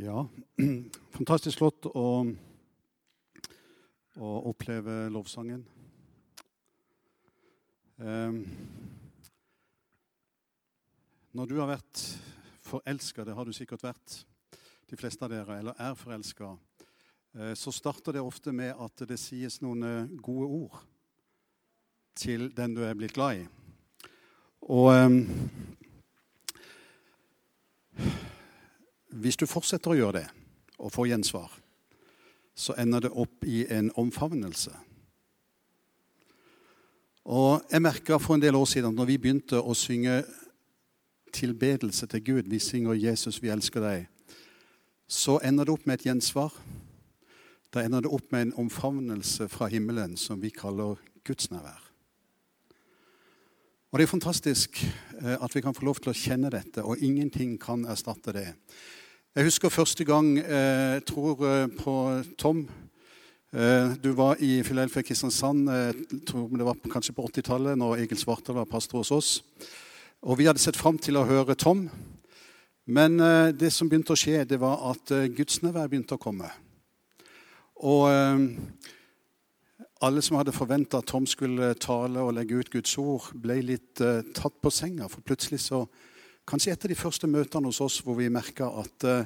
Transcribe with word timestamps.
Ja, 0.00 0.22
fantastisk 1.18 1.58
flott 1.60 1.84
å, 1.92 2.22
å 4.16 4.28
oppleve 4.48 4.94
lovsangen. 5.12 5.60
Eh, 8.00 8.38
når 11.36 11.50
du 11.50 11.52
har 11.58 11.68
vært 11.74 12.04
forelska, 12.64 13.26
det 13.28 13.36
har 13.36 13.44
du 13.44 13.52
sikkert 13.52 13.84
vært, 13.90 14.16
de 14.88 14.96
fleste 14.96 15.28
av 15.28 15.34
dere, 15.34 15.58
eller 15.60 15.76
er 15.76 16.00
forelska, 16.00 16.54
eh, 17.36 17.52
så 17.52 17.68
starter 17.68 18.16
det 18.16 18.24
ofte 18.24 18.56
med 18.56 18.72
at 18.80 19.04
det 19.04 19.20
sies 19.20 19.60
noen 19.60 19.84
eh, 19.84 20.16
gode 20.16 20.48
ord 20.62 20.80
til 22.16 22.48
den 22.56 22.78
du 22.78 22.86
er 22.88 22.96
blitt 22.96 23.18
glad 23.20 23.42
i. 23.42 23.48
Og 24.64 24.94
eh, 24.96 25.10
hvis 29.10 29.36
du 29.36 29.46
fortsetter 29.46 29.92
å 29.92 29.98
gjøre 29.98 30.20
det 30.20 30.28
og 30.78 30.92
får 30.92 31.10
gjensvar, 31.10 31.50
så 32.54 32.76
ender 32.78 33.06
det 33.06 33.12
opp 33.16 33.44
i 33.46 33.64
en 33.72 33.90
omfavnelse. 33.98 34.72
Og 37.24 37.62
Jeg 37.70 37.82
merka 37.82 38.18
for 38.18 38.34
en 38.34 38.42
del 38.42 38.56
år 38.56 38.64
siden 38.64 38.94
når 38.94 39.06
vi 39.06 39.18
begynte 39.18 39.60
å 39.60 39.74
synge 39.74 40.22
tilbedelse 41.32 42.06
til 42.06 42.24
Gud, 42.24 42.48
vi 42.48 42.58
synger 42.58 42.94
'Jesus, 42.94 43.42
vi 43.42 43.48
elsker 43.48 43.80
deg', 43.80 44.06
så 45.08 45.38
ender 45.44 45.64
det 45.64 45.72
opp 45.72 45.86
med 45.86 46.00
et 46.00 46.06
gjensvar. 46.06 46.52
Da 47.74 47.84
ender 47.84 48.00
det 48.00 48.10
opp 48.10 48.32
med 48.32 48.42
en 48.42 48.54
omfavnelse 48.54 49.48
fra 49.48 49.66
himmelen 49.66 50.16
som 50.16 50.42
vi 50.42 50.50
kaller 50.50 50.96
gudsnærvær. 51.24 51.90
Og 53.90 53.98
Det 53.98 54.02
er 54.02 54.06
fantastisk 54.06 54.84
eh, 55.22 55.36
at 55.42 55.54
vi 55.54 55.60
kan 55.60 55.74
få 55.74 55.84
lov 55.84 55.98
til 55.98 56.12
å 56.12 56.14
kjenne 56.14 56.50
dette, 56.50 56.82
og 56.82 56.98
ingenting 57.02 57.58
kan 57.58 57.84
erstatte 57.84 58.32
det. 58.32 58.46
Jeg 59.30 59.46
husker 59.46 59.70
første 59.70 60.02
gang 60.02 60.32
jeg 60.40 60.96
eh, 60.96 61.02
tror 61.06 61.44
eh, 61.46 61.68
på 61.78 61.92
Tom. 62.34 62.64
Eh, 63.54 63.92
du 64.02 64.08
var 64.18 64.40
i 64.42 64.56
Filelfia 64.66 65.04
Kristiansand 65.06 65.70
jeg 65.70 66.24
tror 66.26 66.48
det 66.58 66.66
var 66.66 66.80
kanskje 66.90 67.14
på 67.14 67.28
80-tallet, 67.28 67.78
når 67.78 68.02
Egil 68.02 68.18
Svartdal 68.18 68.58
var 68.58 68.66
pastor 68.66 68.98
hos 68.98 69.12
oss. 69.14 69.30
Og 70.26 70.38
Vi 70.38 70.48
hadde 70.50 70.58
sett 70.58 70.76
fram 70.76 70.98
til 70.98 71.14
å 71.14 71.22
høre 71.30 71.54
Tom. 71.54 71.86
Men 72.90 73.22
det 73.54 73.70
som 73.70 73.86
begynte 73.86 74.16
å 74.16 74.18
skje, 74.18 74.42
det 74.42 74.58
var 74.58 74.82
at 74.90 75.14
gudsnærvær 75.30 75.86
begynte 75.86 76.18
å 76.18 76.24
komme. 76.26 76.50
Og 77.86 78.10
alle 80.02 80.26
som 80.26 80.40
hadde 80.42 80.58
forventa 80.58 80.98
at 80.98 81.06
Tom 81.06 81.22
skulle 81.22 81.76
tale 81.78 82.18
og 82.18 82.34
legge 82.34 82.58
ut 82.58 82.74
Guds 82.74 82.98
ord, 82.98 83.30
ble 83.38 83.62
litt 83.62 84.02
tatt 84.34 84.58
på 84.58 84.74
senga. 84.74 85.06
For 85.06 85.22
plutselig 85.22 85.62
så 85.70 85.84
Kanskje 86.50 86.72
et 86.74 86.84
av 86.84 86.90
de 86.90 86.98
første 86.98 87.28
møtene 87.30 87.70
hos 87.70 87.78
oss 87.84 88.00
hvor 88.02 88.16
vi 88.18 88.24
merka 88.32 88.66
at 88.80 89.04
uh, 89.06 89.20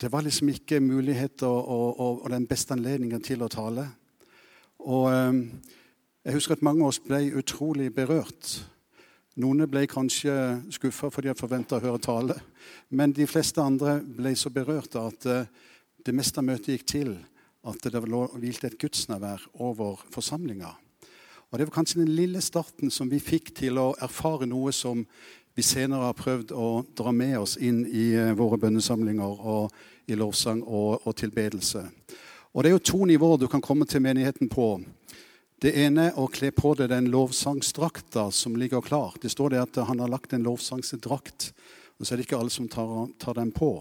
det 0.00 0.08
var 0.08 0.24
liksom 0.24 0.48
ikke 0.48 0.78
muligheter 0.80 1.44
og, 1.50 1.98
og, 2.00 2.22
og, 2.22 2.30
den 2.32 2.46
beste 2.48 2.72
anledningen 2.72 3.20
til 3.20 3.44
å 3.44 3.48
tale. 3.52 3.84
Og 4.80 5.10
um, 5.12 5.42
jeg 6.24 6.38
husker 6.38 6.56
at 6.56 6.64
mange 6.64 6.80
av 6.80 6.94
oss 6.94 7.02
ble 7.04 7.20
utrolig 7.36 7.90
berørt. 7.92 8.54
Noen 9.36 9.66
ble 9.68 9.84
kanskje 9.84 10.32
skuffa 10.72 11.12
fordi 11.12 11.28
de 11.28 11.36
forventa 11.36 11.76
å 11.76 11.84
høre 11.84 12.00
tale. 12.00 12.38
Men 12.88 13.12
de 13.12 13.28
fleste 13.28 13.60
andre 13.60 13.98
ble 14.00 14.32
så 14.32 14.48
berørte 14.48 15.04
at 15.12 15.28
uh, 15.28 15.70
det 16.08 16.16
meste 16.16 16.40
av 16.40 16.48
møtet 16.48 16.72
gikk 16.72 16.88
til 16.88 17.16
at 17.68 17.84
det 17.84 18.00
hvilte 18.00 18.70
et 18.70 18.80
gudsnærvær 18.80 19.44
over 19.60 20.00
forsamlinga. 20.08 20.72
Og 21.52 21.58
Det 21.58 21.68
var 21.68 21.76
kanskje 21.82 22.00
den 22.00 22.16
lille 22.16 22.40
starten 22.40 22.88
som 22.90 23.12
vi 23.12 23.20
fikk 23.20 23.52
til 23.60 23.76
å 23.76 23.90
erfare 24.00 24.48
noe 24.48 24.72
som 24.72 25.04
vi 25.56 25.64
senere 25.64 26.10
har 26.10 26.16
prøvd 26.16 26.52
å 26.52 26.84
dra 26.96 27.12
med 27.16 27.38
oss 27.40 27.56
inn 27.56 27.86
i 27.88 28.10
eh, 28.12 28.34
våre 28.36 28.58
bønnesamlinger 28.60 29.38
og 29.40 29.72
i 30.06 30.18
lovsang 30.18 30.60
og, 30.62 31.06
og 31.08 31.16
tilbedelse. 31.16 31.80
Og 32.52 32.62
Det 32.62 32.68
er 32.68 32.74
jo 32.74 32.88
to 32.90 33.06
nivåer 33.08 33.40
du 33.40 33.46
kan 33.48 33.64
komme 33.64 33.88
til 33.88 34.04
menigheten 34.04 34.50
på. 34.52 34.74
Det 35.56 35.72
ene 35.80 36.10
er 36.10 36.18
å 36.20 36.28
kle 36.28 36.50
på 36.52 36.74
deg 36.76 36.90
den 36.92 37.08
lovsangsdrakta 37.08 38.26
som 38.36 38.58
ligger 38.60 38.84
klar. 38.84 39.16
Det 39.20 39.32
står 39.32 39.54
det 39.54 39.62
at 39.62 39.80
han 39.88 40.04
har 40.04 40.12
lagt 40.12 40.36
en 40.36 40.44
lovsangsdrakt. 40.44 41.50
Og 41.96 42.04
så 42.04 42.12
er 42.12 42.20
det 42.20 42.26
ikke 42.28 42.36
alle 42.36 42.52
som 42.52 42.68
tar, 42.68 43.08
tar 43.16 43.40
den 43.40 43.54
på. 43.56 43.80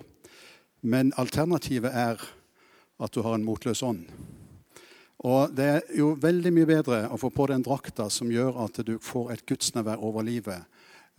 Men 0.80 1.12
alternativet 1.20 1.92
er 1.92 2.24
at 3.04 3.12
du 3.12 3.20
har 3.26 3.36
en 3.36 3.44
motløs 3.44 3.84
ånd. 3.84 4.08
Og 5.28 5.52
Det 5.56 5.66
er 5.66 5.84
jo 5.98 6.14
veldig 6.20 6.52
mye 6.56 6.70
bedre 6.70 7.02
å 7.12 7.20
få 7.20 7.32
på 7.36 7.48
den 7.52 7.64
drakta 7.66 8.08
som 8.14 8.32
gjør 8.32 8.64
at 8.64 8.80
du 8.88 8.96
får 9.02 9.34
et 9.34 9.46
gudsnærvær 9.48 10.04
over 10.04 10.24
livet, 10.24 10.64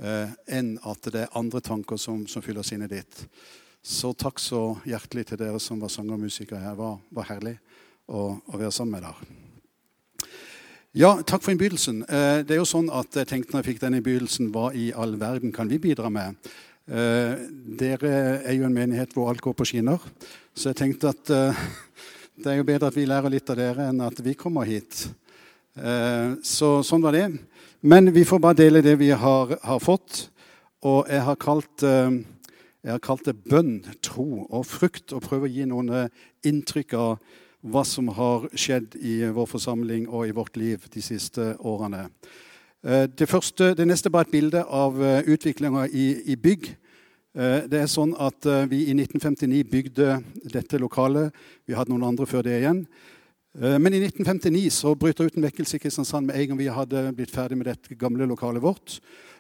eh, 0.03 0.35
enn 0.59 0.77
at 0.85 1.09
det 1.13 1.25
er 1.25 1.39
andre 1.39 1.63
tanker 1.65 2.01
som, 2.01 2.27
som 2.31 2.45
fyller 2.45 2.67
sinnet 2.67 2.93
ditt. 2.93 3.25
Så 3.87 4.13
takk 4.19 4.41
så 4.43 4.77
hjertelig 4.89 5.29
til 5.29 5.41
dere 5.41 5.61
som 5.63 5.81
var 5.83 5.93
sanger 5.95 6.17
og 6.17 6.25
musikere 6.27 6.63
her. 6.63 6.75
Det 6.75 6.83
var, 6.83 6.97
var 7.15 7.29
herlig 7.31 7.57
å, 8.07 8.33
å, 8.35 8.57
være 8.57 8.73
sammen 8.75 8.97
med 8.97 9.07
dere. 9.07 10.31
Ja, 10.97 11.13
takk 11.23 11.45
for 11.45 11.53
innbydelsen. 11.53 12.01
Eh, 12.09 12.41
det 12.47 12.57
er 12.57 12.63
jo 12.63 12.69
sånn 12.69 12.89
at 12.91 13.15
jeg 13.21 13.29
tenkte 13.31 13.55
når 13.55 13.63
jeg 13.63 13.69
fikk 13.73 13.83
denne 13.85 14.01
innbydelsen, 14.01 14.49
hva 14.55 14.71
i 14.75 14.89
all 14.97 15.15
verden 15.21 15.53
kan 15.55 15.71
vi 15.71 15.79
bidra 15.83 16.11
med? 16.11 16.41
Eh, 16.87 17.47
dere 17.79 18.11
er 18.47 18.55
jo 18.55 18.67
en 18.69 18.75
menighet 18.75 19.15
hvor 19.15 19.33
alt 19.33 19.43
går 19.43 19.57
på 19.59 19.67
skinner, 19.67 20.03
så 20.55 20.71
jeg 20.71 20.79
tenkte 20.79 21.11
at 21.11 21.33
eh, 21.35 21.63
det 22.43 22.53
er 22.53 22.61
jo 22.61 22.67
bedre 22.69 22.93
at 22.93 22.99
vi 22.99 23.09
lærer 23.11 23.33
litt 23.33 23.51
av 23.51 23.59
dere 23.59 23.89
enn 23.91 24.05
at 24.07 24.21
vi 24.23 24.37
kommer 24.39 24.69
hit. 24.69 25.09
Eh, 25.75 26.39
så 26.47 26.79
sånn 26.87 27.03
var 27.03 27.17
det. 27.17 27.27
Men 27.81 28.13
vi 28.13 28.25
får 28.25 28.39
bare 28.39 28.57
dele 28.57 28.81
det 28.83 28.97
vi 28.97 29.11
har, 29.11 29.59
har 29.63 29.81
fått. 29.81 30.31
Og 30.87 31.09
jeg 31.11 31.21
har, 31.27 31.37
kalt, 31.37 31.83
eh, 31.85 32.15
jeg 32.85 32.95
har 32.95 33.03
kalt, 33.05 33.27
det 33.27 33.37
bønn, 33.45 33.83
tro 34.05 34.47
og 34.49 34.65
frukt, 34.67 35.13
og 35.13 35.25
prøve 35.25 35.49
å 35.49 35.53
gi 35.53 35.67
noen 35.69 35.91
eh, 35.93 36.25
inntrykk 36.49 36.95
av 36.97 37.19
hva 37.67 37.83
som 37.85 38.09
har 38.17 38.47
skjedd 38.55 38.95
i 38.97 39.19
vår 39.35 39.49
forsamling 39.51 40.07
og 40.09 40.29
i 40.29 40.35
vårt 40.37 40.57
liv 40.57 40.87
de 40.93 41.03
siste 41.05 41.55
årene. 41.59 42.07
Eh, 42.87 43.05
det, 43.13 43.29
første, 43.29 43.75
det 43.77 43.89
neste 43.89 44.09
er 44.09 44.17
bare 44.17 44.29
et 44.29 44.37
bilde 44.37 44.65
av 44.65 44.97
utviklinga 45.27 45.89
i, 45.93 46.09
i, 46.33 46.37
bygg. 46.37 46.73
Det 47.37 47.77
er 47.77 47.91
sånn 47.93 48.15
at 48.17 48.47
Vi 48.71 48.87
i 48.89 48.95
1959 48.97 49.59
bygde 49.69 50.15
dette 50.49 50.79
lokalet. 50.81 51.35
Vi 51.69 51.75
hadde 51.77 51.93
noen 51.93 52.07
andre 52.09 52.25
før 52.25 52.47
det 52.47 52.55
igjen. 52.63 52.79
Eh, 53.57 53.79
men 53.81 53.95
i 53.95 54.03
1959 54.05 54.69
så 54.75 54.93
brøt 54.99 55.17
det 55.17 55.31
ut 55.31 55.37
en 55.39 55.47
vekkelse 55.47 55.79
i 55.79 55.81
Kristiansand 55.81 56.29
med 56.29 56.37
en 56.37 56.51
gang 56.51 56.59
vi 56.59 56.69
hadde 56.69 57.07
blitt 57.17 57.33
ferdig 57.33 57.57
med 57.57 57.71
dette 57.71 57.97
gamle 57.97 58.27
lokalet 58.29 58.61
vårt. 58.61 58.99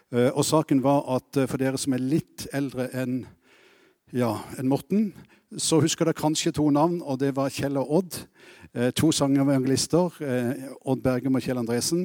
Eh, 0.08 0.30
og 0.30 0.44
saken 0.44 0.80
var 0.84 1.02
at 1.18 1.36
eh, 1.36 1.48
for 1.50 1.60
dere 1.60 1.76
som 1.76 1.92
er 1.92 2.00
litt 2.00 2.46
eldre 2.56 2.88
enn 2.96 3.26
ja, 4.16 4.30
en 4.56 4.70
Morten, 4.70 5.10
så 5.60 5.82
husker 5.82 6.08
dere 6.08 6.16
kanskje 6.16 6.54
to 6.56 6.64
navn, 6.72 7.02
og 7.04 7.18
det 7.20 7.34
var 7.36 7.52
Kjell 7.52 7.76
og 7.76 7.92
Odd. 7.98 8.18
To 8.98 9.08
sangevangelister, 9.14 10.18
Odd 10.84 11.00
Bergum 11.02 11.38
og 11.38 11.42
Kjell 11.42 11.58
Andresen. 11.58 12.04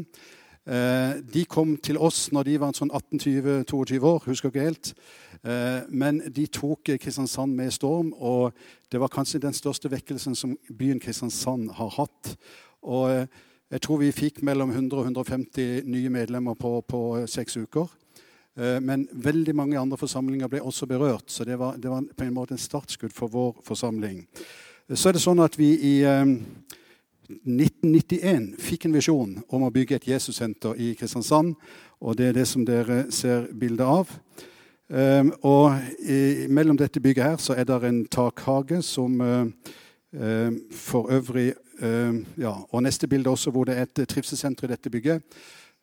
De 0.63 1.43
kom 1.49 1.75
til 1.83 1.99
oss 2.01 2.29
når 2.33 2.47
de 2.47 2.55
var 2.61 2.73
sånn 2.77 2.93
18-20-22 2.95 3.99
år. 4.07 4.21
husker 4.25 4.49
ikke 4.49 4.65
helt. 4.65 4.93
Eh, 5.43 5.81
men 5.89 6.21
de 6.29 6.45
tok 6.47 6.91
Kristiansand 7.01 7.55
med 7.57 7.73
storm, 7.73 8.13
og 8.13 8.53
det 8.91 8.99
var 9.01 9.09
kanskje 9.09 9.41
den 9.41 9.53
største 9.57 9.89
vekkelsen 9.89 10.35
som 10.37 10.57
byen 10.69 10.99
Kristiansand 11.01 11.71
har 11.77 11.89
hatt. 11.97 12.37
Og 12.85 13.11
eh, 13.11 13.25
jeg 13.71 13.81
tror 13.81 13.97
vi 14.01 14.11
fikk 14.13 14.41
mellom 14.45 14.71
100 14.73 14.99
og 14.99 15.05
150 15.09 15.81
nye 15.89 16.09
medlemmer 16.13 16.53
på, 16.59 16.81
på 16.85 17.27
seks 17.31 17.57
uker. 17.57 17.87
Eh, 18.57 18.79
men 18.83 19.07
veldig 19.11 19.55
mange 19.57 19.79
andre 19.79 19.97
forsamlinger 19.97 20.47
ble 20.51 20.61
også 20.61 20.85
berørt, 20.89 21.31
så 21.31 21.43
det 21.47 21.59
var, 21.59 21.77
det 21.77 21.89
var 21.89 22.01
på 22.05 22.23
en 22.27 22.33
måte 22.35 22.53
en 22.57 22.61
startskudd 22.61 23.13
for 23.15 23.27
vår 23.33 23.55
forsamling. 23.65 24.27
Så 24.91 25.09
er 25.09 25.13
det 25.15 25.23
sånn 25.23 25.39
at 25.39 25.55
vi 25.55 25.71
i 25.87 26.03
1991 26.03 28.59
fikk 28.59 28.85
en 28.85 28.95
visjon 28.97 29.43
om 29.47 29.63
å 29.63 29.71
bygge 29.71 29.95
et 29.97 30.07
Jesussenter 30.09 30.75
i 30.75 30.95
Kristiansand. 30.99 31.55
Og 32.01 32.17
det 32.19 32.25
er 32.27 32.33
det 32.35 32.47
som 32.49 32.65
dere 32.67 33.05
ser 33.13 33.47
bilde 33.55 33.85
av. 33.87 34.11
Um, 34.91 35.29
og 35.47 35.77
i, 36.03 36.47
mellom 36.51 36.75
dette 36.75 36.99
bygget 36.99 37.23
her 37.23 37.37
så 37.39 37.55
er 37.55 37.63
det 37.63 37.77
en 37.87 38.01
takhage 38.11 38.81
som 38.83 39.21
uh, 39.23 39.47
uh, 40.11 40.51
for 40.75 41.07
øvrig 41.15 41.53
uh, 41.79 42.15
ja, 42.37 42.51
Og 42.69 42.83
neste 42.83 43.07
bilde 43.07 43.29
også 43.29 43.51
hvor 43.51 43.63
det 43.63 43.77
er 43.77 43.87
et 43.87 44.07
trivselssenter 44.07 44.67
i 44.67 44.71
dette 44.73 44.89
bygget. 44.89 45.21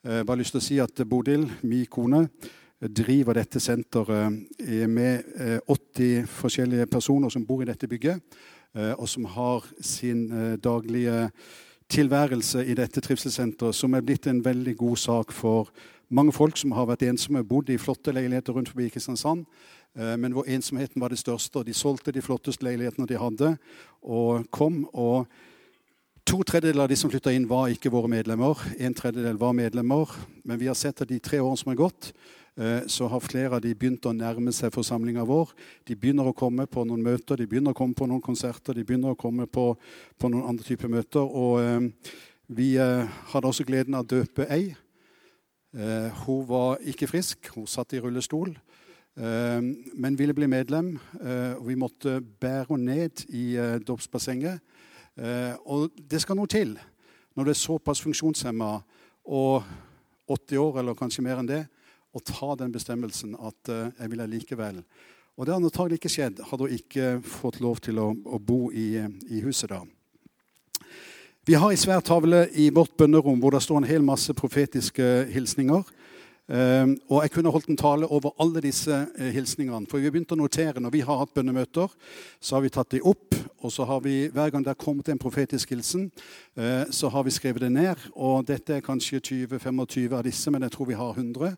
Jeg 0.04 0.26
bare 0.26 0.38
lyst 0.38 0.52
til 0.52 0.60
å 0.60 0.66
si 0.66 0.76
at 0.78 1.00
Bodil, 1.10 1.48
min 1.62 1.86
kone, 1.90 2.28
driver 2.80 3.34
dette 3.34 3.60
senteret 3.60 4.30
med 4.88 5.24
80 5.66 6.28
forskjellige 6.30 6.86
personer 6.86 7.28
som 7.28 7.46
bor 7.46 7.64
i 7.64 7.66
dette 7.66 7.88
bygget, 7.88 8.20
og 8.94 9.08
som 9.08 9.24
har 9.24 9.66
sin 9.80 10.54
daglige 10.62 11.30
tilværelse 11.90 12.62
i 12.62 12.76
dette 12.78 13.02
trivselssenteret, 13.02 13.74
som 13.74 13.94
er 13.94 14.06
blitt 14.06 14.30
en 14.30 14.44
veldig 14.44 14.76
god 14.76 14.96
sak 14.96 15.34
for 15.34 15.72
mange 16.08 16.32
folk 16.32 16.56
som 16.56 16.72
har 16.72 16.88
vært 16.88 17.04
ensomme, 17.08 17.44
bodd 17.44 17.70
i 17.70 17.78
flotte 17.80 18.12
leiligheter 18.12 18.56
rundt 18.56 18.70
forbi 18.72 18.88
Kristiansand. 18.92 19.44
Eh, 19.96 20.16
men 20.16 20.32
hvor 20.32 20.48
ensomheten 20.48 21.00
var 21.00 21.12
det 21.12 21.20
største, 21.20 21.60
og 21.60 21.66
de 21.68 21.76
solgte 21.76 22.12
de 22.12 22.24
flotteste 22.24 22.64
leilighetene 22.64 23.08
de 23.08 23.20
hadde, 23.20 23.54
og 24.02 24.48
kom 24.50 24.84
og 24.92 25.28
To 26.28 26.42
tredjedeler 26.44 26.84
av 26.84 26.90
de 26.90 26.96
som 27.00 27.08
flytta 27.08 27.32
inn, 27.32 27.46
var 27.48 27.70
ikke 27.72 27.88
våre 27.88 28.08
medlemmer. 28.12 28.58
En 28.76 28.92
tredjedel 28.92 29.38
var 29.40 29.54
medlemmer. 29.56 30.10
Men 30.44 30.58
vi 30.60 30.66
har 30.68 30.76
sett 30.76 31.00
at 31.00 31.08
de 31.08 31.16
tre 31.24 31.38
årene 31.40 31.56
som 31.56 31.70
har 31.70 31.78
gått, 31.78 32.10
eh, 32.60 32.82
så 32.84 33.08
har 33.08 33.24
flere 33.24 33.56
av 33.56 33.62
de 33.64 33.72
begynt 33.72 34.04
å 34.04 34.12
nærme 34.12 34.52
seg 34.52 34.74
forsamlinga 34.74 35.24
vår. 35.24 35.54
De 35.88 35.96
begynner 35.96 36.28
å 36.28 36.36
komme 36.36 36.66
på 36.68 36.84
noen 36.84 37.00
møter, 37.00 37.40
de 37.40 37.46
begynner 37.46 37.72
å 37.72 37.78
komme 37.78 37.96
på 37.96 38.06
noen 38.06 38.20
konserter, 38.20 38.74
de 38.74 38.84
begynner 38.84 39.16
å 39.16 39.16
komme 39.16 39.46
på, 39.46 39.74
på 40.18 40.28
noen 40.28 40.50
andre 40.50 40.68
typer 40.68 40.92
møter. 40.92 41.24
Og 41.24 41.62
eh, 41.62 42.12
vi 42.48 42.76
hadde 42.76 43.48
også 43.48 43.64
gleden 43.64 43.96
av 43.96 44.04
å 44.04 44.12
døpe 44.12 44.44
ei. 44.52 44.74
Eh, 45.76 46.08
hun 46.24 46.46
var 46.48 46.78
ikke 46.80 47.06
frisk, 47.06 47.50
hun 47.54 47.66
satt 47.68 47.92
i 47.92 48.00
rullestol. 48.00 48.54
Eh, 49.18 49.60
men 49.94 50.18
ville 50.18 50.34
bli 50.34 50.46
medlem. 50.48 50.94
Eh, 51.20 51.54
og 51.58 51.66
vi 51.68 51.74
måtte 51.74 52.20
bære 52.20 52.70
henne 52.70 52.94
ned 52.94 53.24
i 53.28 53.56
dåpsbassenget. 53.86 54.60
Og 55.66 55.90
det 55.98 56.20
skal 56.22 56.36
noe 56.38 56.46
til 56.46 56.76
når 57.34 57.44
du 57.44 57.50
er 57.50 57.58
såpass 57.58 58.00
funksjonshemma 58.02 58.68
og 59.26 59.64
80 60.30 60.60
år, 60.62 60.78
eller 60.78 60.94
kanskje 60.94 61.24
mer 61.26 61.40
enn 61.40 61.48
det, 61.48 61.64
å 62.14 62.22
ta 62.22 62.54
den 62.54 62.70
bestemmelsen 62.70 63.34
at 63.34 63.70
jeg 63.98 64.10
vil 64.12 64.22
likevel. 64.30 64.78
Og 65.34 65.46
det 65.46 65.54
har 65.54 65.58
antagelig 65.58 65.98
ikke 65.98 66.12
skjedd 66.14 66.44
hadde 66.46 66.68
hun 66.68 66.76
ikke 66.78 67.10
fått 67.26 67.58
lov 67.62 67.82
til 67.82 67.98
å, 67.98 68.12
å 68.14 68.38
bo 68.38 68.70
i, 68.70 68.94
i 69.26 69.42
huset 69.42 69.74
da. 69.74 69.82
Vi 71.48 71.56
har 71.56 71.70
ei 71.72 71.78
svær 71.80 72.02
tavle 72.04 72.42
i 72.60 72.66
vårt 72.76 72.90
bønnerom 73.00 73.38
hvor 73.40 73.54
det 73.54 73.62
står 73.64 73.78
en 73.80 73.86
hel 73.88 74.02
masse 74.04 74.34
profetiske 74.36 75.04
hilsninger. 75.32 75.80
Ehm, 76.52 76.90
og 77.08 77.22
jeg 77.24 77.32
kunne 77.32 77.52
holdt 77.54 77.70
en 77.72 77.78
tale 77.80 78.04
over 78.04 78.34
alle 78.44 78.60
disse 78.60 78.92
eh, 78.92 79.30
hilsningene. 79.32 79.88
For 79.88 79.96
vi 79.96 80.10
begynte 80.12 80.36
å 80.36 80.40
notere 80.42 80.82
når 80.84 80.92
vi 80.92 81.00
har 81.08 81.22
hatt 81.22 81.32
bønnemøter, 81.32 81.94
så 82.36 82.58
har 82.58 82.66
vi 82.66 82.72
tatt 82.74 82.92
de 82.92 83.00
opp. 83.00 83.32
Og 83.64 83.72
så 83.72 83.86
har 83.88 84.04
vi, 84.04 84.26
hver 84.28 84.52
gang 84.52 84.66
det 84.66 84.74
har 84.74 84.82
kommet 84.82 85.08
en 85.08 85.22
profetisk 85.22 85.72
hilsen, 85.72 86.10
eh, 86.60 86.84
så 86.92 87.08
har 87.16 87.24
vi 87.24 87.32
skrevet 87.32 87.64
det 87.64 87.72
ned. 87.78 88.04
Og 88.12 88.44
dette 88.52 88.76
er 88.76 88.84
kanskje 88.84 89.22
20-25 89.30 90.12
av 90.20 90.28
disse, 90.28 90.52
men 90.52 90.68
jeg 90.68 90.76
tror 90.76 90.90
vi 90.92 91.00
har 91.00 91.16
100. 91.16 91.56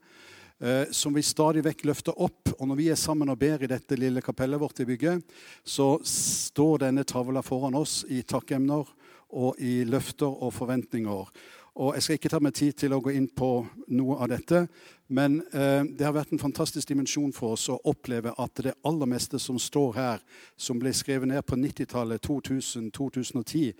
Eh, 0.60 0.84
som 0.94 1.18
vi 1.18 1.26
stadig 1.26 1.66
vekk 1.66 1.86
løfter 1.90 2.14
opp. 2.14 2.54
Og 2.60 2.62
når 2.70 2.78
vi 2.78 2.88
er 2.94 3.02
sammen 3.02 3.34
og 3.34 3.42
ber 3.42 3.66
i 3.66 3.74
dette 3.74 3.98
lille 3.98 4.22
kapellet 4.22 4.62
vårt 4.62 4.84
i 4.84 4.86
bygget, 4.86 5.26
så 5.66 5.96
står 6.06 6.86
denne 6.86 7.02
tavla 7.02 7.42
foran 7.42 7.82
oss 7.82 8.04
i 8.06 8.22
takkemner 8.22 8.86
og 9.30 9.58
i 9.62 9.84
løfter 9.84 10.30
og 10.30 10.52
forventninger. 10.54 11.32
Og 11.80 11.94
Jeg 11.94 12.02
skal 12.02 12.18
ikke 12.18 12.28
ta 12.28 12.40
meg 12.42 12.54
tid 12.54 12.72
til 12.76 12.92
å 12.92 13.00
gå 13.00 13.12
inn 13.14 13.28
på 13.30 13.48
noe 13.94 14.16
av 14.20 14.28
dette, 14.32 14.64
men 15.08 15.38
eh, 15.54 15.84
det 15.86 16.04
har 16.04 16.14
vært 16.14 16.34
en 16.34 16.42
fantastisk 16.42 16.90
dimensjon 16.90 17.32
for 17.32 17.54
oss 17.54 17.68
å 17.70 17.78
oppleve 17.88 18.34
at 18.38 18.62
det 18.66 18.74
aller 18.86 19.08
meste 19.10 19.38
som 19.42 19.58
står 19.58 19.92
her, 19.96 20.24
som 20.58 20.78
ble 20.82 20.92
skrevet 20.94 21.30
ned 21.30 21.46
på 21.46 21.56
90-tallet, 21.58 22.26
2000-2010, 22.26 23.70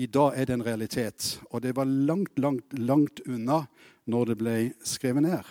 i 0.00 0.06
dag 0.06 0.36
er 0.36 0.46
det 0.46 0.54
en 0.54 0.66
realitet. 0.66 1.40
Og 1.50 1.64
det 1.64 1.74
var 1.76 1.88
langt, 1.88 2.38
langt, 2.38 2.76
langt 2.78 3.24
unna 3.26 3.64
når 4.06 4.30
det 4.30 4.38
ble 4.40 4.56
skrevet 4.86 5.26
ned. 5.26 5.50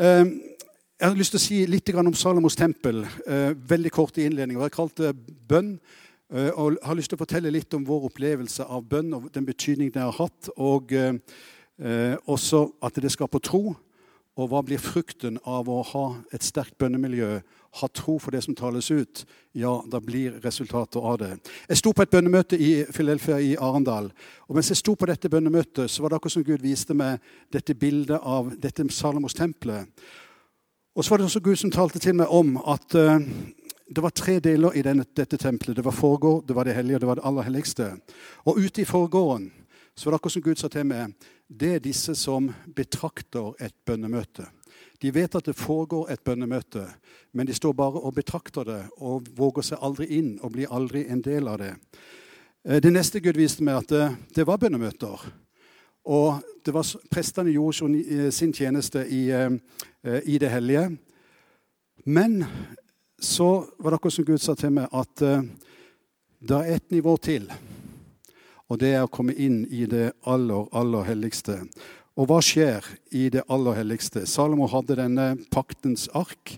Eh, 0.00 0.24
jeg 1.00 1.08
har 1.08 1.16
lyst 1.16 1.32
til 1.32 1.40
å 1.40 1.44
si 1.44 1.58
litt 1.64 1.90
om 1.96 2.14
Salomos 2.14 2.56
tempel. 2.56 3.02
Eh, 3.26 3.52
veldig 3.56 3.90
kort 3.92 4.18
i 4.18 4.26
innledningen. 4.28 4.60
Jeg 4.60 4.70
har 4.70 4.78
kalt 4.78 4.96
det 5.00 5.14
bønn. 5.48 5.78
Eh, 6.30 6.50
og 6.54 6.78
har 6.86 6.94
lyst 6.94 7.10
til 7.10 7.18
å 7.18 7.24
fortelle 7.24 7.50
litt 7.50 7.74
om 7.74 7.84
vår 7.86 8.06
opplevelse 8.06 8.62
av 8.70 8.84
bønn 8.86 9.14
og 9.16 9.30
den 9.34 9.46
betydning 9.48 9.90
det 9.90 10.02
har 10.04 10.14
hatt. 10.14 10.50
Og 10.62 10.92
eh, 10.94 11.16
eh, 11.82 12.14
også 12.30 12.68
at 12.86 13.00
det 13.02 13.10
skaper 13.10 13.42
tro. 13.42 13.74
Og 14.38 14.46
hva 14.48 14.60
blir 14.62 14.78
frukten 14.80 15.40
av 15.42 15.68
å 15.68 15.80
ha 15.90 16.04
et 16.32 16.46
sterkt 16.46 16.78
bønnemiljø? 16.78 17.40
Ha 17.80 17.88
tro 17.94 18.16
for 18.22 18.34
det 18.34 18.44
som 18.46 18.54
tales 18.54 18.88
ut. 18.90 19.24
Ja, 19.58 19.72
da 19.90 19.98
blir 20.02 20.38
resultatet 20.42 21.02
av 21.02 21.18
det. 21.20 21.32
Jeg 21.68 21.80
sto 21.82 21.92
på 21.92 22.06
et 22.06 22.14
bønnemøte 22.14 22.58
i 22.58 22.70
Filelfia 22.94 23.40
i 23.42 23.52
Arendal. 23.58 24.08
Og 24.46 24.56
mens 24.56 24.70
jeg 24.70 24.78
sto 24.80 24.94
på 24.94 25.10
dette 25.10 25.28
bønnemøtet, 25.30 25.90
så 25.90 26.02
var 26.02 26.12
det 26.12 26.20
akkurat 26.20 26.38
som 26.38 26.46
Gud 26.46 26.62
viste 26.62 26.94
meg 26.96 27.18
dette 27.52 27.74
bildet 27.74 28.22
av 28.22 28.54
dette 28.54 28.86
Salomos 28.94 29.34
tempelet. 29.34 29.90
Og 30.94 31.04
så 31.04 31.12
var 31.12 31.20
det 31.20 31.28
også 31.28 31.42
Gud 31.42 31.58
som 31.58 31.74
talte 31.74 32.02
til 32.02 32.16
meg 32.22 32.30
om 32.34 32.56
at 32.70 32.96
det 33.90 34.02
var 34.02 34.10
tre 34.14 34.38
deler 34.38 34.76
i 34.78 34.82
denne, 34.86 35.04
dette 35.16 35.36
tempelet. 35.36 35.76
Det 35.76 35.84
var 35.84 35.94
forgård, 35.94 36.44
det 36.46 36.54
var 36.54 36.64
det 36.64 36.76
hellige 36.76 36.96
og 36.96 37.00
det 37.00 37.08
var 37.08 37.18
det 37.18 37.26
aller 37.26 37.42
helligste. 37.48 37.88
Og 38.46 38.58
ute 38.62 38.82
i 38.82 38.84
forgården 38.84 39.50
så 39.94 40.06
var 40.06 40.12
det 40.12 40.20
akkurat 40.20 40.32
som 40.32 40.42
Gud 40.42 40.60
sa 40.60 40.68
til 40.70 40.86
meg, 40.86 41.14
det 41.50 41.74
er 41.74 41.82
disse 41.82 42.14
som 42.14 42.52
betrakter 42.76 43.50
et 43.58 43.74
bønnemøte. 43.86 44.46
De 45.02 45.10
vet 45.14 45.34
at 45.34 45.44
det 45.44 45.56
foregår 45.58 46.12
et 46.12 46.22
bønnemøte, 46.24 46.86
men 47.32 47.46
de 47.46 47.54
står 47.54 47.74
bare 47.74 48.00
og 48.00 48.14
betrakter 48.14 48.64
det 48.64 48.80
og 48.98 49.26
våger 49.36 49.66
seg 49.72 49.82
aldri 49.82 50.06
inn 50.20 50.36
og 50.42 50.54
blir 50.54 50.70
aldri 50.70 51.06
en 51.10 51.22
del 51.24 51.48
av 51.50 51.58
det. 51.58 51.74
Eh, 52.64 52.78
det 52.80 52.92
neste 52.92 53.20
Gud 53.20 53.40
viste 53.40 53.66
meg, 53.66 53.82
at 53.82 53.90
det, 53.90 54.08
det 54.36 54.46
var 54.46 54.60
bønnemøter. 54.62 55.26
Og 56.04 56.40
det 56.64 56.74
var 56.74 56.86
prestene 57.10 57.52
gjorde 57.52 58.30
sin 58.32 58.52
tjeneste 58.54 59.02
i, 59.08 59.28
eh, 59.34 60.20
i 60.24 60.38
det 60.38 60.50
hellige. 60.54 60.90
Men 62.04 62.44
så 63.20 63.66
var 63.78 63.90
det 63.90 63.98
akkurat 64.00 64.14
som 64.16 64.24
Gud 64.24 64.40
sa 64.42 64.54
til 64.56 64.72
meg, 64.74 64.88
at 64.92 65.22
uh, 65.22 65.44
det 66.40 66.56
er 66.56 66.76
et 66.76 66.92
nivå 66.92 67.16
til. 67.20 67.50
Og 68.70 68.78
det 68.80 68.94
er 68.94 69.04
å 69.04 69.12
komme 69.12 69.34
inn 69.36 69.64
i 69.68 69.84
det 69.90 70.12
aller, 70.24 70.68
aller 70.72 71.08
helligste. 71.10 71.58
Og 72.16 72.30
hva 72.30 72.40
skjer 72.44 72.86
i 73.16 73.28
det 73.32 73.44
aller 73.52 73.76
helligste? 73.80 74.24
Salomo 74.28 74.68
hadde 74.70 74.98
denne 75.02 75.32
paktens 75.52 76.08
ark. 76.16 76.56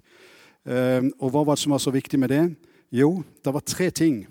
Uh, 0.63 1.11
og 1.19 1.33
hva 1.33 1.43
var 1.43 1.59
det 1.59 1.65
som 1.65 1.75
var 1.75 1.83
så 1.83 1.95
viktig 1.95 2.21
med 2.23 2.31
det? 2.33 2.45
Jo, 2.95 3.23
det 3.43 3.55
var 3.55 3.67
tre 3.67 3.91
ting 3.91 4.23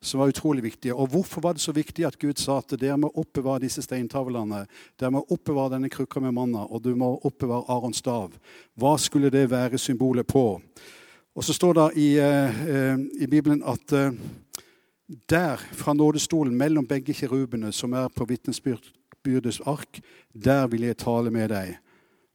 som 0.00 0.20
var 0.20 0.28
utrolig 0.28 0.62
viktige. 0.62 0.94
Og 0.94 1.10
hvorfor 1.12 1.40
var 1.40 1.54
det 1.54 1.62
så 1.62 1.72
viktig 1.72 2.06
at 2.06 2.18
Gud 2.18 2.38
sa 2.38 2.58
at 2.58 2.74
dere 2.78 2.98
må 2.98 3.10
oppbevare 3.14 3.64
disse 3.64 3.82
steintavlene? 3.82 4.64
Dere 4.98 5.14
må 5.14 5.24
oppbevare 5.26 5.76
denne 5.76 5.90
krukka 5.92 6.22
med 6.22 6.34
manna, 6.34 6.64
og 6.66 6.82
du 6.82 6.94
må 6.98 7.16
oppbevare 7.26 7.66
Arons 7.70 7.98
stav. 8.02 8.34
Hva 8.78 8.94
skulle 8.98 9.30
det 9.34 9.48
være 9.50 9.78
symbolet 9.78 10.26
på? 10.26 10.60
Og 11.38 11.44
så 11.44 11.54
står 11.54 11.74
det 11.74 11.82
i, 12.02 12.16
eh, 12.18 12.98
i 13.22 13.26
Bibelen 13.30 13.60
at 13.62 13.92
eh, 13.92 14.10
der, 15.30 15.56
fra 15.56 15.92
nådestolen 15.94 16.56
mellom 16.56 16.86
begge 16.86 17.14
kirubene, 17.14 17.70
som 17.72 17.92
er 17.92 18.08
på 18.08 18.24
vitnesbyrdets 18.24 19.60
ark, 19.60 20.00
der 20.34 20.66
vil 20.66 20.82
jeg 20.82 20.98
tale 20.98 21.30
med 21.30 21.52
deg 21.54 21.76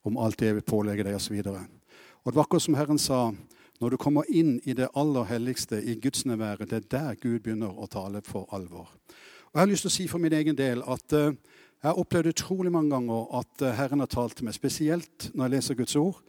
om 0.08 0.16
alt 0.18 0.40
det 0.40 0.48
jeg 0.48 0.56
vil 0.56 0.64
pålegge 0.72 1.04
deg, 1.04 1.18
osv. 1.20 1.36
Og, 1.36 2.32
det 2.32 2.36
var 2.36 2.46
akkurat 2.46 2.64
som 2.64 2.80
Herren 2.80 3.00
sa, 3.00 3.34
når 3.82 3.90
du 3.90 3.98
kommer 3.98 4.24
inn 4.32 4.62
i 4.64 4.74
det 4.74 4.88
aller 4.96 5.28
helligste, 5.28 5.84
i 5.84 6.00
gudsnærværet, 6.00 6.70
det 6.72 6.80
er 6.80 6.90
der 6.96 7.20
Gud 7.20 7.44
begynner 7.44 7.76
å 7.76 7.92
tale 7.92 8.24
for 8.24 8.48
alvor. 8.56 8.88
Og 8.88 9.54
Jeg 9.54 9.66
har 9.66 9.72
lyst 9.74 9.84
til 9.84 9.92
å 9.92 9.98
si 10.00 10.08
for 10.08 10.24
min 10.24 10.34
egen 10.34 10.56
del 10.56 10.80
at 10.88 11.12
jeg 11.12 11.90
har 11.90 12.00
opplevd 12.00 12.32
utrolig 12.32 12.72
mange 12.72 12.96
ganger 12.96 13.36
at 13.44 13.70
Herren 13.76 14.00
har 14.00 14.08
talt 14.08 14.38
til 14.38 14.48
meg, 14.48 14.56
spesielt 14.56 15.32
når 15.34 15.44
jeg 15.44 15.58
leser 15.58 15.76
Guds 15.84 15.96
ord. 16.00 16.24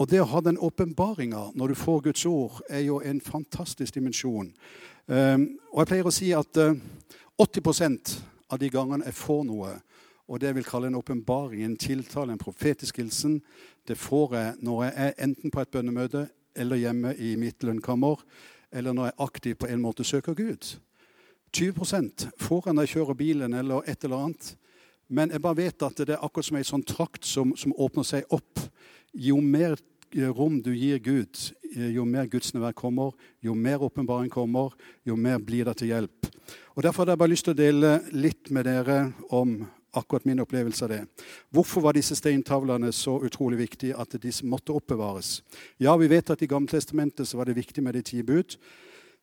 Og 0.00 0.08
det 0.08 0.22
å 0.22 0.28
ha 0.30 0.40
den 0.40 0.58
åpenbaringa 0.58 1.50
når 1.58 1.72
du 1.72 1.78
får 1.78 2.04
Guds 2.08 2.24
ord, 2.26 2.60
er 2.68 2.86
jo 2.86 3.00
en 3.04 3.20
fantastisk 3.20 3.94
dimensjon. 3.94 4.52
Um, 5.06 5.46
og 5.72 5.82
jeg 5.82 5.90
pleier 5.90 6.08
å 6.08 6.14
si 6.14 6.30
at 6.36 6.60
uh, 6.62 6.72
eh, 6.72 7.40
80% 7.42 8.14
av 8.52 8.60
de 8.62 8.70
gangene 8.72 9.08
jeg 9.08 9.18
får 9.18 9.42
noe, 9.48 9.72
og 10.28 10.40
det 10.40 10.48
jeg 10.48 10.56
vil 10.60 10.68
kalle 10.68 10.88
en 10.88 10.96
åpenbaring, 10.96 11.64
en 11.64 11.76
tiltale, 11.76 12.32
en 12.32 12.40
profetisk 12.40 13.02
hilsen, 13.02 13.40
det 13.88 13.98
får 13.98 14.36
jeg 14.38 14.54
når 14.64 14.84
jeg 14.84 14.94
er 15.04 15.20
enten 15.26 15.52
på 15.52 15.60
et 15.60 15.72
bønnemøte 15.74 16.26
eller 16.56 16.80
hjemme 16.80 17.14
i 17.18 17.34
mitt 17.40 17.64
lønnkammer, 17.66 18.22
eller 18.72 18.96
når 18.96 19.10
jeg 19.10 19.20
aktivt 19.26 19.60
på 19.60 19.68
en 19.68 19.82
måte 19.82 20.04
søker 20.04 20.36
Gud. 20.38 20.76
20% 21.52 22.28
får 22.40 22.68
jeg 22.68 22.74
når 22.74 22.86
jeg 22.86 22.94
kjører 22.94 23.18
bilen 23.18 23.54
eller 23.54 23.88
et 23.88 24.04
eller 24.04 24.24
annet. 24.24 24.54
Men 25.12 25.30
jeg 25.30 25.42
bare 25.44 25.58
vet 25.58 25.84
at 25.84 25.98
det 26.00 26.14
er 26.14 26.24
akkurat 26.24 26.48
som 26.48 26.56
ei 26.56 26.64
sånn 26.64 26.86
trakt 26.88 27.26
som, 27.28 27.52
som 27.56 27.74
åpner 27.76 28.06
seg 28.08 28.30
opp. 28.32 28.62
Jo 29.12 29.40
mer 29.40 29.76
rom 30.32 30.60
du 30.62 30.72
gir 30.76 30.98
Gud, 30.98 31.36
eh, 31.76 31.90
jo 31.94 32.04
mer 32.04 32.26
Guds 32.26 32.52
nærvær 32.54 32.74
kommer, 32.74 33.12
jo 33.40 33.54
mer 33.54 33.82
åpenbaring 33.82 34.30
kommer, 34.30 34.72
jo 35.04 35.16
mer 35.16 35.38
blir 35.38 35.64
det 35.64 35.76
til 35.76 35.88
hjelp. 35.88 36.26
Og 36.76 36.82
Derfor 36.82 37.02
hadde 37.02 37.12
jeg 37.12 37.18
bare 37.18 37.32
lyst 37.32 37.44
til 37.44 37.54
å 37.54 37.62
dele 37.62 38.00
litt 38.12 38.50
med 38.50 38.64
dere 38.64 39.12
om 39.30 39.66
akkurat 39.92 40.24
min 40.24 40.40
opplevelse 40.40 40.84
av 40.84 40.88
det. 40.88 41.02
Hvorfor 41.52 41.82
var 41.84 41.92
disse 41.92 42.16
steintavlene 42.16 42.92
så 42.92 43.18
utrolig 43.24 43.58
viktige 43.58 43.98
at 43.98 44.16
de 44.20 44.32
måtte 44.48 44.72
oppbevares? 44.72 45.42
Ja, 45.78 45.96
vi 45.96 46.08
vet 46.08 46.30
at 46.30 46.42
i 46.42 46.48
Gammeltestamentet 46.48 47.28
så 47.28 47.36
var 47.36 47.44
det 47.44 47.56
viktig 47.56 47.82
med 47.82 47.94
de 47.94 48.02
ti 48.02 48.22
bud. 48.22 48.56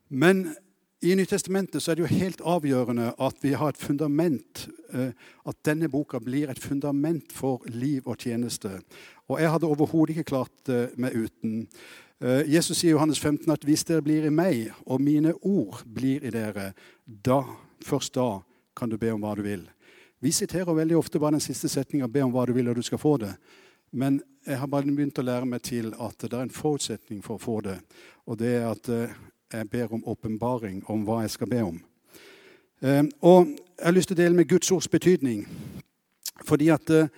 Men 0.10 0.55
i 1.01 1.13
Nytestamentet 1.15 1.86
er 1.88 1.96
det 1.96 2.03
jo 2.03 2.12
helt 2.12 2.41
avgjørende 2.44 3.13
at 3.24 3.38
vi 3.39 3.53
har 3.56 3.72
et 3.72 3.79
fundament, 3.79 4.65
eh, 4.91 5.13
at 5.48 5.58
denne 5.63 5.88
boka 5.88 6.20
blir 6.20 6.51
et 6.51 6.60
fundament 6.60 7.32
for 7.32 7.63
liv 7.72 8.08
og 8.08 8.20
tjeneste. 8.20 8.82
Og 9.29 9.39
jeg 9.39 9.51
hadde 9.53 9.70
overhodet 9.70 10.18
ikke 10.18 10.32
klart 10.34 10.51
det 10.68 10.98
med 11.00 11.15
uten. 11.15 11.68
Eh, 12.20 12.44
Jesus 12.51 12.82
sier 12.82 12.91
i 12.91 12.98
Johannes 12.98 13.20
15 13.20 13.48
at 13.53 13.63
hvis 13.63 13.86
dere 13.88 14.03
blir 14.03 14.27
i 14.27 14.34
meg, 14.34 14.74
og 14.86 15.00
mine 15.00 15.34
ord 15.39 15.86
blir 15.88 16.25
i 16.27 16.34
dere, 16.36 16.74
da, 17.08 17.46
først 17.79 18.18
da 18.20 18.41
kan 18.75 18.91
du 18.91 18.98
be 19.00 19.13
om 19.13 19.24
hva 19.24 19.38
du 19.39 19.46
vil. 19.48 19.63
Vi 20.20 20.36
siterer 20.36 20.75
veldig 20.75 21.00
ofte 21.00 21.20
bare 21.20 21.38
den 21.38 21.48
siste 21.48 21.70
setninga 21.72 22.08
'be 22.08 22.25
om 22.25 22.32
hva 22.36 22.46
du 22.46 22.51
vil, 22.53 22.68
og 22.68 22.75
du 22.75 22.82
skal 22.82 23.00
få 23.00 23.18
det'. 23.18 23.38
Men 23.91 24.22
jeg 24.46 24.60
har 24.60 24.68
bare 24.68 24.84
begynt 24.84 25.20
å 25.20 25.24
lære 25.24 25.46
meg 25.46 25.62
til 25.62 25.94
at 26.00 26.18
det 26.20 26.34
er 26.34 26.41
en 26.41 26.50
forutsetning 26.50 27.24
for 27.24 27.38
å 27.38 27.41
få 27.41 27.62
det. 27.62 27.79
Og 28.27 28.38
det 28.38 28.51
er 28.56 28.68
at 28.68 28.89
eh, 28.89 29.15
jeg 29.53 29.70
ber 29.70 29.94
om 29.94 30.06
åpenbaring 30.06 30.84
om 30.89 31.06
hva 31.08 31.22
jeg 31.24 31.34
skal 31.36 31.50
be 31.50 31.62
om. 31.65 31.79
Eh, 32.82 33.03
og 33.22 33.48
jeg 33.48 33.86
har 33.86 33.96
lyst 33.96 34.12
til 34.12 34.18
å 34.18 34.22
dele 34.22 34.38
med 34.38 34.50
Guds 34.50 34.72
ords 34.72 34.88
betydning. 34.88 35.48
Fordi 36.46 36.70
at 36.74 36.89
eh, 36.94 37.10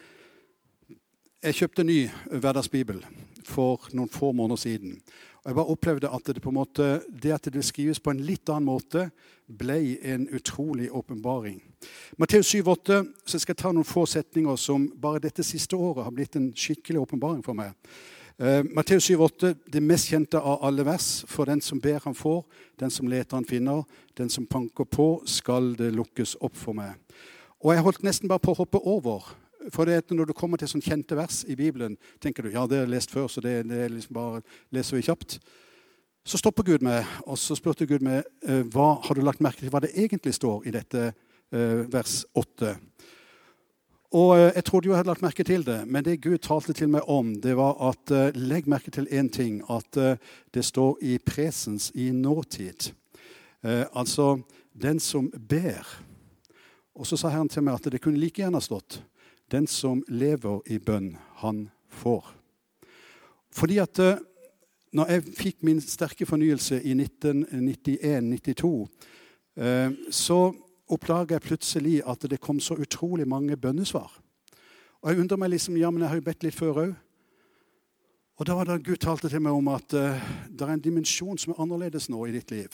jeg 1.44 1.60
kjøpte 1.60 1.86
ny 1.86 2.00
hverdagsbibel 2.32 3.04
for 3.46 3.90
noen 3.98 4.10
få 4.10 4.32
måneder 4.32 4.62
siden. 4.62 4.96
Og 5.42 5.50
jeg 5.50 5.58
bare 5.58 5.74
opplevde 5.74 6.10
at 6.14 6.28
det, 6.30 6.42
på 6.42 6.52
en 6.52 6.60
måte, 6.60 6.88
det 7.10 7.34
at 7.34 7.50
det 7.54 7.64
skrives 7.66 8.00
på 8.00 8.14
en 8.14 8.22
litt 8.22 8.50
annen 8.50 8.70
måte, 8.70 9.08
ble 9.50 9.98
en 10.06 10.28
utrolig 10.38 10.92
åpenbaring. 10.94 11.58
Matteus 12.22 12.54
7,8 12.54 13.00
så 13.26 13.40
skal 13.42 13.56
jeg 13.56 13.62
ta 13.64 13.72
noen 13.74 13.88
få 13.88 14.06
setninger 14.06 14.60
som 14.62 14.86
bare 15.02 15.24
dette 15.24 15.44
siste 15.44 15.76
året 15.76 16.06
har 16.06 16.14
blitt 16.14 16.38
en 16.38 16.52
skikkelig 16.54 17.02
åpenbaring 17.02 17.42
for 17.46 17.58
meg. 17.58 17.74
Uh, 18.42 18.64
Matteus 18.74 19.06
7,8, 19.06 19.54
det 19.70 19.84
mest 19.86 20.08
kjente 20.10 20.40
av 20.42 20.64
alle 20.66 20.82
vers. 20.82 21.22
For 21.30 21.46
den 21.46 21.60
som 21.62 21.78
ber, 21.82 22.00
han 22.02 22.16
får. 22.18 22.40
Den 22.82 22.90
som 22.90 23.06
leter, 23.06 23.38
han 23.38 23.46
finner. 23.46 23.84
Den 24.18 24.32
som 24.34 24.48
panker 24.50 24.88
på, 24.90 25.22
skal 25.30 25.76
det 25.78 25.92
lukkes 25.94 26.40
opp 26.42 26.58
for 26.58 26.74
meg. 26.74 26.98
Og 27.62 27.76
jeg 27.76 27.86
holdt 27.86 28.02
nesten 28.08 28.32
bare 28.32 28.42
på 28.42 28.56
å 28.56 28.58
hoppe 28.64 28.82
over. 28.82 29.28
For 29.70 29.86
det 29.86 30.00
at 30.02 30.14
når 30.16 30.32
du 30.32 30.34
kommer 30.34 30.58
til 30.58 30.72
sånn 30.72 30.82
kjente 30.82 31.14
vers 31.20 31.44
i 31.46 31.54
Bibelen, 31.60 32.00
tenker 32.18 32.42
du 32.42 32.50
ja, 32.50 32.66
det 32.66 32.80
har 32.80 32.88
jeg 32.88 32.96
lest 32.96 33.14
før, 33.14 33.28
så 33.30 33.46
det, 33.46 33.60
det 33.70 33.92
liksom 33.94 34.18
bare 34.18 34.42
leser 34.74 34.98
vi 34.98 35.06
kjapt. 35.06 35.38
Så 36.26 36.42
stopper 36.42 36.66
Gud 36.66 36.86
meg, 36.86 37.06
og 37.30 37.38
så 37.38 37.54
spurte 37.58 37.86
Gud 37.86 38.02
meg 38.06 38.26
uh, 38.50 38.64
hva 38.74 38.96
har 39.06 39.18
du 39.18 39.22
lagt 39.22 39.44
merke 39.46 39.62
til 39.62 39.70
hva 39.74 39.84
det 39.86 39.94
egentlig 39.94 40.34
står 40.38 40.66
i 40.66 40.74
dette 40.74 41.12
uh, 41.14 41.86
vers 41.94 42.24
8. 42.34 42.74
Og 44.12 44.38
eh, 44.38 44.52
Jeg 44.56 44.64
trodde 44.64 44.86
jo 44.86 44.92
jeg 44.92 44.98
hadde 45.00 45.10
lagt 45.10 45.24
merke 45.24 45.44
til 45.48 45.64
det, 45.66 45.88
men 45.88 46.04
det 46.04 46.22
Gud 46.24 46.38
talte 46.44 46.74
til 46.76 46.90
meg 46.92 47.08
om, 47.08 47.36
det 47.42 47.56
var 47.56 47.78
at 47.90 48.12
uh, 48.12 48.28
legg 48.36 48.68
merke 48.68 48.92
til 48.92 49.08
én 49.08 49.30
ting. 49.32 49.62
At 49.72 49.98
uh, 49.98 50.18
det 50.54 50.66
står 50.68 50.98
i 51.02 51.18
presens 51.18 51.92
i 51.96 52.12
nåtid. 52.12 52.94
Altså 53.64 54.42
den 54.74 55.00
som 55.00 55.32
ber. 55.50 55.86
Og 56.98 57.06
så 57.06 57.18
sa 57.18 57.30
Herren 57.30 57.50
til 57.50 57.62
meg 57.62 57.76
at 57.78 57.92
det 57.94 58.02
kunne 58.02 58.18
like 58.18 58.42
gjerne 58.42 58.62
stått 58.62 59.04
den 59.52 59.68
som 59.68 60.04
lever 60.10 60.62
i 60.66 60.80
bønn, 60.82 61.18
han 61.44 61.70
får. 62.02 62.26
Fordi 63.54 63.78
at 63.84 64.00
når 64.96 65.12
jeg 65.12 65.24
fikk 65.38 65.64
min 65.68 65.82
sterke 65.84 66.26
fornyelse 66.26 66.82
i 66.82 66.96
1991-92, 66.96 68.88
så 70.10 70.40
oppdaga 70.92 71.38
jeg 71.38 71.48
plutselig 71.48 72.02
at 72.08 72.28
det 72.30 72.42
kom 72.44 72.60
så 72.60 72.76
utrolig 72.80 73.28
mange 73.28 73.58
bønnesvar. 73.58 74.12
Og 75.02 75.10
jeg 75.10 75.24
undrer 75.24 75.40
meg 75.42 75.56
liksom, 75.56 75.78
ja, 75.82 75.90
men 75.90 76.04
jeg 76.04 76.12
har 76.12 76.20
jo 76.20 76.28
bedt 76.28 76.44
litt 76.46 76.58
før 76.58 76.84
òg. 76.84 76.92
Og 78.42 78.48
da 78.48 78.56
var 78.58 78.70
det 78.70 78.84
Gud 78.86 78.98
talte 79.02 79.30
til 79.30 79.42
meg 79.44 79.54
om 79.54 79.68
at 79.70 79.94
uh, 79.98 80.22
det 80.50 80.66
er 80.66 80.74
en 80.74 80.82
dimensjon 80.82 81.38
som 81.38 81.54
er 81.54 81.62
annerledes 81.62 82.08
nå 82.10 82.24
i 82.26 82.34
ditt 82.34 82.54
liv. 82.54 82.74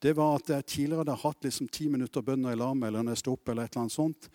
Det 0.00 0.14
var 0.16 0.38
at 0.38 0.48
jeg 0.52 0.66
tidligere 0.70 1.02
hadde 1.02 1.16
hatt 1.20 1.44
liksom 1.44 1.68
ti 1.68 1.90
minutter 1.92 2.24
bønner 2.24 2.54
i 2.54 2.58
lam 2.60 2.80
eller 2.84 3.04
når 3.04 3.16
jeg 3.16 3.22
sto 3.24 3.34
opp, 3.34 3.48
eller 3.48 3.66
et 3.66 3.74
eller 3.74 3.84
annet 3.84 3.96
sånt. 3.96 4.28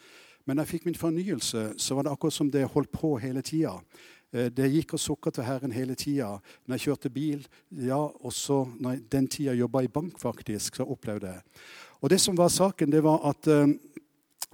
Men 0.45 0.57
da 0.57 0.65
jeg 0.65 0.73
fikk 0.75 0.85
min 0.89 0.99
fornyelse, 0.99 1.63
så 1.77 1.97
var 1.97 2.05
det 2.05 2.13
akkurat 2.13 2.37
som 2.37 2.51
det 2.53 2.67
holdt 2.73 2.91
på 2.93 3.15
hele 3.21 3.41
tida. 3.45 3.75
Uh, 4.33 4.45
det 4.53 4.71
gikk 4.73 4.97
og 4.97 5.03
sukka 5.05 5.33
til 5.33 5.45
Herren 5.45 5.73
hele 5.73 5.97
tida. 5.97 6.35
Når 6.65 6.77
jeg 6.77 6.85
kjørte 6.87 7.13
bil, 7.13 7.45
ja, 7.85 8.01
også 8.25 8.63
når 8.79 8.97
jeg 8.97 9.05
den 9.17 9.29
tida 9.29 9.57
jobba 9.57 9.85
i 9.85 9.93
bank, 9.93 10.17
faktisk, 10.21 10.81
så 10.81 10.89
opplevde 10.89 11.33
jeg. 11.33 11.45
Og 12.01 12.09
det 12.09 12.21
som 12.21 12.37
var 12.37 12.47
saken, 12.47 12.91
det 12.91 13.03
var 13.03 13.19
at 13.27 13.47
eh, 13.51 13.67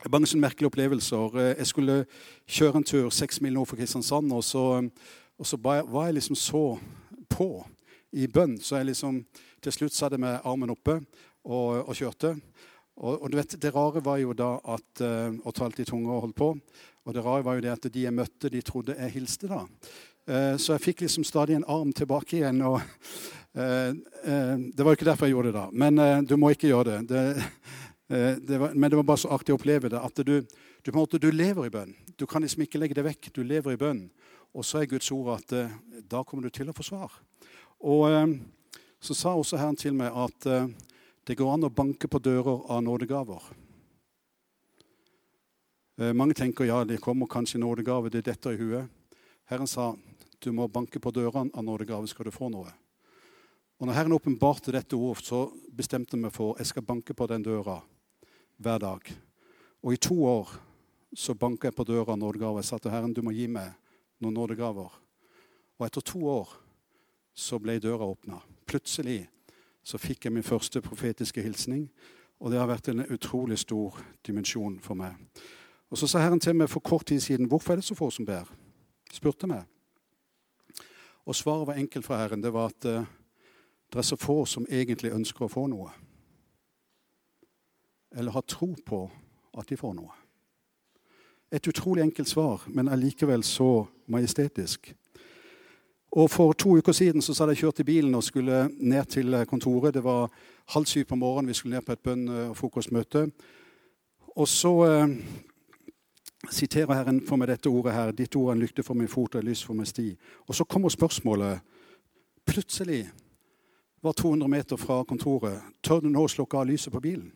mange 0.09 0.27
sånne 0.29 0.47
merkelige 0.47 0.71
opplevelser. 0.71 1.35
Uh, 1.37 1.51
jeg 1.53 1.67
skulle 1.69 1.97
kjøre 2.49 2.81
en 2.81 2.87
tur 2.87 3.11
seks 3.13 3.37
mil 3.41 3.53
nord 3.53 3.69
for 3.69 3.77
Kristiansand, 3.77 4.33
og 4.33 4.43
så, 4.43 4.63
og 5.37 5.45
så 5.47 5.59
var 5.61 6.07
jeg 6.07 6.17
liksom 6.17 6.39
så 6.41 6.63
på 7.29 7.49
i 8.17 8.25
bønn. 8.27 8.57
Så 8.57 8.79
jeg 8.79 8.89
liksom 8.89 9.21
til 9.61 9.77
slutt 9.77 9.93
satt 9.93 10.17
med 10.17 10.41
armen 10.43 10.73
oppe 10.73 10.97
og, 11.43 11.85
og 11.85 11.93
kjørte. 11.93 12.33
Og, 12.95 13.21
og, 13.21 13.29
du 13.29 13.37
vet, 13.37 13.61
Det 13.61 13.75
rare 13.75 14.01
var 14.01 14.17
jo 14.17 14.33
da 14.33 14.55
at 14.71 15.01
Og 15.43 15.53
talte 15.53 15.81
i 15.81 15.85
tunge 15.85 16.11
og 16.11 16.21
holdt 16.21 16.35
på. 16.35 16.53
Og 17.05 17.13
det 17.13 17.25
rare 17.25 17.43
var 17.43 17.55
jo 17.55 17.61
det 17.61 17.73
at 17.73 17.89
de 17.93 18.05
jeg 18.05 18.13
møtte, 18.13 18.49
de 18.49 18.61
trodde 18.61 18.95
jeg 18.95 19.11
hilste 19.11 19.49
da. 19.51 19.65
Så 20.57 20.73
jeg 20.73 20.81
fikk 20.81 21.01
liksom 21.01 21.23
stadig 21.27 21.55
en 21.55 21.67
arm 21.67 21.91
tilbake 21.93 22.37
igjen. 22.37 22.61
og 22.61 22.79
Eh, 22.79 22.81
eh, 22.81 23.44
det 23.55 24.83
var 24.83 24.97
ikke 24.97 25.07
derfor 25.07 25.29
jeg 25.29 25.35
gjorde 25.35 25.51
det, 25.53 25.55
da. 25.55 25.69
Men 25.71 25.99
eh, 26.03 26.21
du 26.27 26.35
må 26.35 26.49
ikke 26.51 26.67
gjøre 26.67 26.97
det. 26.97 26.97
det, 27.07 28.33
det 28.43 28.57
var, 28.59 28.73
men 28.75 28.91
det 28.91 28.97
var 28.99 29.07
bare 29.07 29.21
så 29.21 29.31
artig 29.31 29.55
å 29.55 29.59
oppleve 29.59 29.91
det. 29.93 30.01
At 30.01 30.19
du, 30.27 30.41
du, 30.83 30.91
måte, 30.91 31.21
du 31.21 31.29
lever 31.31 31.69
i 31.69 31.71
bønn. 31.71 31.93
Du 32.19 32.25
kan 32.27 32.43
liksom 32.43 32.65
ikke 32.65 32.81
legge 32.81 32.97
det 32.97 33.05
vekk. 33.07 33.31
Du 33.31 33.45
lever 33.47 33.77
i 33.77 33.79
bønn. 33.79 34.09
Og 34.55 34.67
så 34.67 34.81
er 34.81 34.91
Guds 34.91 35.07
ord 35.15 35.37
at 35.37 35.55
da 36.07 36.23
kommer 36.27 36.47
du 36.47 36.51
til 36.55 36.67
å 36.71 36.75
få 36.75 36.83
svar. 36.83 37.15
Og 37.79 38.35
så 39.03 39.15
sa 39.15 39.33
også 39.35 39.59
Herren 39.59 39.79
til 39.79 39.95
meg 39.95 40.15
at 40.15 40.47
det 41.27 41.35
går 41.35 41.51
an 41.51 41.67
å 41.67 41.73
banke 41.75 42.07
på 42.07 42.21
dører 42.23 42.63
av 42.71 42.79
nådegaver. 42.85 43.49
Mange 46.15 46.35
tenker 46.39 46.67
ja, 46.67 46.83
det 46.87 47.01
kommer 47.03 47.27
kanskje 47.27 47.59
nådegave, 47.59 48.11
det 48.11 48.23
detter 48.29 48.55
i 48.55 48.61
huet. 48.63 49.19
Herren 49.51 49.67
sa 49.67 49.91
du 50.39 50.51
må 50.55 50.67
banke 50.71 50.99
på 51.03 51.11
dørene 51.11 51.51
av 51.55 51.63
nådegave, 51.67 52.07
skal 52.07 52.29
du 52.29 52.35
få 52.35 52.51
noe. 52.53 52.71
Og 53.79 53.87
når 53.87 53.93
Herren 53.97 54.15
åpenbarte 54.15 54.71
dette 54.71 54.95
ord, 54.95 55.19
så 55.19 55.49
bestemte 55.75 56.15
jeg 56.15 56.23
meg 56.23 56.33
for 56.35 56.55
jeg 56.59 56.69
skal 56.69 56.85
banke 56.85 57.13
på 57.13 57.27
den 57.27 57.43
døra 57.43 57.81
hver 58.57 58.79
dag. 58.79 59.09
Og 59.83 59.93
i 59.93 59.99
to 59.99 60.15
år 60.23 60.53
så 61.15 61.35
banka 61.35 61.67
jeg 61.67 61.75
på 61.75 61.83
døra 61.87 62.15
nådegaver. 62.15 62.63
Jeg 62.63 62.69
sa 62.69 62.79
til 62.79 62.91
Herren 62.91 63.13
du 63.13 63.21
må 63.21 63.33
gi 63.35 63.47
meg 63.51 63.73
noen 64.23 64.35
nådegaver. 64.35 64.95
Og 65.75 65.85
etter 65.87 66.01
to 66.01 66.23
år 66.31 66.53
så 67.35 67.59
ble 67.59 67.79
døra 67.83 68.07
åpna. 68.07 68.39
Plutselig 68.65 69.25
så 69.83 69.99
fikk 69.99 70.25
jeg 70.25 70.33
min 70.33 70.47
første 70.47 70.81
profetiske 70.81 71.43
hilsning. 71.43 71.89
Og 72.39 72.51
det 72.51 72.59
har 72.59 72.71
vært 72.71 72.89
en 72.91 73.05
utrolig 73.11 73.59
stor 73.59 73.99
dimensjon 74.25 74.79
for 74.83 74.95
meg. 74.95 75.19
Og 75.91 75.97
Så 75.97 76.07
sa 76.07 76.19
Herren 76.19 76.39
til 76.39 76.55
meg 76.55 76.69
for 76.71 76.83
kort 76.83 77.05
tid 77.05 77.19
siden 77.19 77.47
hvorfor 77.47 77.73
er 77.73 77.79
det 77.79 77.87
så 77.87 77.95
få 77.95 78.09
som 78.11 78.25
ber. 78.25 78.47
spurte 79.11 79.47
meg. 79.47 79.63
Og 81.25 81.35
svaret 81.35 81.67
var 81.67 81.73
enkelt 81.73 82.05
fra 82.05 82.17
Herren. 82.17 82.43
Det 82.43 82.53
var 82.53 82.65
at 82.65 82.85
uh, 82.85 83.05
det 83.93 83.99
er 84.01 84.07
så 84.07 84.17
få 84.19 84.45
som 84.45 84.65
egentlig 84.69 85.13
ønsker 85.15 85.45
å 85.45 85.51
få 85.51 85.67
noe. 85.71 85.89
Eller 88.15 88.31
har 88.31 88.45
tro 88.47 88.73
på 88.85 89.05
at 89.57 89.69
de 89.69 89.77
får 89.77 89.95
noe. 89.95 90.11
Et 91.51 91.67
utrolig 91.67 92.03
enkelt 92.03 92.29
svar, 92.29 92.63
men 92.67 92.89
allikevel 92.89 93.43
så 93.43 93.85
majestetisk. 94.11 94.93
Og 96.15 96.29
For 96.31 96.53
to 96.53 96.77
uker 96.77 96.91
siden 96.91 97.21
så 97.21 97.35
hadde 97.39 97.51
jeg 97.51 97.65
kjørt 97.65 97.79
i 97.79 97.83
bilen 97.83 98.15
og 98.15 98.23
skulle 98.23 98.69
ned 98.79 99.05
til 99.05 99.35
kontoret. 99.47 99.93
Det 99.93 100.03
var 100.03 100.31
halv 100.71 100.85
syv 100.85 101.05
på 101.05 101.15
morgenen. 101.15 101.47
Vi 101.47 101.53
skulle 101.53 101.75
ned 101.75 101.85
på 101.85 101.91
et 101.91 101.99
bønn- 101.99 102.29
og 102.29 102.57
frokostmøte. 102.57 103.31
Og 104.35 104.47
så 104.47 104.71
eh, 104.85 105.15
siterer 106.51 106.93
Herren 106.93 107.21
for 107.27 107.35
meg 107.35 107.47
dette 107.47 107.69
ordet 107.69 107.93
her. 107.93 108.11
Ditt 108.11 108.35
ord 108.35 108.49
er 108.49 108.55
en 108.55 108.63
lykte 108.63 108.83
for 108.83 108.93
min 108.93 109.11
fot 109.11 109.35
og 109.35 109.39
et 109.39 109.47
lys 109.49 109.63
for 109.63 109.73
min 109.73 109.85
sti. 109.85 110.15
Og 110.47 110.55
så 110.55 110.63
kommer 110.63 110.89
spørsmålet 110.89 111.59
plutselig 112.45 113.09
var 114.05 114.13
200 114.13 114.47
meter 114.51 114.77
fra 114.77 115.01
kontoret. 115.07 115.61
Tør 115.83 116.03
du 116.03 116.11
nå 116.13 116.27
slukke 116.29 116.59
av 116.59 116.69
lyset 116.69 116.93
på 116.93 117.01
bilen? 117.03 117.31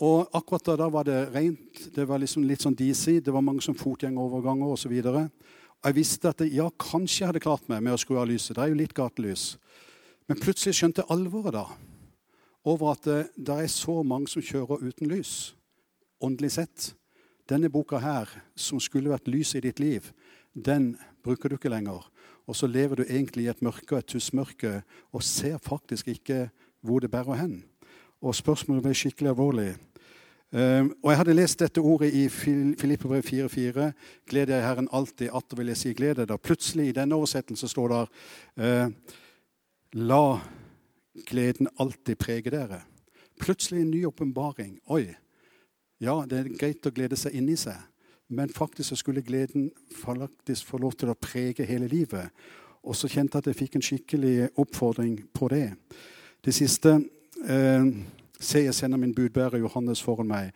Og 0.00 0.30
akkurat 0.32 0.64
da, 0.64 0.76
da 0.80 0.88
var 0.88 1.04
det 1.04 1.18
rent. 1.34 1.82
Det 1.94 2.06
var 2.08 2.20
liksom 2.22 2.46
litt 2.48 2.64
sånn 2.64 2.76
DC. 2.76 3.20
Det 3.20 3.32
var 3.34 3.44
mange 3.44 3.64
som 3.64 3.76
fotgjengeroverganger 3.76 4.72
osv. 4.72 4.94
Jeg 4.96 5.96
visste 5.96 6.32
at 6.32 6.40
ja, 6.48 6.70
kanskje 6.80 7.22
jeg 7.22 7.30
hadde 7.30 7.44
klart 7.44 7.68
meg 7.68 7.84
med 7.84 7.96
å 7.96 8.00
skru 8.00 8.16
av 8.20 8.28
lyset. 8.30 8.54
Det 8.56 8.64
er 8.64 8.72
jo 8.72 8.80
litt 8.80 8.96
gatelys. 8.96 9.54
Men 10.28 10.40
plutselig 10.40 10.78
skjønte 10.78 11.04
jeg 11.04 11.12
alvoret 11.12 11.56
da. 11.56 11.66
Over 12.68 12.94
at 12.94 13.04
det, 13.08 13.20
det 13.36 13.56
er 13.64 13.72
så 13.72 14.00
mange 14.04 14.28
som 14.32 14.44
kjører 14.44 14.84
uten 14.88 15.08
lys. 15.12 15.52
Åndelig 16.20 16.54
sett. 16.56 16.90
Denne 17.48 17.72
boka 17.72 18.00
her, 18.00 18.28
som 18.56 18.80
skulle 18.80 19.12
vært 19.12 19.28
lyset 19.28 19.60
i 19.60 19.68
ditt 19.68 19.80
liv, 19.82 20.12
den 20.54 20.94
bruker 21.24 21.50
du 21.50 21.56
ikke 21.56 21.72
lenger. 21.72 22.04
Og 22.46 22.56
så 22.56 22.66
lever 22.66 23.00
du 23.00 23.04
egentlig 23.08 23.44
i 23.44 23.50
et 23.52 23.62
mørke 23.62 23.94
og 23.94 23.98
et 23.98 24.10
tussmørke 24.10 24.82
og 25.12 25.22
ser 25.22 25.58
faktisk 25.58 26.08
ikke 26.08 26.48
hvor 26.80 27.00
det 27.00 27.10
bærer 27.10 27.40
hen. 27.42 27.62
Og 28.20 28.34
spørsmålet 28.34 28.84
ble 28.84 28.94
skikkelig 28.94 29.30
alvorlig. 29.32 29.70
Um, 30.52 30.94
og 31.02 31.10
Jeg 31.10 31.18
hadde 31.18 31.34
lest 31.34 31.60
dette 31.60 31.78
ordet 31.78 32.14
i 32.14 32.28
Filippebrev 32.28 33.22
4,4. 33.22 33.92
Gled 34.26 34.46
deg 34.50 34.64
Herren 34.64 34.88
alltid. 34.92 35.30
Atter 35.30 35.56
vil 35.56 35.70
jeg 35.70 35.78
si 35.78 35.92
gled 35.94 36.18
deg. 36.18 36.26
Da 36.28 36.36
plutselig 36.36 36.88
i 36.88 36.96
denne 36.96 37.14
oversettelsen 37.14 37.70
står 37.70 37.92
det 37.92 38.00
uh, 38.58 39.16
La 39.94 40.24
gleden 41.26 41.68
alltid 41.78 42.18
prege 42.18 42.50
dere. 42.50 42.82
Plutselig 43.40 43.84
en 43.84 43.90
ny 43.90 44.04
åpenbaring. 44.06 44.80
Oi. 44.90 45.06
Ja, 46.00 46.22
det 46.26 46.38
er 46.38 46.52
greit 46.58 46.86
å 46.86 46.92
glede 46.94 47.18
seg 47.20 47.36
inni 47.36 47.56
seg. 47.60 47.78
Men 48.30 48.52
faktisk 48.54 48.88
så 48.88 48.96
skulle 48.96 49.22
gleden 49.26 49.70
faktisk 50.02 50.66
få 50.66 50.78
lov 50.78 50.92
til 50.98 51.10
å 51.10 51.18
prege 51.18 51.66
hele 51.66 51.88
livet. 51.90 52.30
Og 52.86 52.96
så 52.96 53.08
kjente 53.10 53.36
jeg 53.36 53.42
at 53.42 53.50
jeg 53.50 53.58
fikk 53.58 53.76
en 53.76 53.84
skikkelig 53.84 54.34
oppfordring 54.56 55.18
på 55.34 55.48
det. 55.52 55.66
Det 56.44 56.54
siste 56.54 57.00
eh, 57.44 57.86
Se, 58.40 58.62
jeg 58.64 58.74
sender 58.74 58.96
min 58.96 59.12
budbærer 59.12 59.60
Johannes 59.60 60.00
foran 60.00 60.30
meg. 60.30 60.54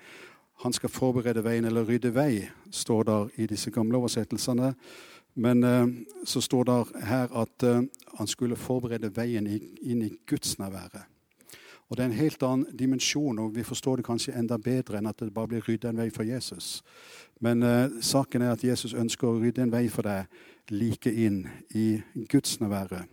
Han 0.65 0.73
skal 0.73 0.89
forberede 0.89 1.43
veien, 1.45 1.67
eller 1.69 1.85
rydde 1.85 2.15
vei, 2.17 2.47
står 2.73 3.03
der 3.05 3.35
i 3.37 3.47
disse 3.47 3.69
gamle 3.71 3.99
oversettelsene. 4.01 4.71
Men 5.35 5.65
eh, 5.65 5.91
så 6.25 6.41
står 6.41 6.65
det 6.65 7.05
her 7.05 7.35
at 7.43 7.67
eh, 7.69 7.83
han 8.19 8.31
skulle 8.31 8.57
forberede 8.57 9.13
veien 9.17 9.51
inn 9.51 10.03
i 10.07 10.15
gudsnærværet. 10.27 11.14
Og 11.91 11.97
det 11.97 12.03
er 12.03 12.09
en 12.09 12.17
helt 12.17 12.43
annen 12.43 12.77
dimensjon, 12.79 13.39
og 13.39 13.57
vi 13.57 13.63
forstår 13.63 14.01
det 14.01 14.07
kanskje 14.07 14.35
enda 14.39 14.57
bedre 14.59 14.99
enn 14.99 15.11
at 15.11 15.21
det 15.21 15.35
bare 15.35 15.51
blir 15.53 15.67
rydda 15.69 15.93
en 15.93 16.01
vei 16.01 16.09
for 16.11 16.25
Jesus. 16.25 16.81
Men 17.45 17.63
uh, 17.63 18.01
saken 18.01 18.43
er 18.43 18.55
at 18.55 18.65
Jesus 18.65 18.97
ønsker 18.97 19.29
å 19.29 19.41
rydde 19.41 19.67
en 19.67 19.75
vei 19.75 19.85
for 19.93 20.09
deg 20.09 20.73
like 20.73 21.13
inn 21.13 21.45
i 21.77 22.01
gudsnærværet. 22.33 23.11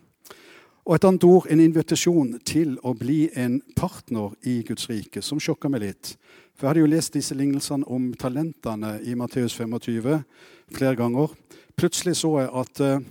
Og 0.86 0.96
et 0.96 1.06
annet 1.06 1.24
ord, 1.28 1.46
en 1.52 1.62
invitasjon 1.62 2.32
til 2.48 2.74
å 2.82 2.96
bli 2.98 3.28
en 3.38 3.60
partner 3.78 4.32
i 4.50 4.62
Guds 4.66 4.88
rike, 4.90 5.22
som 5.22 5.40
sjokka 5.40 5.70
meg 5.70 5.84
litt. 5.84 6.16
For 6.56 6.66
jeg 6.66 6.72
hadde 6.72 6.82
jo 6.82 6.90
lest 6.90 7.14
disse 7.14 7.38
lignelsene 7.38 7.86
om 7.86 8.10
talentene 8.18 8.96
i 9.06 9.14
Matteus 9.20 9.54
25 9.54 10.24
flere 10.74 10.96
ganger. 10.98 11.36
Plutselig 11.78 12.16
så 12.24 12.34
jeg 12.40 12.50
at 12.64 12.82
uh, 12.82 13.04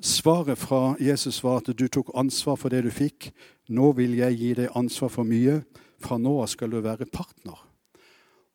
svaret 0.00 0.58
fra 0.58 0.96
Jesus 0.98 1.38
var 1.44 1.62
at 1.62 1.70
du 1.78 1.86
tok 1.86 2.10
ansvar 2.18 2.58
for 2.58 2.74
det 2.74 2.82
du 2.88 2.90
fikk. 2.90 3.30
Nå 3.68 3.90
vil 3.92 4.14
jeg 4.16 4.36
gi 4.40 4.52
deg 4.62 4.76
ansvar 4.78 5.10
for 5.12 5.28
mye. 5.28 5.60
Fra 6.00 6.16
nå 6.16 6.38
av 6.40 6.48
skal 6.48 6.70
du 6.72 6.78
være 6.80 7.08
partner. 7.12 7.68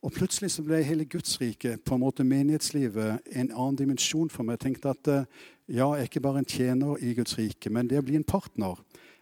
Og 0.03 0.11
plutselig 0.11 0.49
så 0.51 0.63
ble 0.65 0.81
hele 0.83 1.05
Guds 1.07 1.37
rike, 1.39 1.77
på 1.85 1.95
en 1.95 2.01
måte 2.01 2.25
menighetslivet, 2.27 3.21
en 3.23 3.51
annen 3.51 3.77
dimensjon 3.79 4.31
for 4.31 4.43
meg. 4.43 4.57
Jeg 4.57 4.63
tenkte 4.65 4.91
at 4.91 5.09
eh, 5.11 5.27
ja, 5.69 5.93
jeg 5.93 6.01
er 6.01 6.09
ikke 6.09 6.23
bare 6.25 6.41
en 6.41 6.49
tjener 6.49 6.97
i 6.99 7.13
Guds 7.15 7.37
rike, 7.37 7.71
men 7.71 7.87
det 7.87 8.01
å 8.01 8.03
bli 8.03 8.17
en 8.19 8.27
partner 8.27 8.81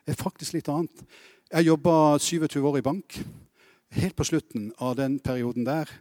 er 0.10 0.18
faktisk 0.18 0.56
litt 0.56 0.72
annet. 0.74 1.04
Jeg 1.52 1.68
jobba 1.68 2.18
27 2.18 2.58
år 2.66 2.80
i 2.80 2.86
bank. 2.88 3.20
Helt 3.94 4.16
på 4.18 4.26
slutten 4.26 4.72
av 4.82 4.96
den 4.98 5.20
perioden 5.22 5.68
der, 5.68 5.92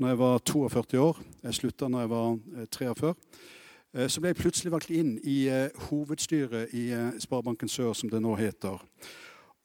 når 0.00 0.08
jeg 0.14 0.18
var 0.22 0.38
42 0.48 1.00
år 1.02 1.18
Jeg 1.42 1.54
slutta 1.58 1.88
når 1.90 2.00
jeg 2.00 2.10
var 2.14 2.38
43. 2.78 3.14
Eh, 3.92 4.06
så 4.08 4.22
ble 4.22 4.32
jeg 4.32 4.40
plutselig 4.40 4.72
valgt 4.72 4.94
inn 4.94 5.18
i 5.20 5.40
eh, 5.52 5.84
hovedstyret 5.90 6.72
i 6.72 6.86
Sparebanken 7.20 7.68
Sør, 7.68 7.92
som 7.92 8.08
det 8.08 8.22
nå 8.22 8.38
heter. 8.40 8.80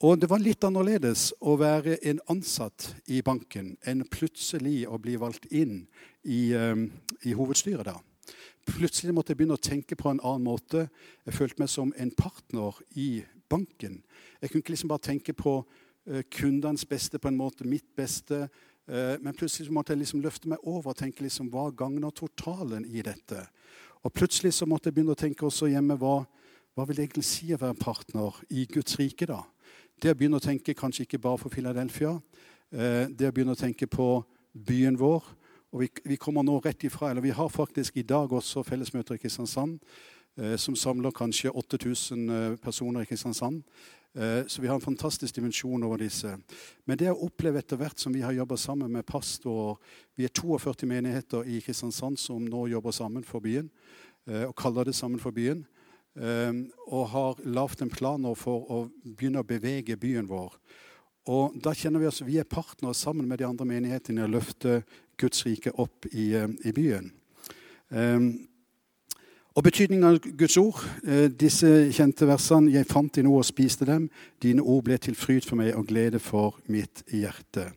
Og 0.03 0.17
det 0.19 0.27
var 0.27 0.41
litt 0.43 0.63
annerledes 0.67 1.29
å 1.39 1.53
være 1.55 1.95
en 2.09 2.17
ansatt 2.33 2.89
i 3.07 3.21
banken 3.23 3.77
enn 3.87 4.03
plutselig 4.11 4.81
å 4.91 4.99
bli 4.99 5.15
valgt 5.15 5.47
inn 5.55 5.85
i, 6.27 6.51
um, 6.51 6.89
i, 7.23 7.31
hovedstyret 7.31 7.87
der. 7.87 8.01
Plutselig 8.67 9.15
måtte 9.15 9.31
jeg 9.31 9.39
begynne 9.39 9.55
å 9.55 9.63
tenke 9.63 9.95
på 9.95 10.11
en 10.11 10.19
annen 10.19 10.43
måte. 10.49 10.89
Jeg 11.23 11.37
følte 11.37 11.63
meg 11.63 11.71
som 11.71 11.95
en 11.95 12.11
partner 12.11 12.75
i 12.99 13.23
banken. 13.47 14.01
Jeg 14.41 14.51
kunne 14.51 14.65
ikke 14.65 14.75
liksom 14.75 14.91
bare 14.91 15.05
tenke 15.07 15.37
på 15.37 15.55
uh, 15.63 16.21
kundenes 16.27 16.83
beste 16.83 17.21
på 17.21 17.31
en 17.31 17.39
måte, 17.39 17.63
mitt 17.63 17.87
beste. 17.95 18.49
Uh, 18.91 19.15
men 19.23 19.31
plutselig 19.31 19.71
måtte 19.71 19.95
jeg 19.95 20.03
liksom 20.03 20.25
løfte 20.25 20.51
meg 20.51 20.67
over 20.67 20.91
og 20.91 20.99
tenke 20.99 21.23
liksom, 21.23 21.47
hva 21.55 21.69
gagner 21.71 22.11
totalen 22.11 22.83
i 22.83 23.05
dette. 23.05 23.47
Og 24.03 24.11
plutselig 24.11 24.57
så 24.59 24.67
måtte 24.67 24.91
jeg 24.91 24.99
begynne 24.99 25.15
å 25.15 25.23
tenke 25.23 25.47
også 25.47 25.71
hjemme 25.71 25.95
hva, 26.03 26.17
hva 26.75 26.83
vil 26.83 26.99
det 26.99 27.07
egentlig 27.07 27.29
si 27.31 27.53
å 27.55 27.63
være 27.63 27.79
partner 27.79 28.43
i 28.51 28.67
Guds 28.67 28.99
rike. 28.99 29.31
da? 29.31 29.45
Det 30.01 30.11
å 30.11 30.17
begynne 30.17 30.41
å 30.41 30.43
tenke 30.43 30.75
kanskje 30.75 31.05
ikke 31.05 31.21
bare 31.23 31.39
for 31.39 31.53
Philadelphia, 31.53 32.17
eh, 32.71 33.07
det 33.07 33.29
å 33.29 33.31
begynne 33.31 33.55
å 33.55 33.59
tenke 33.59 33.87
på 33.87 34.25
byen 34.51 34.97
vår. 34.99 35.23
Og 35.71 35.81
vi, 35.81 35.89
vi, 36.03 36.17
kommer 36.19 36.43
nå 36.43 36.57
rett 36.59 36.83
ifra, 36.83 37.09
eller 37.09 37.23
vi 37.23 37.31
har 37.35 37.49
faktisk 37.49 37.97
i 37.97 38.03
dag 38.03 38.31
også 38.31 38.63
fellesmøter 38.63 39.15
i 39.15 39.21
Kristiansand 39.23 39.79
eh, 40.37 40.55
som 40.59 40.75
samler 40.75 41.15
kanskje 41.15 41.51
8000 41.51 42.29
eh, 42.29 42.57
personer 42.59 43.03
i 43.03 43.09
Kristiansand. 43.09 43.63
Så 44.47 44.61
vi 44.63 44.69
har 44.71 44.77
en 44.77 44.83
fantastisk 44.83 45.35
dimensjon 45.35 45.83
over 45.83 45.99
disse. 45.99 46.29
Men 46.87 46.95
det 46.95 47.09
å 47.11 47.25
oppleve 47.25 47.59
etter 47.59 47.75
hvert 47.75 47.99
som 47.99 48.13
vi 48.15 48.21
har 48.23 48.31
jobba 48.31 48.55
sammen 48.55 48.87
med 48.87 49.03
pastorer 49.03 49.75
Vi 50.15 50.23
er 50.23 50.31
42 50.31 50.87
menigheter 50.87 51.43
i 51.43 51.59
Kristiansand 51.59 52.15
som 52.15 52.45
nå 52.47 52.61
jobber 52.71 52.95
sammen 52.95 53.27
for 53.27 53.43
byen, 53.43 53.67
og 54.47 54.55
kaller 54.55 54.87
det 54.87 54.95
sammen 54.95 55.19
for 55.19 55.35
byen. 55.35 55.65
Ehm, 56.15 56.69
og 56.87 57.09
har 57.11 57.39
lagd 57.43 57.81
en 57.83 57.91
plan 57.91 58.23
for 58.39 58.69
å 58.71 58.81
begynne 59.03 59.41
å 59.43 59.47
bevege 59.47 59.97
byen 59.99 60.29
vår. 60.29 60.53
Og 61.27 61.57
da 61.59 61.73
kjenner 61.73 61.99
Vi 61.99 62.07
oss, 62.07 62.21
vi 62.21 62.37
er 62.37 62.43
partnere 62.43 62.93
sammen 62.93 63.27
med 63.27 63.39
de 63.39 63.47
andre 63.47 63.65
menighetene 63.65 64.21
i 64.21 64.23
å 64.23 64.31
løfte 64.31 64.83
Guds 65.17 65.45
rike 65.45 65.71
opp 65.77 66.05
i, 66.11 66.33
eh, 66.33 66.47
i 66.65 66.71
byen. 66.71 67.11
Um, 67.89 68.47
og 69.55 69.63
betydningen 69.63 70.03
av 70.03 70.19
Guds 70.19 70.57
ord, 70.57 70.83
eh, 71.07 71.27
disse 71.27 71.91
kjente 71.91 72.27
versene 72.27 72.71
'Jeg 72.71 72.87
fant 72.87 73.15
dine 73.15 73.29
ord 73.29 73.39
og 73.39 73.45
spiste 73.45 73.85
dem'. 73.85 74.09
'Dine 74.41 74.61
ord 74.61 74.83
ble 74.83 74.97
til 74.97 75.15
fryd 75.15 75.45
for 75.45 75.55
meg 75.55 75.75
og 75.75 75.87
glede 75.87 76.19
for 76.19 76.59
mitt 76.67 77.03
hjerte'. 77.07 77.71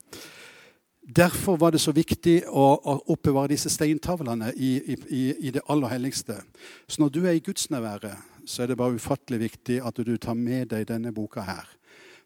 Derfor 1.17 1.57
var 1.57 1.71
det 1.73 1.81
så 1.81 1.93
viktig 1.97 2.43
å, 2.53 2.67
å 2.77 2.95
oppbevare 3.15 3.55
disse 3.55 3.71
steintavlene 3.73 4.51
i, 4.57 4.75
i, 4.93 5.23
i, 5.41 5.53
det 5.55 5.63
aller 5.73 5.89
helligste. 5.89 6.37
Så 6.85 7.01
når 7.01 7.15
du 7.15 7.23
er 7.25 7.39
i 7.39 7.45
gudsnærværet, 7.45 8.19
så 8.45 8.63
er 8.63 8.69
det 8.69 8.77
bare 8.77 8.99
ufattelig 9.01 9.41
viktig 9.41 9.79
at 9.81 9.97
du 10.05 10.17
tar 10.21 10.37
med 10.37 10.69
deg 10.75 10.85
denne 10.91 11.13
boka 11.17 11.47
her. 11.49 11.65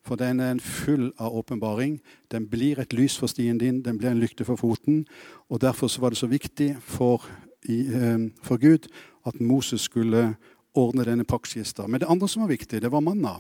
For 0.03 0.19
den 0.19 0.43
er 0.43 0.59
full 0.59 1.13
av 1.15 1.31
åpenbaring. 1.39 2.01
Den 2.35 2.49
blir 2.51 2.81
et 2.83 2.93
lys 2.93 3.15
for 3.19 3.31
stien 3.31 3.61
din, 3.61 3.85
den 3.87 4.01
blir 4.03 4.11
en 4.11 4.19
lykte 4.19 4.45
for 4.45 4.59
foten. 4.59 5.05
Og 5.47 5.63
Derfor 5.63 5.87
var 6.03 6.11
det 6.11 6.19
så 6.19 6.27
viktig 6.27 6.75
for, 6.83 7.23
i, 7.63 7.87
eh, 7.87 8.31
for 8.43 8.59
Gud 8.59 8.91
at 9.27 9.39
Moses 9.41 9.87
skulle 9.87 10.35
ordne 10.75 11.07
denne 11.07 11.25
pakkskista. 11.25 11.87
Men 11.87 12.01
det 12.01 12.11
andre 12.11 12.29
som 12.29 12.43
var 12.43 12.51
viktig, 12.51 12.83
det 12.83 12.91
var 12.91 13.01
manna. 13.01 13.39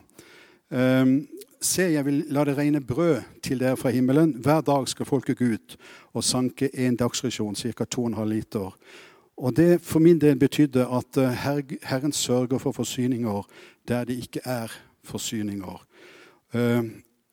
Um, 0.72 1.28
Se, 1.62 1.82
jeg 1.82 2.02
vil 2.04 2.24
la 2.34 2.42
det 2.44 2.56
regne 2.58 2.80
brød 2.80 3.20
til 3.42 3.60
dere 3.60 3.76
fra 3.76 3.90
himmelen. 3.90 4.32
Hver 4.42 4.60
dag 4.60 4.88
skal 4.88 5.06
folket 5.06 5.38
gå 5.38 5.44
ut 5.54 5.76
og 6.12 6.24
sanke 6.24 6.70
en 6.74 6.96
dagsrasjon, 6.96 7.54
ca. 7.54 7.84
2,5 7.94 8.24
liter. 8.24 8.76
Og 9.36 9.56
Det 9.56 9.80
for 9.80 9.98
min 9.98 10.20
del 10.20 10.38
betydde 10.38 10.86
at 10.86 11.16
eh, 11.16 11.30
Herren 11.82 12.12
sørger 12.12 12.58
for 12.58 12.72
forsyninger 12.72 13.46
der 13.88 14.04
det 14.04 14.18
ikke 14.18 14.40
er 14.44 14.66
forsyninger. 15.04 15.86
Eh, 16.54 16.82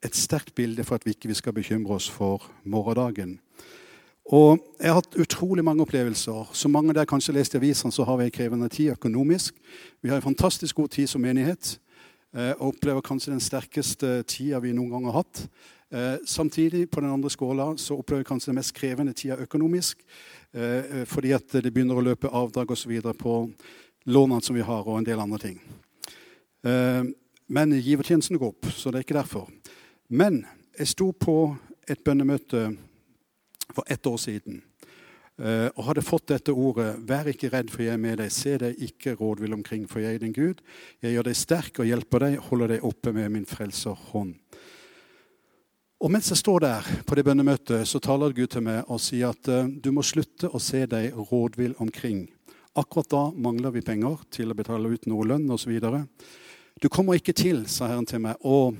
et 0.05 0.15
sterkt 0.15 0.55
bilde 0.55 0.83
for 0.83 0.95
at 0.95 1.05
vi 1.05 1.11
ikke 1.11 1.33
skal 1.35 1.53
bekymre 1.53 1.95
oss 1.95 2.09
for 2.09 2.51
morgendagen. 2.63 3.39
Og 4.25 4.59
Jeg 4.79 4.89
har 4.89 4.95
hatt 4.95 5.15
utrolig 5.15 5.63
mange 5.63 5.81
opplevelser. 5.81 6.49
Som 6.53 6.71
mange 6.71 6.93
der 6.93 7.05
kanskje 7.05 7.33
leste 7.33 7.57
i 7.57 7.59
avisene, 7.59 7.91
så 7.91 8.03
har 8.03 8.17
vi 8.17 8.23
en 8.23 8.31
krevende 8.31 8.69
tid 8.69 8.91
økonomisk. 8.91 9.55
Vi 10.01 10.09
har 10.09 10.15
en 10.15 10.21
fantastisk 10.21 10.75
god 10.75 10.87
tid 10.87 11.07
som 11.07 11.21
menighet. 11.21 11.79
Eh, 12.35 12.51
og 12.59 12.75
opplever 12.75 13.01
kanskje 13.01 13.33
den 13.33 13.41
sterkeste 13.41 14.21
tida 14.29 14.59
vi 14.61 14.73
noen 14.75 14.91
gang 14.93 15.07
har 15.09 15.23
hatt. 15.23 15.41
Eh, 15.89 16.17
samtidig, 16.25 16.89
på 16.91 17.01
den 17.01 17.09
andre 17.09 17.29
skåla, 17.33 17.71
så 17.77 17.97
opplever 17.97 18.21
jeg 18.21 18.29
kanskje 18.29 18.51
den 18.51 18.59
mest 18.59 18.73
krevende 18.77 19.13
tida 19.17 19.39
økonomisk. 19.41 20.03
Eh, 20.53 21.05
fordi 21.09 21.33
at 21.33 21.57
det 21.57 21.73
begynner 21.73 21.97
å 21.97 22.05
løpe 22.05 22.29
avdrag 22.29 22.71
osv. 22.71 22.93
på 23.17 23.35
lånene 24.05 24.43
som 24.43 24.55
vi 24.55 24.61
har, 24.61 24.87
og 24.87 24.97
en 24.97 25.05
del 25.05 25.19
andre 25.19 25.37
ting. 25.37 25.59
Men 27.47 27.71
givertjenesten 27.71 28.37
går 28.37 28.47
opp, 28.47 28.65
så 28.73 28.91
det 28.91 28.99
er 28.99 29.03
ikke 29.03 29.21
derfor. 29.21 29.47
Men 30.09 30.45
jeg 30.77 30.87
sto 30.87 31.11
på 31.11 31.55
et 31.87 32.03
bønnemøte 32.03 32.77
for 33.73 33.83
ett 33.87 34.05
år 34.05 34.17
siden. 34.17 34.61
Uh, 35.39 35.69
og 35.77 35.85
hadde 35.87 36.03
fått 36.03 36.33
dette 36.33 36.51
ordet 36.51 36.97
'Vær 37.07 37.29
ikke 37.31 37.47
redd, 37.53 37.69
for 37.71 37.85
jeg 37.85 37.93
er 37.93 38.01
med 38.01 38.19
deg'. 38.19 38.31
Se 38.31 38.57
deg 38.59 38.75
ikke 38.75 39.15
rådvill 39.15 39.53
omkring, 39.55 39.85
for 39.87 40.03
jeg 40.03 40.15
er 40.15 40.19
din 40.19 40.35
Gud. 40.35 40.59
Jeg 41.01 41.13
gjør 41.13 41.29
deg 41.29 41.35
sterk 41.35 41.79
og 41.79 41.87
hjelper 41.87 42.19
deg, 42.19 42.39
holder 42.49 42.67
deg 42.67 42.83
oppe 42.83 43.13
med 43.13 43.31
min 43.31 43.45
frelserhånd. 43.45 44.35
Og 45.99 46.11
mens 46.11 46.29
jeg 46.29 46.37
står 46.37 46.59
der 46.59 46.89
på 47.07 47.15
det 47.15 47.23
bønnemøtet, 47.23 47.87
så 47.87 47.99
taler 47.99 48.35
Gud 48.35 48.51
til 48.51 48.63
meg 48.67 48.83
og 48.87 48.99
sier 48.99 49.31
at 49.31 49.47
uh, 49.47 49.63
du 49.67 49.91
må 49.95 50.03
slutte 50.03 50.51
å 50.51 50.59
se 50.59 50.85
deg 50.85 51.15
rådvill 51.15 51.75
omkring. 51.79 52.27
Akkurat 52.75 53.09
da 53.09 53.23
mangler 53.31 53.71
vi 53.71 53.81
penger 53.81 54.19
til 54.31 54.51
å 54.51 54.55
betale 54.55 54.91
ut 54.91 55.07
noe 55.07 55.25
lønn 55.25 55.49
osv. 55.51 55.71
Du 56.79 56.87
kommer 56.89 57.15
ikke 57.15 57.33
til, 57.33 57.65
sa 57.67 57.87
Herren 57.87 58.07
til 58.07 58.21
meg, 58.23 58.39
å 58.43 58.73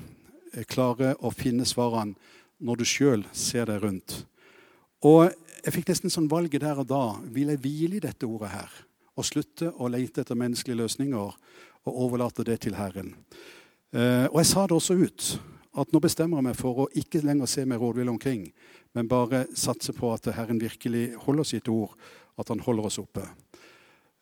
eh, 0.54 0.64
klare 0.64 1.16
å 1.20 1.32
finne 1.34 1.64
svarene 1.68 2.16
når 2.60 2.80
du 2.80 2.84
sjøl 2.88 3.24
ser 3.32 3.68
deg 3.68 3.82
rundt. 3.82 4.22
Og 5.04 5.32
jeg 5.64 5.74
fikk 5.74 5.90
nesten 5.90 6.12
sånn 6.12 6.28
valget 6.30 6.62
der 6.64 6.80
og 6.82 6.88
da. 6.90 7.04
Vil 7.32 7.52
jeg 7.52 7.60
hvile 7.62 7.98
i 7.98 8.04
dette 8.04 8.28
ordet 8.28 8.52
her? 8.52 8.74
Og 9.18 9.26
slutte 9.26 9.70
å 9.70 9.88
lete 9.92 10.22
etter 10.22 10.38
menneskelige 10.38 10.80
løsninger 10.80 11.34
og 11.88 11.90
overlate 11.90 12.44
det 12.46 12.60
til 12.64 12.76
Herren? 12.78 13.14
Eh, 13.92 14.26
og 14.30 14.38
jeg 14.40 14.50
sa 14.50 14.66
det 14.66 14.76
også 14.76 14.96
ut. 15.00 15.30
At 15.80 15.92
nå 15.94 16.00
bestemmer 16.02 16.40
jeg 16.40 16.48
meg 16.48 16.58
for 16.58 16.82
å 16.82 16.88
ikke 16.98 17.22
lenger 17.22 17.50
se 17.50 17.64
meg 17.68 17.78
rådvill 17.82 18.10
omkring, 18.10 18.48
men 18.96 19.10
bare 19.10 19.44
satse 19.54 19.94
på 19.94 20.10
at 20.14 20.26
Herren 20.34 20.58
virkelig 20.58 21.12
holder 21.26 21.46
sitt 21.46 21.70
ord, 21.70 21.94
at 22.40 22.50
han 22.50 22.62
holder 22.64 22.88
oss 22.88 22.98
oppe. 23.02 23.26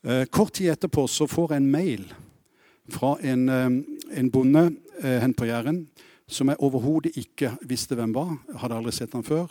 Eh, 0.04 0.26
kort 0.30 0.58
tid 0.58 0.74
etterpå 0.74 1.06
så 1.08 1.26
får 1.30 1.54
jeg 1.54 1.62
en 1.62 1.70
mail 1.72 2.04
fra 2.92 3.16
en, 3.22 3.48
eh, 3.48 4.20
en 4.20 4.30
bonde 4.30 4.68
eh, 5.02 5.18
hen 5.22 5.34
på 5.34 5.48
Jæren 5.48 5.86
som 6.28 6.50
jeg 6.52 6.60
overhodet 6.60 7.16
ikke 7.16 7.54
visste 7.66 7.96
hvem 7.96 8.12
var. 8.14 8.36
Jeg 8.50 8.60
hadde 8.62 8.78
aldri 8.78 8.92
sett 8.92 9.14
han 9.16 9.24
før. 9.24 9.48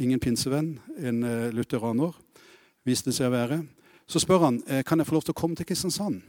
Ingen 0.00 0.20
pinsevenn, 0.20 0.78
en 0.96 1.22
uh, 1.22 1.50
lutheraner, 1.52 2.14
viste 2.88 3.12
seg 3.12 3.28
å 3.28 3.34
være. 3.34 3.58
Så 4.08 4.22
spør 4.22 4.46
han 4.46 4.56
eh, 4.66 4.80
kan 4.82 4.98
jeg 4.98 5.06
få 5.06 5.14
lov 5.14 5.26
til 5.26 5.34
å 5.36 5.38
komme 5.38 5.58
til 5.58 5.68
Kristiansand. 5.68 6.22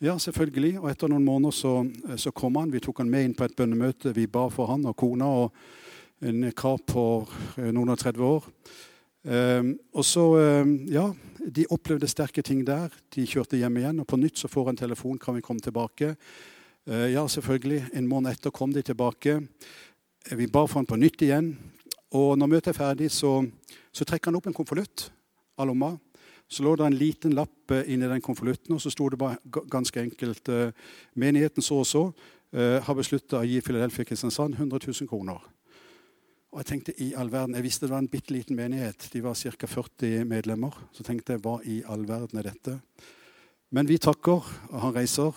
Ja, 0.00 0.14
selvfølgelig. 0.22 0.78
Og 0.78 0.86
etter 0.88 1.10
noen 1.10 1.26
måneder 1.26 1.52
så, 1.52 1.72
eh, 1.82 2.14
så 2.16 2.30
kom 2.32 2.56
han. 2.56 2.70
Vi 2.72 2.80
tok 2.80 3.02
han 3.02 3.10
med 3.12 3.26
inn 3.26 3.34
på 3.36 3.44
et 3.44 3.56
bønnemøte. 3.58 4.14
Vi 4.16 4.28
ba 4.30 4.46
for 4.54 4.70
han 4.70 4.86
og 4.88 4.96
kona 4.96 5.28
og 5.42 5.58
en 6.24 6.46
kar 6.56 6.78
på 6.86 7.04
noen 7.58 7.92
og 7.92 7.98
30 8.00 8.24
år. 8.24 8.48
Um, 9.26 9.74
og 9.92 10.04
så, 10.06 10.22
um, 10.62 10.76
ja, 10.88 11.10
De 11.46 11.66
opplevde 11.70 12.08
sterke 12.08 12.42
ting 12.42 12.64
der. 12.66 12.94
De 13.14 13.26
kjørte 13.26 13.58
hjem 13.58 13.76
igjen. 13.82 14.00
Og 14.00 14.06
på 14.08 14.16
nytt 14.16 14.38
så 14.40 14.48
får 14.48 14.70
han 14.70 14.78
telefon 14.78 15.18
kan 15.18 15.36
vi 15.36 15.44
komme 15.44 15.60
tilbake. 15.60 16.16
Ja, 16.86 17.26
selvfølgelig. 17.26 17.84
En 17.94 18.08
måned 18.08 18.32
etter 18.32 18.50
kom 18.50 18.72
de 18.72 18.82
tilbake. 18.82 19.40
Vi 20.32 20.46
ba 20.46 20.64
for 20.66 20.80
han 20.80 20.88
på 20.90 20.98
nytt 20.98 21.22
igjen. 21.22 21.52
Og 22.14 22.36
når 22.38 22.50
møtet 22.50 22.70
er 22.70 22.78
ferdig, 22.78 23.10
så, 23.10 23.40
så 23.90 24.06
trekker 24.06 24.30
han 24.30 24.38
opp 24.38 24.46
en 24.50 24.56
konvolutt 24.56 25.08
av 25.58 25.66
lomma. 25.66 25.96
Så 26.46 26.62
lå 26.62 26.76
det 26.78 26.86
en 26.86 26.98
liten 26.98 27.34
lapp 27.34 27.74
eh, 27.74 27.88
inni 27.90 28.06
den 28.06 28.22
konvolutten, 28.22 28.76
og 28.76 28.82
så 28.82 28.92
sto 28.92 29.08
det 29.10 29.18
bare 29.18 29.40
ganske 29.72 29.98
enkelt 29.98 30.48
eh, 30.54 30.70
Menigheten 31.18 31.64
så 31.64 31.80
og 31.82 31.88
så 31.90 32.02
eh, 32.54 32.78
har 32.86 32.94
beslutta 32.94 33.40
å 33.40 33.48
gi 33.48 33.58
Filadelfia 33.64 34.06
Kristiansand 34.06 34.54
100 34.54 34.78
000 34.86 35.10
kroner. 35.10 35.42
Og 36.54 36.62
jeg 36.62 36.68
tenkte 36.70 36.94
i 37.02 37.10
all 37.18 37.32
verden, 37.32 37.56
jeg 37.58 37.66
visste 37.66 37.88
det 37.88 37.92
var 37.92 38.04
en 38.04 38.12
bitte 38.12 38.32
liten 38.32 38.56
menighet. 38.56 39.08
De 39.12 39.20
var 39.24 39.34
ca. 39.34 39.68
40 39.68 40.22
medlemmer. 40.30 40.78
Så 40.94 41.04
tenkte 41.04 41.34
jeg 41.34 41.42
hva 41.44 41.58
i 41.66 41.80
all 41.84 42.06
verden 42.08 42.38
er 42.40 42.46
dette? 42.48 42.78
Men 43.74 43.90
vi 43.90 43.98
takker, 44.00 44.46
og 44.70 44.78
han 44.80 44.94
reiser. 44.94 45.36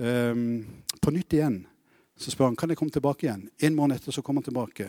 Um, 0.00 0.64
på 0.98 1.12
nytt 1.12 1.36
igjen 1.36 1.60
så 2.20 2.32
spør 2.32 2.48
han 2.48 2.56
kan 2.58 2.72
jeg 2.72 2.80
komme 2.80 2.94
tilbake 2.94 3.28
igjen. 3.28 3.44
En 3.62 3.76
måned 3.76 4.00
etter 4.00 4.16
så 4.16 4.24
kommer 4.26 4.42
han 4.42 4.48
tilbake. 4.48 4.88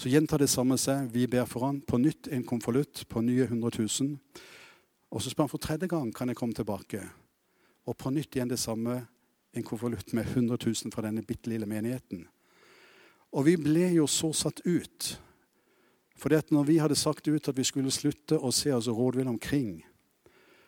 Så 0.00 0.08
gjentar 0.08 0.40
det 0.40 0.48
samme 0.48 0.78
seg. 0.80 1.10
Vi 1.12 1.26
ber 1.28 1.44
for 1.44 1.66
han. 1.66 1.82
På 1.84 1.98
nytt 2.00 2.30
en 2.32 2.44
konvolutt 2.48 3.02
på 3.08 3.20
nye 3.20 3.44
100 3.44 3.82
000. 4.00 4.14
Og 5.12 5.20
så 5.20 5.28
spør 5.28 5.44
han 5.44 5.52
for 5.52 5.60
tredje 5.60 5.90
gang 5.92 6.08
kan 6.16 6.32
jeg 6.32 6.38
komme 6.38 6.56
tilbake. 6.56 7.02
Og 7.84 7.98
på 8.00 8.12
nytt 8.14 8.32
igjen 8.32 8.48
det 8.48 8.58
samme. 8.62 9.02
En 9.52 9.66
konvolutt 9.66 10.14
med 10.16 10.24
100 10.24 10.56
000 10.56 10.94
fra 10.94 11.04
denne 11.04 11.26
bitte 11.26 11.52
lille 11.52 11.68
menigheten. 11.68 12.24
Og 13.36 13.44
vi 13.44 13.58
ble 13.60 13.90
jo 13.98 14.06
så 14.08 14.32
satt 14.32 14.64
ut. 14.64 15.10
For 16.16 16.32
når 16.32 16.64
vi 16.64 16.78
hadde 16.80 16.96
sagt 16.96 17.28
ut 17.28 17.48
at 17.48 17.56
vi 17.58 17.64
skulle 17.68 17.92
slutte 17.92 18.38
å 18.40 18.52
se 18.52 18.72
oss 18.72 18.88
rådvill 18.88 19.28
omkring, 19.28 19.82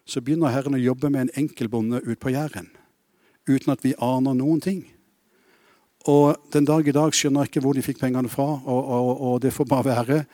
så 0.04 0.20
begynner 0.20 0.52
Herren 0.52 0.76
å 0.76 0.82
jobbe 0.82 1.08
med 1.08 1.20
en 1.22 1.36
enkeltbonde 1.46 2.02
ute 2.04 2.20
på 2.20 2.34
Jæren. 2.36 2.68
Uten 3.48 3.72
at 3.72 3.84
vi 3.84 3.94
aner 3.96 4.36
noen 4.36 4.60
ting. 4.60 4.84
Og 6.10 6.36
den 6.52 6.66
dag 6.66 6.88
i 6.88 6.94
dag 6.94 7.14
skjønner 7.14 7.44
jeg 7.44 7.52
ikke 7.52 7.62
hvor 7.62 7.76
de 7.76 7.84
fikk 7.84 8.00
pengene 8.00 8.30
fra, 8.30 8.48
og, 8.58 8.82
og, 8.82 9.10
og 9.20 9.42
det 9.42 9.52
får 9.54 9.68
bare 9.70 9.84
være. 9.84 10.24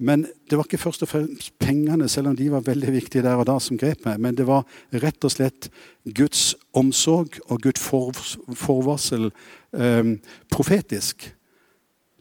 Men 0.00 0.22
det 0.48 0.56
var 0.56 0.64
ikke 0.64 0.80
først 0.80 1.02
og 1.04 1.10
fremst 1.10 1.52
pengene, 1.60 2.08
selv 2.08 2.30
om 2.30 2.36
de 2.36 2.46
var 2.48 2.64
veldig 2.64 2.92
viktige 2.94 3.22
der 3.22 3.36
og 3.36 3.44
da, 3.50 3.58
som 3.60 3.76
grep 3.76 4.06
meg. 4.06 4.16
Men 4.16 4.38
det 4.38 4.46
var 4.48 4.64
rett 5.02 5.26
og 5.28 5.34
slett 5.34 5.68
Guds 6.08 6.54
omsorg 6.72 7.36
og 7.50 7.60
Guds 7.60 7.84
for, 7.84 8.16
forvarsel 8.56 9.28
eh, 9.76 10.14
profetisk. 10.48 11.28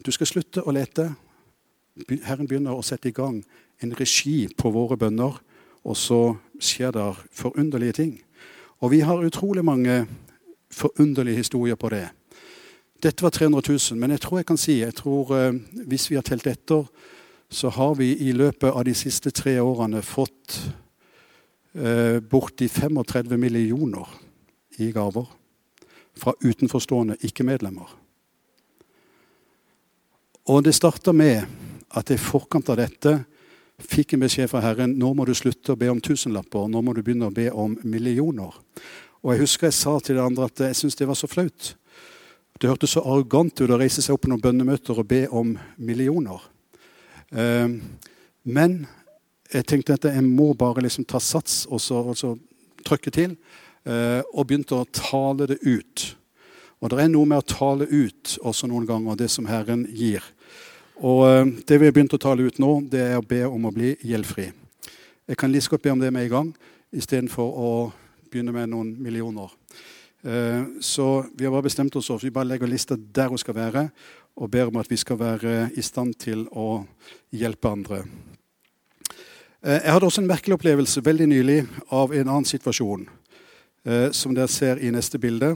Du 0.04 0.12
skal 0.12 0.28
slutte 0.28 0.66
å 0.68 0.76
lete. 0.76 1.08
Herren 2.28 2.52
begynner 2.52 2.76
å 2.76 2.84
sette 2.84 3.14
i 3.14 3.16
gang 3.16 3.40
en 3.80 3.96
regi 3.96 4.50
på 4.60 4.76
våre 4.76 5.00
bønner, 5.00 5.40
og 5.88 5.96
så 5.96 6.22
skjer 6.60 6.92
det 7.00 7.08
forunderlige 7.32 7.96
ting. 8.02 8.14
Og 8.84 8.92
vi 8.92 9.06
har 9.08 9.24
utrolig 9.24 9.64
mange 9.64 10.02
forunderlige 10.68 11.46
historier 11.46 11.80
på 11.80 11.96
det. 11.96 12.10
Dette 13.00 13.24
var 13.24 13.32
300 13.32 13.62
000, 13.92 14.00
men 14.00 14.12
jeg 14.12 14.22
tror 14.26 14.40
jeg 14.40 14.48
kan 14.50 14.60
si, 14.60 14.80
jeg 14.82 14.96
tror 14.98 15.32
eh, 15.38 15.56
hvis 15.88 16.10
vi 16.12 16.18
har 16.20 16.26
telt 16.28 16.48
etter, 16.52 16.84
så 17.50 17.72
har 17.72 17.96
vi 17.96 18.12
i 18.28 18.34
løpet 18.36 18.70
av 18.70 18.84
de 18.86 18.94
siste 18.94 19.32
tre 19.32 19.56
årene 19.64 20.02
fått 20.06 20.58
eh, 21.74 22.20
borti 22.20 22.68
35 22.68 23.40
millioner 23.40 24.12
i 24.84 24.92
gaver 24.92 25.32
fra 26.20 26.36
utenforstående 26.44 27.18
ikke-medlemmer. 27.24 27.96
Og 30.50 30.64
det 30.66 30.76
starta 30.76 31.14
med 31.16 31.46
at 31.96 32.10
jeg 32.12 32.20
i 32.20 32.24
forkant 32.24 32.70
av 32.74 32.82
dette 32.82 33.16
fikk 33.80 34.14
en 34.14 34.26
beskjed 34.26 34.50
fra 34.52 34.62
Herren 34.64 34.98
nå 35.00 35.14
må 35.16 35.26
du 35.26 35.36
slutte 35.38 35.74
å 35.74 35.80
be 35.80 35.88
om 35.92 36.02
tusenlapper, 36.04 36.68
nå 36.68 36.82
må 36.84 36.94
du 36.94 37.04
begynne 37.04 37.30
å 37.30 37.34
be 37.34 37.48
om 37.54 37.78
millioner. 37.88 38.52
Og 39.24 39.34
Jeg 39.34 39.42
husker 39.44 39.68
jeg 39.68 39.78
sa 39.80 40.00
til 40.00 40.20
de 40.20 40.24
andre 40.24 40.48
at 40.52 40.68
jeg 40.68 40.76
syntes 40.76 41.00
det 41.00 41.08
var 41.08 41.18
så 41.20 41.28
flaut. 41.28 41.76
Det 42.60 42.68
hørtes 42.68 42.92
så 42.98 43.04
arrogant 43.08 43.62
ut 43.62 43.72
å 43.72 43.78
reise 43.80 44.04
seg 44.04 44.18
opp 44.18 44.26
på 44.26 44.30
noen 44.32 44.44
bønnemøter 44.44 44.98
og 45.00 45.08
be 45.08 45.22
om 45.32 45.54
millioner. 45.80 46.42
Ehm, 47.32 47.78
men 48.44 48.82
jeg 49.54 49.68
tenkte 49.70 49.96
at 49.96 50.08
jeg 50.10 50.24
må 50.26 50.52
bare 50.60 50.84
liksom 50.84 51.06
ta 51.08 51.22
sats 51.24 51.64
og 51.70 51.80
så, 51.80 52.02
og 52.12 52.18
så 52.20 52.34
trykke 52.84 53.14
til. 53.16 53.38
Eh, 53.88 54.20
og 54.36 54.50
begynte 54.50 54.76
å 54.76 54.88
tale 54.92 55.48
det 55.48 55.62
ut. 55.64 56.04
Og 56.84 56.92
det 56.92 57.00
er 57.00 57.12
noe 57.12 57.28
med 57.28 57.40
å 57.40 57.48
tale 57.48 57.88
ut 57.88 58.36
også 58.44 58.68
noen 58.68 58.88
ganger 58.90 59.18
det 59.20 59.30
som 59.32 59.48
Herren 59.48 59.86
gir. 59.96 60.24
Og 61.00 61.24
eh, 61.30 61.46
det 61.64 61.80
vi 61.80 61.88
har 61.88 61.96
begynt 61.96 62.18
å 62.18 62.22
tale 62.22 62.44
ut 62.44 62.60
nå, 62.60 62.74
det 62.92 63.06
er 63.08 63.18
å 63.22 63.26
be 63.26 63.46
om 63.48 63.70
å 63.70 63.74
bli 63.74 63.96
gjeldfri. 64.04 64.50
Jeg 65.30 65.40
kan 65.40 65.52
like 65.54 65.72
godt 65.72 65.88
be 65.88 65.96
om 65.96 66.04
det 66.04 66.12
med 66.12 66.28
en 66.28 66.36
gang 66.36 66.54
istedenfor 66.92 67.56
å 67.56 67.72
begynne 68.30 68.52
med 68.52 68.72
noen 68.74 68.94
millioner. 69.00 69.56
Eh, 70.24 70.64
så 70.80 71.26
vi 71.34 71.46
har 71.46 71.52
bare 71.52 71.64
bestemt 71.64 71.96
oss 71.96 72.08
for 72.12 72.20
vi 72.20 72.32
bare 72.32 72.50
legger 72.50 72.68
lista 72.68 72.98
der 73.00 73.30
hun 73.32 73.38
skal 73.40 73.56
være 73.56 73.90
og 74.36 74.52
ber 74.52 74.68
om 74.68 74.76
at 74.82 74.92
vi 74.92 74.98
skal 75.00 75.20
være 75.20 75.70
i 75.80 75.82
stand 75.82 76.14
til 76.20 76.48
å 76.52 76.86
hjelpe 77.32 77.72
andre. 77.72 78.04
Eh, 79.64 79.80
jeg 79.80 79.92
hadde 79.94 80.06
også 80.06 80.22
en 80.22 80.28
merkelig 80.28 80.58
opplevelse 80.58 81.06
veldig 81.06 81.28
nylig 81.28 81.60
av 81.92 82.12
en 82.14 82.28
annen 82.28 82.46
situasjon, 82.46 83.08
eh, 83.86 84.12
som 84.12 84.36
dere 84.36 84.48
ser 84.48 84.76
i 84.84 84.92
neste 84.92 85.20
bilde. 85.20 85.56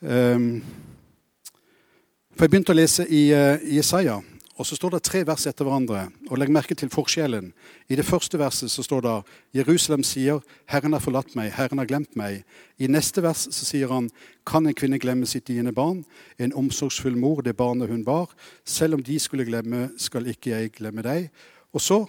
For 0.00 0.60
Jeg 2.46 2.50
begynte 2.50 2.72
å 2.72 2.78
lese 2.78 3.04
i 3.04 3.28
Jesaja, 3.76 4.22
og 4.60 4.66
så 4.68 4.76
står 4.76 4.92
det 4.92 5.06
tre 5.08 5.20
vers 5.24 5.46
etter 5.48 5.64
hverandre. 5.64 6.02
Og 6.28 6.36
Legg 6.36 6.50
merke 6.52 6.74
til 6.76 6.90
forskjellen. 6.92 7.46
I 7.88 7.96
det 7.96 8.04
første 8.04 8.36
verset 8.38 8.68
så 8.68 8.82
står 8.84 9.00
det 9.06 9.14
Jerusalem 9.56 10.02
sier, 10.04 10.40
'Herren 10.68 10.92
har 10.92 11.00
forlatt 11.00 11.34
meg, 11.34 11.52
Herren 11.52 11.78
har 11.78 11.86
glemt 11.86 12.12
meg'. 12.16 12.42
I 12.78 12.86
neste 12.86 13.22
vers 13.22 13.48
så 13.50 13.64
sier 13.64 13.88
han, 13.88 14.10
'Kan 14.44 14.66
en 14.66 14.74
kvinne 14.74 14.98
glemme 14.98 15.26
sitt 15.26 15.48
diende 15.48 15.72
barn?' 15.72 16.04
'En 16.38 16.52
omsorgsfull 16.52 17.16
mor, 17.16 17.40
det 17.40 17.56
barnet 17.56 17.88
hun 17.88 18.04
bar.' 18.04 18.34
'Selv 18.64 18.94
om 18.94 19.02
de 19.02 19.18
skulle 19.18 19.44
glemme, 19.44 19.90
skal 19.96 20.26
ikke 20.26 20.50
jeg 20.50 20.72
glemme 20.72 21.02
deg.' 21.02 21.30
Og 21.72 21.80
så, 21.80 22.06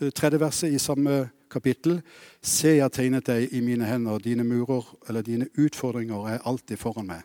eh, 0.00 0.10
tredje 0.10 0.40
verset 0.40 0.72
i 0.72 0.78
samme 0.78 1.30
kapittel, 1.50 2.02
'Se, 2.42 2.68
jeg 2.68 2.92
tegnet 2.92 3.26
deg 3.26 3.48
i 3.52 3.60
mine 3.60 3.84
hender. 3.84 4.18
Dine 4.18 4.44
murer, 4.44 4.96
eller 5.08 5.22
dine 5.22 5.48
utfordringer, 5.58 6.28
er 6.28 6.38
alltid 6.46 6.76
foran 6.76 7.06
meg.' 7.06 7.22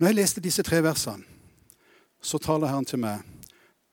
Når 0.00 0.06
jeg 0.06 0.14
leste 0.16 0.40
disse 0.40 0.62
tre 0.62 0.82
versene, 0.82 1.22
så 2.20 2.38
taler 2.38 2.66
Herren 2.66 2.84
til 2.84 2.98
meg 2.98 3.20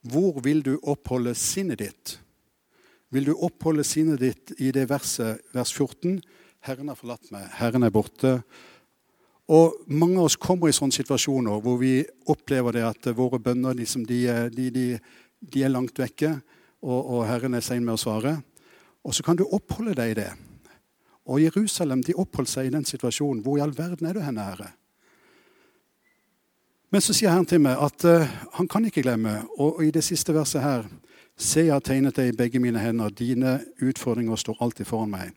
hvor 0.02 0.42
vil 0.42 0.64
du 0.66 0.76
oppholde 0.82 1.34
sinnet 1.38 1.82
ditt? 1.82 2.18
Vil 3.12 3.28
du 3.28 3.34
oppholde 3.36 3.84
sinnet 3.86 4.22
ditt 4.22 4.54
i 4.58 4.72
det 4.74 4.88
verset, 4.90 5.42
vers 5.54 5.74
14? 5.76 6.22
Herren 6.66 6.92
har 6.92 6.98
forlatt 6.98 7.32
meg, 7.34 7.48
Herren 7.58 7.86
er 7.86 7.94
borte. 7.94 8.40
Og 9.52 9.82
Mange 9.92 10.20
av 10.20 10.30
oss 10.30 10.40
kommer 10.40 10.70
i 10.70 10.76
sånne 10.76 10.96
situasjoner 10.96 11.62
hvor 11.64 11.80
vi 11.82 12.00
opplever 12.30 12.78
det 12.78 12.86
at 12.88 13.12
våre 13.18 13.42
bønner 13.42 13.76
liksom, 13.78 14.06
de, 14.08 14.24
de, 14.54 14.70
de, 14.72 14.86
de, 15.42 15.64
er 15.66 15.74
langt 15.74 16.00
vekke, 16.00 16.38
og, 16.82 17.00
og 17.00 17.26
Herren 17.28 17.58
er 17.58 17.66
sein 17.66 17.84
med 17.86 17.98
å 17.98 18.02
svare. 18.02 18.38
Og 19.06 19.14
så 19.18 19.26
kan 19.26 19.38
du 19.38 19.44
oppholde 19.50 19.98
deg 19.98 20.14
i 20.14 20.20
det. 20.22 20.30
Og 21.30 21.42
Jerusalem 21.44 22.02
de 22.06 22.18
oppholdt 22.18 22.50
seg 22.50 22.70
i 22.70 22.74
den 22.74 22.86
situasjonen. 22.88 23.44
Hvor 23.46 23.60
i 23.60 23.66
all 23.66 23.74
verden 23.76 24.08
er 24.10 24.18
du 24.18 24.24
henne, 24.24 24.46
Herre? 24.54 24.72
Men 26.92 27.04
så 27.04 27.14
sier 27.16 27.32
Herren 27.32 27.48
til 27.48 27.62
meg 27.64 27.80
at 27.80 28.04
uh, 28.04 28.28
han 28.58 28.68
kan 28.68 28.84
ikke 28.84 29.04
glemme. 29.06 29.38
Og, 29.56 29.78
og, 29.78 29.84
i 29.86 29.94
det 29.96 30.04
siste 30.04 30.36
verset 30.36 30.64
her 30.64 30.90
Se, 31.42 31.64
jeg 31.64 31.74
har 31.74 31.82
tegnet 31.82 32.14
deg 32.20 32.28
i 32.30 32.36
begge 32.38 32.60
mine 32.62 32.78
hender. 32.78 33.10
Dine 33.10 33.56
utfordringer 33.82 34.38
står 34.38 34.60
alltid 34.62 34.86
foran 34.86 35.10
meg. 35.10 35.32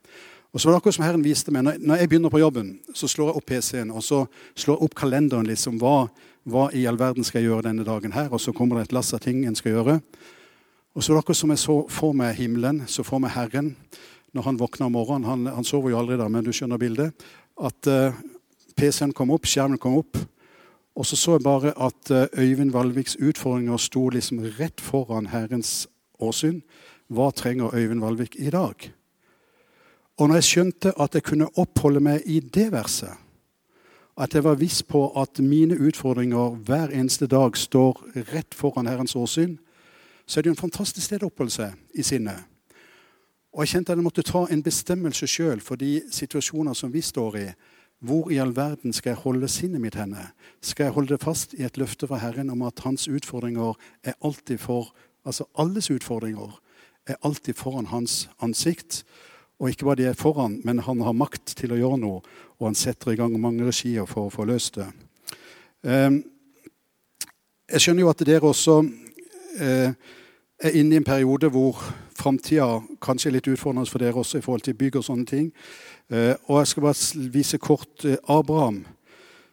Og 0.52 0.60
så 0.60 0.68
var 0.68 0.74
det 0.74 0.80
akkurat 0.82 0.96
som 0.98 1.04
Herren 1.06 1.22
viste 1.24 1.54
meg. 1.54 1.64
Når, 1.64 1.78
når 1.80 2.00
jeg 2.02 2.10
begynner 2.10 2.32
på 2.34 2.40
jobben, 2.42 2.74
så 2.92 3.08
slår 3.08 3.30
jeg 3.30 3.40
opp 3.40 3.46
PC-en 3.48 3.92
og 3.94 4.04
så 4.04 4.18
slår 4.52 4.76
jeg 4.76 4.84
opp 4.84 4.96
kalenderen. 4.98 5.48
liksom, 5.48 5.78
hva, 5.80 6.10
hva, 6.44 6.66
i 6.76 6.84
all 6.90 6.98
verden 7.00 7.24
skal 7.24 7.40
jeg 7.40 7.48
gjøre 7.48 7.68
denne 7.70 7.86
dagen 7.86 8.12
her? 8.12 8.28
Og 8.34 8.42
så 8.42 8.52
kommer 8.52 8.82
det 8.82 8.90
et 8.90 8.96
lass 8.98 9.14
av 9.16 9.22
ting 9.24 9.46
en 9.46 9.56
skal 9.56 9.78
gjøre. 9.78 9.96
Og 10.92 11.00
så 11.00 11.14
var 11.14 11.22
det 11.22 11.24
akkurat 11.24 11.40
som 11.40 11.54
jeg 11.54 11.62
så 11.64 11.78
for 11.88 12.18
meg 12.20 12.36
himmelen, 12.36 12.84
så 12.90 13.06
for 13.06 13.22
meg 13.22 13.32
Herren 13.38 13.72
når 14.34 14.50
han 14.50 14.60
våkner 14.60 14.90
om 14.90 14.96
morgenen. 14.98 15.30
Han, 15.30 15.46
han 15.46 15.64
sover 15.64 15.94
jo 15.94 16.02
aldri 16.02 16.18
da, 16.20 16.28
men 16.28 16.44
du 16.44 16.52
skjønner 16.52 16.82
bildet. 16.82 17.26
At 17.54 17.88
uh, 17.88 18.22
PC-en 18.76 19.14
kom 19.16 19.32
opp, 19.32 19.46
skjermen 19.48 19.80
kom 19.80 20.02
opp. 20.02 20.18
Og 20.94 21.06
så 21.06 21.16
så 21.16 21.32
jeg 21.36 21.42
bare 21.42 21.72
at 21.86 22.10
eh, 22.10 22.26
Øyvind 22.38 22.70
Valviks 22.72 23.16
utfordringer 23.16 23.76
sto 23.76 24.08
liksom 24.08 24.38
rett 24.38 24.80
foran 24.80 25.26
Herrens 25.26 25.88
åsyn. 26.18 26.62
Hva 27.08 27.30
trenger 27.30 27.74
Øyvind 27.74 28.00
Valvik 28.00 28.36
i 28.38 28.50
dag? 28.50 28.92
Og 30.16 30.28
når 30.28 30.34
jeg 30.34 30.44
skjønte 30.44 30.92
at 31.00 31.14
jeg 31.14 31.22
kunne 31.22 31.50
oppholde 31.58 32.00
meg 32.00 32.22
i 32.26 32.40
det 32.40 32.72
verset, 32.72 33.18
at 34.16 34.34
jeg 34.34 34.44
var 34.44 34.54
viss 34.54 34.82
på 34.82 35.08
at 35.18 35.38
mine 35.42 35.74
utfordringer 35.74 36.54
hver 36.54 36.92
eneste 36.94 37.26
dag 37.26 37.56
står 37.56 38.04
rett 38.30 38.54
foran 38.54 38.86
Herrens 38.86 39.16
åsyn, 39.16 39.58
så 40.26 40.40
er 40.40 40.42
det 40.42 40.48
jo 40.48 40.54
en 40.54 40.62
fantastisk 40.70 41.06
sted 41.06 41.22
å 41.22 41.26
oppholde 41.26 41.52
seg 41.52 41.74
i 41.94 42.02
sinnet. 42.06 42.46
Og 43.54 43.62
jeg 43.62 43.74
kjente 43.74 43.92
at 43.92 43.98
jeg 43.98 44.06
måtte 44.06 44.22
ta 44.22 44.46
en 44.50 44.62
bestemmelse 44.62 45.26
sjøl 45.26 45.60
for 45.60 45.78
de 45.78 46.00
situasjoner 46.10 46.74
som 46.78 46.92
vi 46.92 47.02
står 47.02 47.36
i, 47.38 47.48
hvor 48.00 48.30
i 48.30 48.38
all 48.42 48.56
verden 48.56 48.92
skal 48.92 49.14
jeg 49.14 49.22
holde 49.22 49.48
sinnet 49.48 49.80
mitt 49.80 49.94
henne? 49.94 50.30
Skal 50.62 50.88
jeg 50.88 50.96
holde 50.96 51.14
det 51.14 51.22
fast 51.24 51.54
i 51.54 51.64
et 51.64 51.78
løfte 51.80 52.08
fra 52.10 52.20
Herren 52.20 52.50
om 52.50 52.62
at 52.66 52.82
hans 52.84 53.08
utfordringer 53.08 53.78
er 54.04 54.18
alltid 54.22 54.58
for 54.58 54.94
Altså 55.24 55.44
alles 55.56 55.90
utfordringer 55.90 56.60
er 57.06 57.16
alltid 57.24 57.56
foran 57.56 57.86
hans 57.86 58.28
ansikt. 58.44 59.04
Og 59.58 59.70
ikke 59.70 59.84
bare 59.84 59.96
de 59.96 60.04
er 60.04 60.18
foran, 60.18 60.60
men 60.64 60.78
han 60.78 61.00
har 61.00 61.16
makt 61.16 61.54
til 61.56 61.72
å 61.72 61.78
gjøre 61.78 62.00
noe, 62.02 62.20
og 62.58 62.66
han 62.66 62.76
setter 62.76 63.12
i 63.12 63.16
gang 63.16 63.36
mange 63.40 63.64
regier 63.64 64.04
for 64.10 64.28
å 64.28 64.32
få 64.34 64.44
løst 64.48 64.80
det. 64.80 64.88
Ehm, 65.86 66.24
jeg 67.70 67.80
skjønner 67.80 68.04
jo 68.04 68.10
at 68.10 68.24
dere 68.26 68.50
også 68.50 68.80
eh, 69.60 69.94
er 70.58 70.76
inne 70.76 70.96
i 70.96 71.00
en 71.00 71.06
periode 71.06 71.48
hvor 71.54 71.80
framtida 72.24 72.82
kanskje 73.04 73.34
litt 73.34 73.48
utfordrende 73.50 73.90
for 73.90 74.02
dere 74.02 74.20
også 74.20 74.40
i 74.40 74.44
forhold 74.44 74.64
til 74.64 74.76
bygg 74.78 74.98
og 75.00 75.06
sånne 75.06 75.28
ting. 75.28 75.50
Eh, 76.12 76.32
og 76.48 76.62
jeg 76.62 76.70
skal 76.72 76.86
bare 76.86 77.30
vise 77.34 77.60
kort 77.60 78.04
eh, 78.08 78.16
Abraham, 78.28 78.84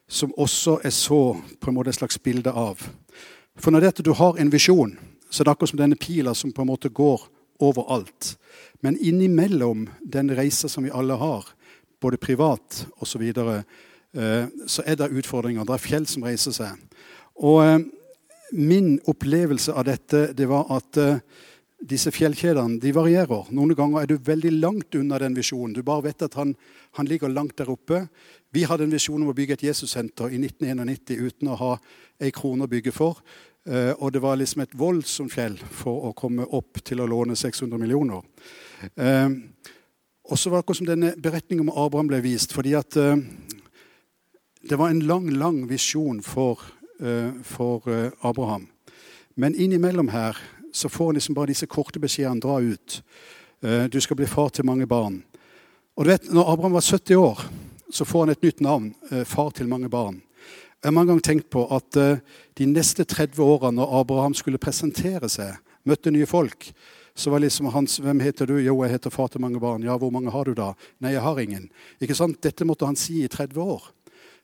som 0.07 0.33
også 0.39 0.79
er 0.83 0.95
så 0.95 1.21
på 1.59 1.71
en 1.71 1.77
måte 1.77 1.91
et 1.91 1.99
slags 1.99 2.19
bilde 2.19 2.51
av. 2.51 2.79
For 3.59 3.71
når 3.71 3.83
det 3.83 3.93
at 3.93 4.03
du 4.05 4.13
har 4.15 4.39
en 4.39 4.51
visjon, 4.51 4.95
så 5.29 5.41
er 5.41 5.47
det 5.47 5.53
akkurat 5.53 5.71
som 5.71 5.79
denne 5.79 5.99
pila 5.99 6.33
som 6.35 6.51
på 6.51 6.63
en 6.63 6.71
måte 6.71 6.91
går 6.91 7.27
overalt. 7.61 8.35
Men 8.83 8.99
innimellom 8.99 9.87
den 10.01 10.31
reisa 10.35 10.69
som 10.71 10.87
vi 10.87 10.91
alle 10.91 11.15
har, 11.19 11.47
både 12.01 12.19
privat 12.19 12.85
osv., 12.97 13.11
så, 13.11 13.21
videre, 13.21 13.63
eh, 14.15 14.47
så 14.67 14.83
er 14.85 14.99
det 14.99 15.11
utfordringer. 15.11 15.67
Det 15.67 15.75
er 15.75 15.87
fjell 15.87 16.07
som 16.09 16.27
reiser 16.27 16.55
seg. 16.55 16.79
Og 17.35 17.87
min 18.51 18.97
opplevelse 19.07 19.71
av 19.71 19.87
dette 19.87 20.25
det 20.35 20.49
var 20.51 20.67
at 20.75 20.99
disse 21.81 22.11
fjellkjedene 22.13 22.79
de 22.81 22.93
varierer. 22.93 23.49
Noen 23.55 23.73
ganger 23.77 24.03
er 24.03 24.09
du 24.11 24.17
veldig 24.21 24.51
langt 24.59 24.95
unna 24.97 25.17
den 25.21 25.35
visjonen. 25.37 25.73
Du 25.73 25.81
bare 25.85 26.05
vet 26.09 26.21
at 26.25 26.37
han, 26.37 26.53
han 26.97 27.09
ligger 27.09 27.31
langt 27.31 27.57
der 27.57 27.71
oppe. 27.73 28.05
Vi 28.53 28.65
hadde 28.69 28.85
en 28.85 28.93
visjon 28.93 29.21
om 29.21 29.31
å 29.31 29.37
bygge 29.37 29.57
et 29.57 29.65
Jesussenter 29.69 30.33
i 30.33 30.39
1991 30.41 31.17
uten 31.17 31.51
å 31.51 31.57
ha 31.61 31.71
ei 32.21 32.33
krone 32.35 32.67
å 32.67 32.71
bygge 32.71 32.93
for. 32.93 33.21
Uh, 33.61 33.93
og 34.01 34.09
det 34.13 34.21
var 34.23 34.39
liksom 34.41 34.63
et 34.63 34.73
voldsomt 34.77 35.33
fjell 35.33 35.57
for 35.69 36.09
å 36.09 36.15
komme 36.17 36.47
opp 36.57 36.79
til 36.85 37.01
å 37.01 37.09
låne 37.09 37.37
600 37.37 37.77
millioner. 37.81 38.25
Uh, 38.97 39.29
og 40.25 40.37
så 40.37 40.49
var 40.49 40.59
det 40.59 40.65
akkurat 40.65 40.79
som 40.79 40.89
denne 40.89 41.11
beretningen 41.21 41.67
om 41.67 41.75
Abraham 41.83 42.09
ble 42.09 42.21
vist. 42.25 42.53
fordi 42.53 42.73
at 42.77 42.97
uh, 42.97 43.17
det 44.65 44.77
var 44.77 44.89
en 44.89 45.01
lang, 45.05 45.29
lang 45.33 45.63
visjon 45.69 46.21
for, 46.21 46.61
for 47.41 47.81
Abraham. 48.21 48.67
Men 49.33 49.55
innimellom 49.57 50.11
her 50.13 50.37
så 50.73 50.89
får 50.89 51.05
han 51.05 51.15
liksom 51.15 51.35
bare 51.35 51.51
disse 51.51 51.67
korte 51.67 51.99
beskjedene. 51.99 52.41
Dra 52.41 52.59
ut. 52.61 53.01
Eh, 53.61 53.85
du 53.91 53.99
skal 54.01 54.17
bli 54.19 54.27
far 54.27 54.49
til 54.49 54.65
mange 54.65 54.87
barn. 54.87 55.21
Og 55.97 56.05
du 56.05 56.11
vet, 56.11 56.31
når 56.31 56.53
Abraham 56.53 56.77
var 56.77 56.81
70 56.81 57.15
år, 57.15 57.43
så 57.91 58.05
får 58.05 58.25
han 58.25 58.29
et 58.29 58.43
nytt 58.43 58.61
navn. 58.61 58.93
Eh, 59.11 59.23
far 59.23 59.51
til 59.51 59.67
mange 59.67 59.89
barn. 59.89 60.21
Jeg 60.81 60.89
har 60.89 60.95
mange 60.97 61.11
ganger 61.11 61.27
tenkt 61.27 61.49
på 61.53 61.67
at 61.75 61.97
eh, 61.97 62.23
de 62.57 62.65
neste 62.65 63.03
30 63.05 63.43
årene, 63.43 63.75
når 63.77 63.99
Abraham 63.99 64.33
skulle 64.33 64.61
presentere 64.61 65.29
seg, 65.29 65.59
møtte 65.85 66.13
nye 66.13 66.25
folk, 66.25 66.71
så 67.13 67.29
var 67.29 67.39
liksom 67.39 67.65
hans 67.65 67.99
'Hvem 67.99 68.19
heter 68.19 68.45
du?' 68.45 68.63
'Jo, 68.63 68.83
jeg 68.83 68.91
heter 68.91 69.09
far 69.09 69.27
til 69.27 69.41
mange 69.41 69.59
barn.' 69.59 69.83
'Ja, 69.83 69.97
hvor 69.97 70.09
mange 70.09 70.31
har 70.31 70.43
du 70.43 70.53
da?' 70.53 70.73
'Nei, 70.99 71.11
jeg 71.11 71.21
har 71.21 71.39
ingen.' 71.39 71.69
Ikke 72.01 72.15
sant? 72.15 72.41
Dette 72.41 72.65
måtte 72.65 72.85
han 72.85 72.95
si 72.95 73.23
i 73.23 73.27
30 73.27 73.61
år. 73.61 73.91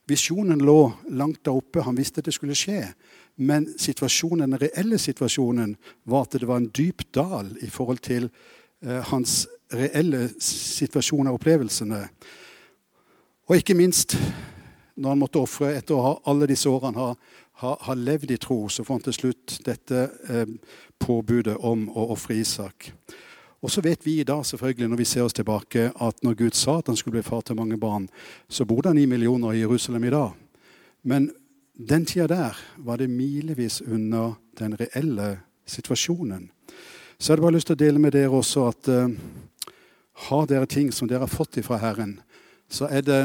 Visjonen 0.07 0.59
lå 0.59 0.93
langt 1.09 1.43
der 1.43 1.51
oppe. 1.51 1.81
Han 1.81 1.97
visste 1.97 2.19
at 2.19 2.25
det 2.25 2.33
skulle 2.33 2.55
skje. 2.55 2.93
Men 3.38 3.67
situasjonen, 3.80 4.50
den 4.50 4.62
reelle 4.62 4.97
situasjonen 4.97 5.76
var 6.10 6.26
at 6.26 6.39
det 6.39 6.47
var 6.50 6.62
en 6.62 6.71
dyp 6.73 7.06
dal 7.13 7.52
i 7.62 7.69
forhold 7.69 8.02
til 8.06 8.30
eh, 8.82 9.02
hans 9.12 9.45
reelle 9.73 10.30
situasjon 10.41 11.28
og 11.30 11.38
opplevelsene. 11.38 12.02
Og 13.47 13.60
ikke 13.60 13.78
minst 13.78 14.17
når 14.97 15.13
han 15.13 15.21
måtte 15.21 15.41
ofre 15.41 15.76
etter 15.78 15.93
å 15.93 16.04
ha 16.04 16.13
alle 16.32 16.47
disse 16.50 16.69
årene 16.69 16.97
har, 16.97 17.17
ha, 17.62 17.76
ha, 17.86 17.93
levd 17.93 18.34
i 18.34 18.39
tro, 18.41 18.63
så 18.69 18.84
får 18.86 18.97
han 18.97 19.06
til 19.06 19.17
slutt 19.17 19.58
dette 19.65 20.04
eh, 20.30 20.50
påbudet 20.97 21.58
om 21.65 21.86
å 21.93 22.10
ofre 22.15 22.39
Isak. 22.41 22.91
Og 23.62 23.71
så 23.73 23.82
vet 23.82 24.06
vi 24.06 24.19
i 24.21 24.26
dag 24.28 24.43
selvfølgelig, 24.45 24.89
når 24.89 25.00
vi 25.02 25.08
ser 25.10 25.26
oss 25.26 25.38
tilbake, 25.38 25.89
at 25.93 26.23
når 26.26 26.38
Gud 26.38 26.58
sa 26.58 26.78
at 26.80 26.89
han 26.89 26.97
skulle 26.97 27.17
bli 27.17 27.26
far 27.26 27.41
til 27.45 27.58
mange 27.58 27.78
barn, 27.82 28.06
så 28.50 28.65
bodde 28.65 28.89
han 28.89 29.02
i 29.02 29.08
millioner 29.10 29.54
i 29.54 29.63
Jerusalem 29.63 30.06
i 30.06 30.13
dag. 30.13 30.34
Men 31.04 31.32
den 31.77 32.05
tida 32.05 32.27
der 32.27 32.57
var 32.77 32.97
det 32.97 33.09
milevis 33.09 33.81
unna 33.81 34.33
den 34.59 34.75
reelle 34.79 35.39
situasjonen. 35.65 36.49
Så 37.19 37.31
jeg 37.31 37.35
hadde 37.35 37.45
bare 37.45 37.53
lyst 37.53 37.67
til 37.69 37.77
å 37.77 37.81
dele 37.81 38.01
med 38.01 38.13
dere 38.13 38.33
også 38.33 38.63
at 38.69 38.89
uh, 38.89 39.09
har 40.27 40.47
dere 40.49 40.65
ting 40.65 40.89
som 40.93 41.09
dere 41.09 41.25
har 41.25 41.33
fått 41.33 41.59
ifra 41.61 41.77
Herren, 41.81 42.19
så 42.69 42.89
er 42.89 43.05
det 43.05 43.21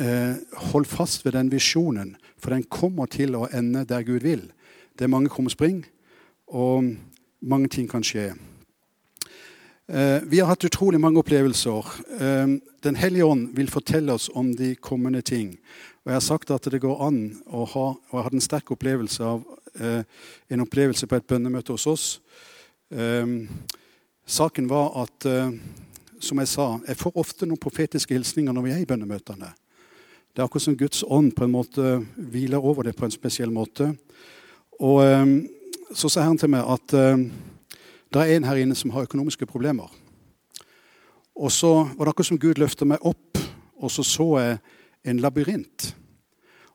uh, 0.00 0.34
Hold 0.72 0.86
fast 0.90 1.24
ved 1.24 1.36
den 1.38 1.52
visjonen, 1.52 2.16
for 2.38 2.50
den 2.50 2.66
kommer 2.66 3.06
til 3.06 3.36
å 3.38 3.46
ende 3.52 3.84
der 3.86 4.02
Gud 4.02 4.26
vil. 4.26 4.48
Det 4.98 5.06
er 5.06 5.14
mange 5.14 5.30
krumspring, 5.30 5.84
og 6.46 6.96
mange 7.40 7.68
ting 7.68 7.86
kan 7.90 8.02
skje. 8.02 8.32
Uh, 9.84 10.22
vi 10.24 10.40
har 10.40 10.48
hatt 10.48 10.64
utrolig 10.64 11.00
mange 11.00 11.20
opplevelser. 11.20 11.90
Den 12.84 12.96
hellige 12.96 13.24
ånd 13.24 13.50
vil 13.56 13.68
fortelle 13.72 14.12
oss 14.16 14.30
om 14.32 14.54
de 14.56 14.74
kommende 14.76 15.20
ting. 15.22 15.54
Og 16.04 16.12
jeg 16.12 16.16
har 16.16 16.24
sagt 16.24 16.50
at 16.52 16.66
det 16.68 16.82
går 16.84 17.00
an 17.00 17.20
å 17.48 17.64
ha 17.64 17.84
Og 17.96 18.12
jeg 18.12 18.24
hadde 18.26 18.36
en 18.36 18.44
sterk 18.44 18.72
opplevelse 18.74 19.24
av 19.24 19.44
eh, 19.80 20.02
en 20.52 20.60
opplevelse 20.60 21.06
på 21.08 21.16
et 21.16 21.26
bønnemøte 21.26 21.72
hos 21.72 21.86
oss. 21.88 22.04
Eh, 22.92 23.24
saken 24.26 24.68
var 24.68 24.92
at, 25.04 25.26
eh, 25.26 25.56
som 26.20 26.38
jeg 26.38 26.48
sa, 26.48 26.68
jeg 26.86 27.00
får 27.00 27.16
ofte 27.16 27.48
noen 27.48 27.60
profetiske 27.60 28.14
hilsninger 28.14 28.52
når 28.52 28.66
vi 28.66 28.74
er 28.74 28.82
i 28.84 28.88
bønnemøtene. 28.88 29.50
Det 30.34 30.42
er 30.42 30.46
akkurat 30.46 30.66
som 30.66 30.76
Guds 30.76 31.04
ånd 31.08 31.32
på 31.34 31.46
en 31.46 31.54
måte 31.54 31.96
hviler 32.16 32.60
over 32.60 32.84
det 32.84 32.96
på 32.96 33.06
en 33.06 33.14
spesiell 33.14 33.52
måte. 33.54 33.94
Og 34.80 35.02
eh, 35.04 35.26
så 35.94 36.10
sa 36.10 36.24
Herren 36.24 36.38
til 36.38 36.52
meg 36.52 36.68
at 36.68 36.96
eh, 36.98 37.28
det 38.14 38.22
er 38.22 38.36
en 38.36 38.46
her 38.46 38.62
inne 38.62 38.76
som 38.78 38.92
har 38.94 39.08
økonomiske 39.08 39.46
problemer. 39.50 39.90
Og 41.34 41.52
så 41.52 41.72
var 41.82 42.06
det 42.06 42.12
akkurat 42.14 42.30
som 42.30 42.38
Gud 42.38 42.60
løfta 42.62 42.86
meg 42.86 43.02
opp, 43.02 43.38
og 43.82 43.90
så 43.90 44.04
så 44.06 44.28
jeg 44.38 44.58
en 45.04 45.20
labyrint. 45.20 45.94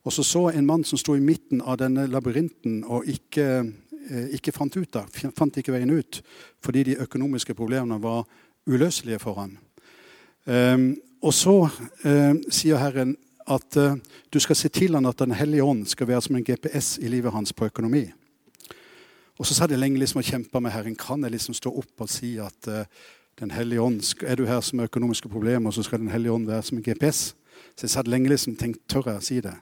Og 0.03 0.13
så 0.13 0.23
så 0.23 0.49
en 0.49 0.65
mann 0.65 0.83
som 0.83 0.99
sto 0.99 1.15
i 1.15 1.23
midten 1.23 1.61
av 1.61 1.77
denne 1.79 2.07
labyrinten 2.07 2.83
og 2.87 3.07
ikke, 3.07 3.47
eh, 4.09 4.27
ikke 4.35 4.51
fant 4.55 4.75
ut 4.77 4.91
da, 4.91 5.05
fant 5.35 5.57
ikke 5.57 5.73
veien 5.75 5.91
ut 5.91 6.21
fordi 6.63 6.83
de 6.83 6.99
økonomiske 7.03 7.53
problemene 7.53 7.99
var 8.01 8.25
uløselige 8.67 9.19
for 9.19 9.39
han. 9.39 9.57
Um, 10.45 10.95
og 11.21 11.33
så 11.33 11.55
um, 12.05 12.39
sier 12.49 12.79
Herren 12.79 13.17
at 13.49 13.77
uh, 13.77 13.97
du 14.33 14.39
skal 14.39 14.55
se 14.55 14.69
til 14.69 14.95
han 14.95 15.05
at 15.05 15.19
Den 15.19 15.31
hellige 15.35 15.63
ånd 15.63 15.85
skal 15.87 16.07
være 16.07 16.21
som 16.21 16.35
en 16.35 16.43
GPS 16.43 16.97
i 16.97 17.07
livet 17.07 17.31
hans 17.31 17.53
på 17.53 17.65
økonomi. 17.65 18.07
Og 19.39 19.47
så 19.47 19.55
satt 19.55 19.71
jeg 19.71 19.79
lenge 19.79 19.99
liksom 20.01 20.19
og 20.19 20.27
kjempa 20.27 20.59
med 20.59 20.73
Herren. 20.75 20.97
Kan 20.99 21.23
jeg 21.23 21.31
liksom 21.31 21.55
stå 21.55 21.71
opp 21.71 22.03
og 22.03 22.11
si 22.11 22.35
at 22.43 22.67
uh, 22.67 22.83
Den 23.39 23.51
hellige 23.55 23.79
ånd, 23.81 24.01
er 24.27 24.35
du 24.35 24.43
her 24.45 24.59
som 24.59 24.79
har 24.79 24.89
økonomiske 24.89 25.29
problemer, 25.31 25.71
så 25.71 25.83
skal 25.83 25.99
Den 25.99 26.11
hellige 26.11 26.33
ånd 26.33 26.47
være 26.47 26.63
som 26.63 26.77
en 26.77 26.83
GPS? 26.83 27.33
Så 27.75 27.87
jeg 27.87 27.93
satt 27.93 28.07
lenge 28.11 28.27
liksom 28.27 28.57
tenkt 28.59 28.81
tør 28.91 29.07
jeg 29.07 29.21
å 29.21 29.23
si 29.23 29.37
det. 29.39 29.55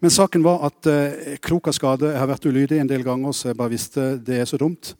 Men 0.00 0.10
saken 0.10 0.44
var 0.44 0.64
at 0.70 0.88
uh, 0.88 1.36
klok 1.44 1.68
av 1.68 1.76
skade. 1.76 2.12
Jeg 2.12 2.20
har 2.20 2.30
vært 2.30 2.48
ulydig 2.48 2.80
en 2.80 2.88
del 2.88 3.04
ganger, 3.04 3.36
så 3.36 3.50
jeg 3.50 3.60
bare 3.60 3.74
visste 3.76 4.14
det 4.16 4.40
er 4.40 4.48
så 4.48 4.56
dumt. 4.60 4.96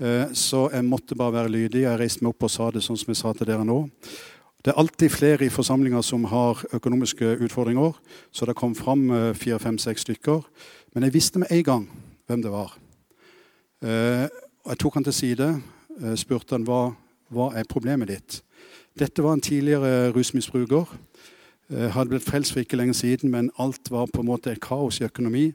Eh, 0.00 0.32
så 0.32 0.64
jeg 0.72 0.86
måtte 0.88 1.16
bare 1.16 1.36
være 1.42 1.52
lydig. 1.52 1.84
Jeg 1.84 2.00
reiste 2.00 2.24
meg 2.24 2.32
opp 2.32 2.46
og 2.48 2.52
sa 2.52 2.70
det 2.72 2.82
sånn 2.84 2.98
som 2.98 3.12
jeg 3.12 3.20
sa 3.20 3.34
til 3.36 3.48
dere 3.50 3.66
nå. 3.68 3.82
Det 4.64 4.72
er 4.72 4.80
alltid 4.80 5.12
flere 5.12 5.44
i 5.46 5.52
forsamlinger 5.52 6.04
som 6.04 6.24
har 6.28 6.60
økonomiske 6.76 7.36
utfordringer, 7.46 7.96
så 8.32 8.48
det 8.48 8.56
kom 8.56 8.74
fram 8.76 9.08
eh, 9.12 9.32
fire, 9.36 9.60
fem, 9.60 9.76
seks 9.80 10.08
stykker. 10.08 10.44
Men 10.94 11.06
jeg 11.06 11.16
visste 11.16 11.40
med 11.40 11.52
en 11.52 11.66
gang 11.68 11.90
hvem 12.28 12.44
det 12.44 12.52
var. 12.52 12.79
Eh, 13.82 14.26
jeg 14.68 14.78
tok 14.78 14.94
han 14.94 15.04
til 15.04 15.16
side, 15.16 15.50
eh, 16.00 16.16
spurte 16.20 16.56
han 16.56 16.66
hva, 16.68 16.90
hva 17.32 17.52
er 17.56 17.68
problemet 17.68 18.08
ditt. 18.08 18.42
Dette 18.98 19.22
var 19.22 19.32
en 19.32 19.44
tidligere 19.44 20.10
rusmisbruker 20.12 20.86
Eh, 21.70 21.86
hadde 21.94 22.10
blitt 22.10 22.26
frelst 22.26 22.50
for 22.50 22.64
ikke 22.64 22.76
lenge 22.80 22.96
siden, 22.98 23.30
men 23.30 23.50
alt 23.58 23.90
var 23.90 24.08
på 24.10 24.24
en 24.24 24.26
måte 24.26 24.50
et 24.50 24.60
kaos 24.60 24.98
i 25.00 25.04
økonomi. 25.06 25.52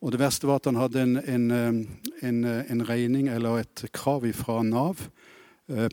Og 0.00 0.12
det 0.12 0.20
verste 0.20 0.46
var 0.46 0.60
at 0.60 0.68
han 0.70 0.78
hadde 0.78 1.02
en, 1.02 1.16
en, 1.16 1.50
en, 2.22 2.44
en 2.44 2.88
regning 2.88 3.28
eller 3.28 3.64
et 3.64 3.82
krav 3.92 4.22
fra 4.32 4.62
Nav 4.62 5.08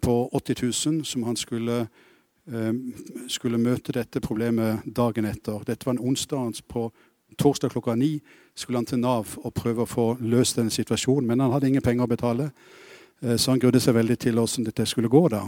på 0.03 0.29
80 0.33 0.85
000 0.85 1.05
som 1.05 1.23
han 1.23 1.35
skulle, 1.35 1.87
skulle 3.27 3.57
møte 3.57 3.91
dette 3.91 4.21
problemet 4.21 4.85
dagen 4.85 5.25
etter. 5.25 5.65
Dette 5.65 5.85
var 5.85 5.97
en 5.97 6.05
onsdag. 6.11 6.61
På 6.69 6.91
torsdag 7.37 7.71
klokka 7.71 7.95
ni 7.95 8.19
skulle 8.55 8.77
han 8.77 8.85
til 8.85 8.99
Nav 8.99 9.37
og 9.43 9.53
prøve 9.53 9.83
å 9.83 9.89
få 9.89 10.17
løst 10.19 10.57
denne 10.57 10.71
situasjonen. 10.71 11.27
Men 11.27 11.39
han 11.39 11.51
hadde 11.51 11.67
ingen 11.67 11.85
penger 11.85 12.07
å 12.07 12.11
betale, 12.11 12.51
så 13.21 13.51
han 13.51 13.59
grudde 13.59 13.79
seg 13.79 13.95
veldig 13.95 14.17
til 14.19 14.39
hvordan 14.39 14.65
dette 14.67 14.85
skulle 14.85 15.11
gå. 15.11 15.27
da. 15.29 15.43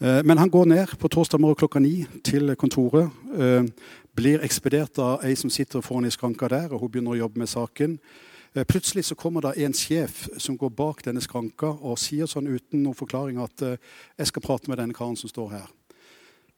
Eh, 0.00 0.24
men 0.24 0.38
han 0.38 0.50
går 0.50 0.64
ned 0.64 0.86
på 0.98 1.08
torsdag 1.08 1.40
morgen 1.40 1.56
klokka 1.56 1.78
ni 1.78 2.04
til 2.24 2.56
kontoret. 2.56 3.10
Eh, 3.38 3.64
blir 4.14 4.42
ekspedert 4.42 4.98
av 4.98 5.24
ei 5.24 5.34
som 5.38 5.50
sitter 5.50 5.80
foran 5.80 6.06
i 6.06 6.10
skranka 6.10 6.48
der, 6.48 6.72
og 6.72 6.80
hun 6.80 6.90
begynner 6.90 7.14
å 7.14 7.22
jobbe 7.22 7.38
med 7.38 7.48
saken. 7.48 7.98
Eh, 8.54 8.64
plutselig 8.64 9.04
så 9.04 9.14
kommer 9.14 9.40
det 9.40 9.64
en 9.64 9.72
sjef 9.72 10.28
som 10.38 10.58
går 10.58 10.74
bak 10.74 11.04
denne 11.04 11.22
skranka 11.22 11.70
og 11.80 11.98
sier 11.98 12.26
sånn 12.26 12.50
uten 12.50 12.82
noen 12.82 12.94
forklaring 12.94 13.38
at 13.42 13.78
'jeg 14.18 14.26
skal 14.26 14.42
prate 14.42 14.68
med 14.68 14.78
denne 14.78 14.94
karen 14.94 15.16
som 15.16 15.28
står 15.28 15.50
her'. 15.50 15.83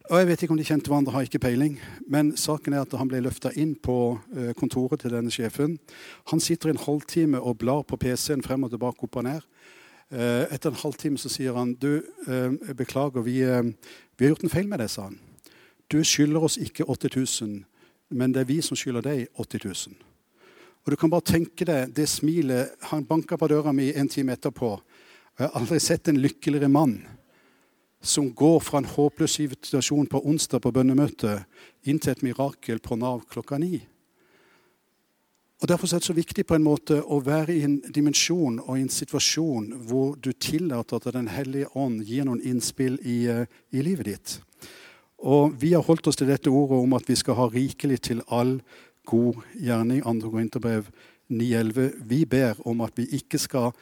Og 0.06 0.18
Jeg 0.18 0.26
vet 0.26 0.42
ikke 0.42 0.54
om 0.54 0.58
de 0.58 0.64
kjente 0.64 0.86
hverandre, 0.86 1.12
har 1.12 1.24
ikke 1.26 1.38
peiling. 1.42 1.80
Men 2.06 2.36
saken 2.38 2.72
er 2.72 2.84
at 2.84 2.92
han 2.94 3.08
ble 3.10 3.24
løfta 3.24 3.50
inn 3.58 3.72
på 3.74 4.18
kontoret 4.54 5.00
til 5.02 5.10
denne 5.10 5.32
sjefen. 5.34 5.80
Han 6.30 6.40
sitter 6.40 6.70
en 6.70 6.78
halvtime 6.78 7.40
og 7.42 7.58
blar 7.58 7.82
på 7.82 7.98
PC-en 7.98 8.44
frem 8.46 8.62
og 8.62 8.70
tilbake, 8.70 9.02
opp 9.02 9.18
og 9.18 9.26
ned. 9.26 9.42
Eh, 10.14 10.44
etter 10.54 10.70
en 10.70 10.78
halvtime 10.78 11.18
så 11.18 11.30
sier 11.32 11.56
han 11.58 11.72
du, 11.74 11.96
eh, 12.30 12.74
beklager, 12.78 13.24
vi, 13.26 13.40
eh, 13.42 13.62
vi, 14.16 14.24
har 14.24 14.36
gjort 14.36 14.44
en 14.44 14.52
feil 14.54 14.68
med 14.70 14.78
deg, 14.78 14.90
sa 14.90 15.08
han. 15.08 15.18
Du 15.90 15.98
skylder 16.04 16.46
oss 16.46 16.58
ikke 16.62 16.86
8000, 16.86 17.64
men 18.10 18.32
det 18.32 18.44
er 18.44 18.50
vi 18.52 18.60
som 18.62 18.78
skylder 18.78 19.02
deg 19.02 19.26
80 19.34 19.64
000. 19.64 19.96
Og 20.86 20.92
du 20.92 20.96
kan 20.96 21.10
bare 21.10 21.26
tenke 21.26 21.66
deg 21.66 21.90
det 21.94 22.06
smilet 22.06 22.76
Han 22.92 23.04
banka 23.04 23.34
på 23.36 23.48
døra 23.50 23.72
mi 23.72 23.90
en 23.90 24.08
time 24.08 24.32
etterpå. 24.38 24.80
Jeg 25.38 25.48
har 25.48 25.58
aldri 25.58 25.80
sett 25.80 26.06
en 26.08 26.22
lykkeligere 26.22 26.70
mann 26.70 27.02
som 28.02 28.30
går 28.34 28.60
fra 28.60 28.78
en 28.78 28.88
håpløs 28.88 29.38
situasjon 29.38 30.06
på 30.10 30.22
onsdag 30.28 30.62
på 30.62 30.72
bønnemøtet 30.72 31.44
inn 31.88 31.98
til 31.98 32.12
et 32.12 32.24
mirakel 32.26 32.80
på 32.82 32.98
Nav 33.00 33.24
klokka 33.30 33.58
ni. 33.58 33.80
Og 35.62 35.68
Derfor 35.68 35.88
er 35.88 36.02
det 36.02 36.04
så 36.04 36.12
viktig 36.12 36.44
på 36.46 36.54
en 36.54 36.64
måte 36.66 36.98
å 37.00 37.22
være 37.24 37.54
i 37.54 37.62
en 37.64 37.78
dimensjon 37.80 38.58
og 38.60 38.76
i 38.76 38.82
en 38.84 38.92
situasjon 38.92 39.70
hvor 39.88 40.16
du 40.20 40.32
tillater 40.32 41.00
at 41.00 41.14
Den 41.16 41.30
hellige 41.32 41.70
ånd 41.74 42.02
gir 42.04 42.26
noen 42.28 42.42
innspill 42.44 42.98
i, 43.00 43.24
eh, 43.26 43.46
i, 43.72 43.80
livet 43.80 44.06
ditt. 44.06 44.40
Og 45.18 45.56
Vi 45.58 45.72
har 45.72 45.82
holdt 45.82 46.06
oss 46.06 46.16
til 46.16 46.28
dette 46.28 46.50
ordet 46.50 46.76
om 46.76 46.92
at 46.92 47.08
vi 47.08 47.16
skal 47.16 47.34
ha 47.34 47.48
rikelig 47.48 48.00
til 48.02 48.20
all 48.28 48.60
god 49.06 49.40
gjerning. 49.56 50.02
2. 50.02 50.30
Korinterbrev 50.30 50.90
9,11. 51.30 52.04
Vi 52.04 52.24
ber 52.24 52.54
om 52.66 52.80
at 52.80 52.92
vi 52.94 53.06
ikke 53.06 53.38
skal 53.38 53.72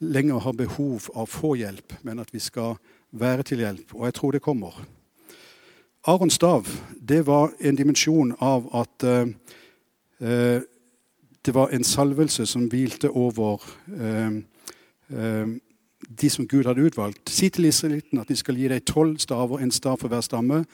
lenger 0.00 0.38
ha 0.38 0.52
behov 0.52 1.10
av 1.14 1.26
få 1.26 1.56
hjelp, 1.56 1.92
men 2.02 2.18
at 2.20 2.30
vi 2.32 2.38
skal 2.38 2.76
være 3.14 3.42
til 3.42 3.62
hjelp. 3.62 3.94
Og 3.94 4.04
jeg 4.08 4.14
tror 4.14 4.34
det 4.34 4.42
kommer. 4.42 4.84
Arons 6.04 6.34
stav 6.34 6.66
det 7.00 7.26
var 7.26 7.54
en 7.60 7.76
dimensjon 7.76 8.34
av 8.40 8.66
at 8.76 9.04
eh, 9.08 10.60
det 11.44 11.54
var 11.54 11.72
en 11.72 11.84
salvelse 11.84 12.46
som 12.46 12.68
hvilte 12.72 13.10
over 13.10 13.64
eh, 14.00 14.36
eh, 15.12 15.54
de 16.20 16.30
som 16.30 16.48
Gud 16.48 16.64
hadde 16.64 16.84
utvalgt. 16.84 17.30
Si 17.30 17.48
til 17.48 17.64
israelitten 17.64 18.20
at 18.20 18.28
de 18.28 18.36
skal 18.36 18.56
gi 18.56 18.68
deg 18.68 18.84
tolv 18.88 19.18
staver, 19.18 19.60
en 19.60 19.72
stav 19.72 19.98
for 20.00 20.12
hver 20.12 20.24
stamme. 20.24 20.64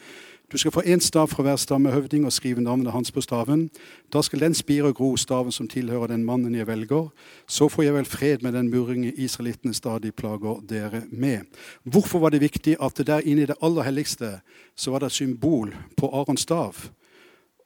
Du 0.51 0.57
skal 0.57 0.71
få 0.71 0.81
én 0.81 0.99
stav 0.99 1.27
fra 1.27 1.43
hver 1.43 1.55
stammehøvding 1.55 2.25
og 2.25 2.33
skrive 2.33 2.61
navnet 2.61 2.91
hans 2.91 3.11
på 3.11 3.21
staven. 3.21 3.69
Da 4.13 4.21
skal 4.21 4.39
den 4.39 4.53
spire 4.53 4.83
og 4.83 4.95
gro 4.95 5.15
staven 5.17 5.51
som 5.51 5.67
tilhører 5.67 6.07
den 6.07 6.25
mannen 6.27 6.55
jeg 6.55 6.67
velger. 6.67 7.07
Så 7.47 7.69
får 7.69 7.83
jeg 7.83 7.93
vel 7.93 8.05
fred 8.05 8.43
med 8.43 8.51
den 8.51 8.69
murringen 8.69 9.13
israelittene 9.15 9.73
stadig 9.73 10.13
plager 10.15 10.59
dere 10.69 11.01
med. 11.11 11.47
Hvorfor 11.83 12.19
var 12.19 12.29
det 12.29 12.41
viktig 12.41 12.75
at 12.83 12.97
det 12.97 13.07
der 13.07 13.23
inne 13.23 13.41
i 13.41 13.45
det 13.45 13.55
aller 13.61 13.83
helligste 13.83 14.41
så 14.75 14.91
var 14.91 14.99
det 14.99 15.05
et 15.05 15.11
symbol 15.11 15.75
på 15.97 16.11
Arons 16.11 16.41
stav? 16.41 16.75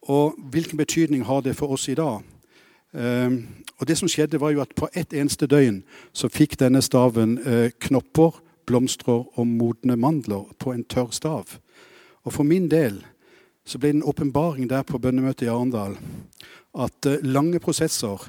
Og 0.02 0.36
hvilken 0.52 0.78
betydning 0.78 1.26
har 1.26 1.42
det 1.42 1.56
for 1.56 1.68
oss 1.68 1.90
i 1.90 1.96
dag? 1.98 2.22
Um, 2.94 3.48
og 3.80 3.88
det 3.88 3.98
som 3.98 4.08
skjedde 4.08 4.40
var 4.40 4.52
jo 4.52 4.62
at 4.62 4.76
På 4.76 4.88
ett 4.94 5.14
eneste 5.14 5.48
døgn 5.48 5.84
så 6.14 6.30
fikk 6.30 6.60
denne 6.60 6.82
staven 6.82 7.40
uh, 7.48 7.70
knopper, 7.80 8.32
blomstrer 8.66 9.26
og 9.40 9.48
modne 9.48 9.96
mandler 9.96 10.46
på 10.60 10.72
en 10.72 10.84
tørr 10.84 11.12
stav. 11.12 11.60
Og 12.26 12.34
For 12.34 12.44
min 12.48 12.68
del 12.72 13.04
så 13.66 13.80
ble 13.82 13.92
det 13.92 14.00
en 14.00 14.10
åpenbaring 14.10 14.70
der 14.70 14.86
på 14.86 15.00
bønnemøtet 15.02 15.48
i 15.48 15.50
Arendal 15.54 15.96
at 16.76 17.08
uh, 17.10 17.22
lange 17.24 17.62
prosesser 17.64 18.28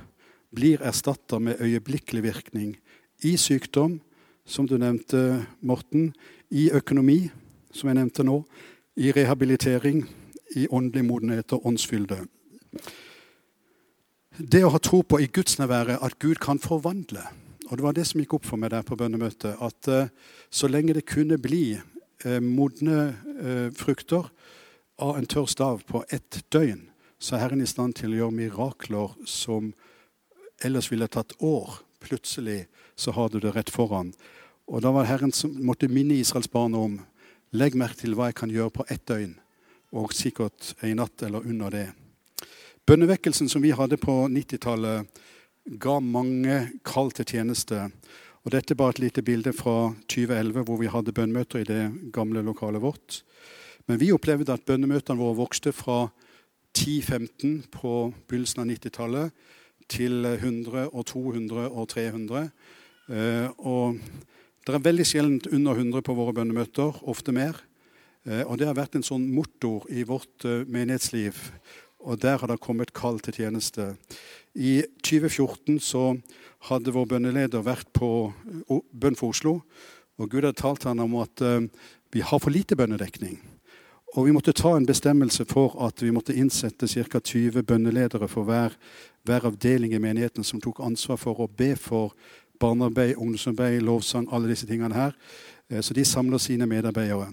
blir 0.55 0.85
erstatta 0.85 1.39
med 1.43 1.61
øyeblikkelig 1.61 2.23
virkning 2.23 2.77
i 3.25 3.37
sykdom, 3.37 3.99
som 4.47 4.69
du 4.69 4.77
nevnte, 4.79 5.45
Morten, 5.61 6.15
i 6.51 6.71
økonomi, 6.71 7.27
som 7.73 7.91
jeg 7.91 7.99
nevnte 7.99 8.25
nå, 8.25 8.39
i 8.97 9.11
rehabilitering, 9.13 10.05
i 10.57 10.69
åndelig 10.71 11.05
modenhet 11.05 11.53
og 11.53 11.67
åndsfylde. 11.67 12.21
Det 14.39 14.63
å 14.65 14.71
ha 14.71 14.79
tro 14.81 15.03
på 15.03 15.19
i 15.21 15.29
gudsnærværet 15.33 15.99
at 16.05 16.19
Gud 16.23 16.39
kan 16.41 16.61
forvandle. 16.63 17.25
Og 17.67 17.77
Det 17.77 17.85
var 17.85 17.97
det 17.97 18.07
som 18.07 18.21
gikk 18.21 18.37
opp 18.39 18.47
for 18.47 18.61
meg 18.61 18.71
der 18.71 18.87
på 18.87 18.97
bønnemøtet. 18.97 19.59
At 19.61 19.91
uh, 19.91 20.09
så 20.51 20.71
lenge 20.71 20.95
det 20.95 21.09
kunne 21.09 21.41
bli 21.41 21.81
modne 22.41 23.01
uh, 23.13 23.69
frukter 23.77 24.31
av 24.97 25.19
en 25.19 25.27
tørr 25.29 25.49
stav 25.51 25.83
på 25.89 26.05
ett 26.09 26.41
døgn, 26.49 26.87
så 27.19 27.37
er 27.37 27.45
Herren 27.45 27.65
i 27.65 27.69
stand 27.69 27.97
til 27.99 28.15
å 28.15 28.21
gjøre 28.21 28.37
mirakler 28.39 29.13
som 29.29 29.73
ellers 30.65 30.89
ville 30.93 31.09
tatt 31.09 31.37
år. 31.45 31.83
Plutselig 32.01 32.67
så 32.97 33.13
har 33.17 33.29
du 33.29 33.41
det 33.41 33.53
rett 33.57 33.73
foran. 33.73 34.13
Og 34.67 34.83
da 34.83 34.93
var 34.95 35.09
Herren 35.09 35.33
som 35.33 35.53
måtte 35.65 35.89
minne 35.93 36.17
Israels 36.17 36.51
barn 36.53 36.75
om 36.75 36.99
legg 37.57 37.77
merke 37.79 38.01
til 38.01 38.17
hva 38.17 38.31
jeg 38.31 38.41
kan 38.41 38.53
gjøre 38.53 38.75
på 38.79 38.87
ett 38.91 39.05
døgn, 39.09 39.37
og 39.97 40.15
sikkert 40.17 40.75
en 40.85 40.99
natt 41.01 41.23
eller 41.23 41.47
under 41.47 41.73
det. 41.73 41.87
Bønnevekkelsen 42.87 43.49
som 43.51 43.63
vi 43.65 43.73
hadde 43.75 43.99
på 43.99 44.27
90-tallet, 44.31 45.07
ga 45.67 45.97
mange 45.99 46.59
kall 46.87 47.11
til 47.15 47.27
tjeneste. 47.27 47.89
Og 48.47 48.53
Dette 48.55 48.77
er 48.77 48.79
bare 48.79 48.95
et 48.95 49.01
lite 49.03 49.25
bilde 49.27 49.51
fra 49.51 49.91
2011, 50.07 50.63
hvor 50.69 50.77
vi 50.79 50.87
hadde 50.87 51.13
bønnemøter 51.13 51.65
i 51.65 51.67
det 51.67 51.81
gamle 52.15 52.45
lokalet 52.47 52.79
vårt. 52.79 53.25
Men 53.91 53.99
vi 53.99 54.13
opplevde 54.15 54.55
at 54.55 54.63
bønnemøtene 54.63 55.19
våre 55.19 55.35
vokste 55.35 55.73
fra 55.75 56.05
10-15 56.79 57.65
på 57.75 57.95
begynnelsen 58.31 58.63
av 58.63 58.69
90-tallet 58.71 59.49
til 59.91 60.29
100 60.31 60.93
og 60.93 61.03
200 61.11 61.65
og 61.73 61.89
300. 61.91 62.45
Eh, 63.11 63.49
og 63.67 63.99
det 64.63 64.79
er 64.79 64.87
veldig 64.87 65.09
sjelden 65.11 65.43
under 65.51 65.83
100 65.83 66.07
på 66.07 66.15
våre 66.15 66.37
bønnemøter, 66.39 67.03
ofte 67.03 67.35
mer. 67.35 67.59
Eh, 68.31 68.45
og 68.47 68.61
det 68.63 68.71
har 68.71 68.79
vært 68.79 68.95
en 68.95 69.09
sånn 69.11 69.27
motor 69.27 69.91
i 69.91 70.07
vårt 70.07 70.47
eh, 70.47 70.63
menighetsliv 70.71 71.43
og 72.07 72.23
der 72.23 72.39
har 72.39 72.51
det 72.51 72.63
kommet 72.63 72.95
kall 72.95 73.19
til 73.21 73.35
tjeneste. 73.35 73.95
I 74.55 74.85
2014 75.03 75.81
så 75.83 76.15
hadde 76.69 76.95
vår 76.95 77.07
bønneleder 77.15 77.65
vært 77.67 77.89
på 77.97 78.09
bønn 78.93 79.19
for 79.19 79.35
Oslo. 79.35 79.61
Og 80.17 80.31
Gud 80.31 80.43
hadde 80.43 80.59
talt 80.61 80.87
han 80.89 81.03
om 81.03 81.19
at 81.21 81.43
uh, 81.45 81.61
vi 82.15 82.25
har 82.25 82.41
for 82.41 82.55
lite 82.55 82.77
bønnedekning. 82.79 83.37
Og 84.17 84.27
vi 84.27 84.33
måtte 84.33 84.55
ta 84.57 84.73
en 84.77 84.87
bestemmelse 84.89 85.45
for 85.51 85.75
at 85.85 86.01
vi 86.03 86.13
måtte 86.15 86.35
innsette 86.35 86.89
ca. 86.89 87.21
20 87.21 87.63
bønneledere 87.63 88.29
for 88.29 88.49
hver, 88.49 88.73
hver, 89.27 89.45
avdeling 89.45 89.93
i 89.93 90.01
menigheten 90.01 90.45
som 90.45 90.61
tok 90.63 90.81
ansvar 90.81 91.21
for 91.21 91.43
å 91.43 91.51
be 91.51 91.75
for 91.77 92.15
barnearbeid, 92.61 93.19
ungdomsarbeid, 93.19 93.83
lovsang, 93.85 94.29
alle 94.33 94.49
disse 94.49 94.67
tingene 94.67 94.97
her. 94.97 95.13
Eh, 95.69 95.83
så 95.85 95.95
de 95.95 96.05
samler 96.05 96.41
sine 96.41 96.67
medarbeidere. 96.67 97.29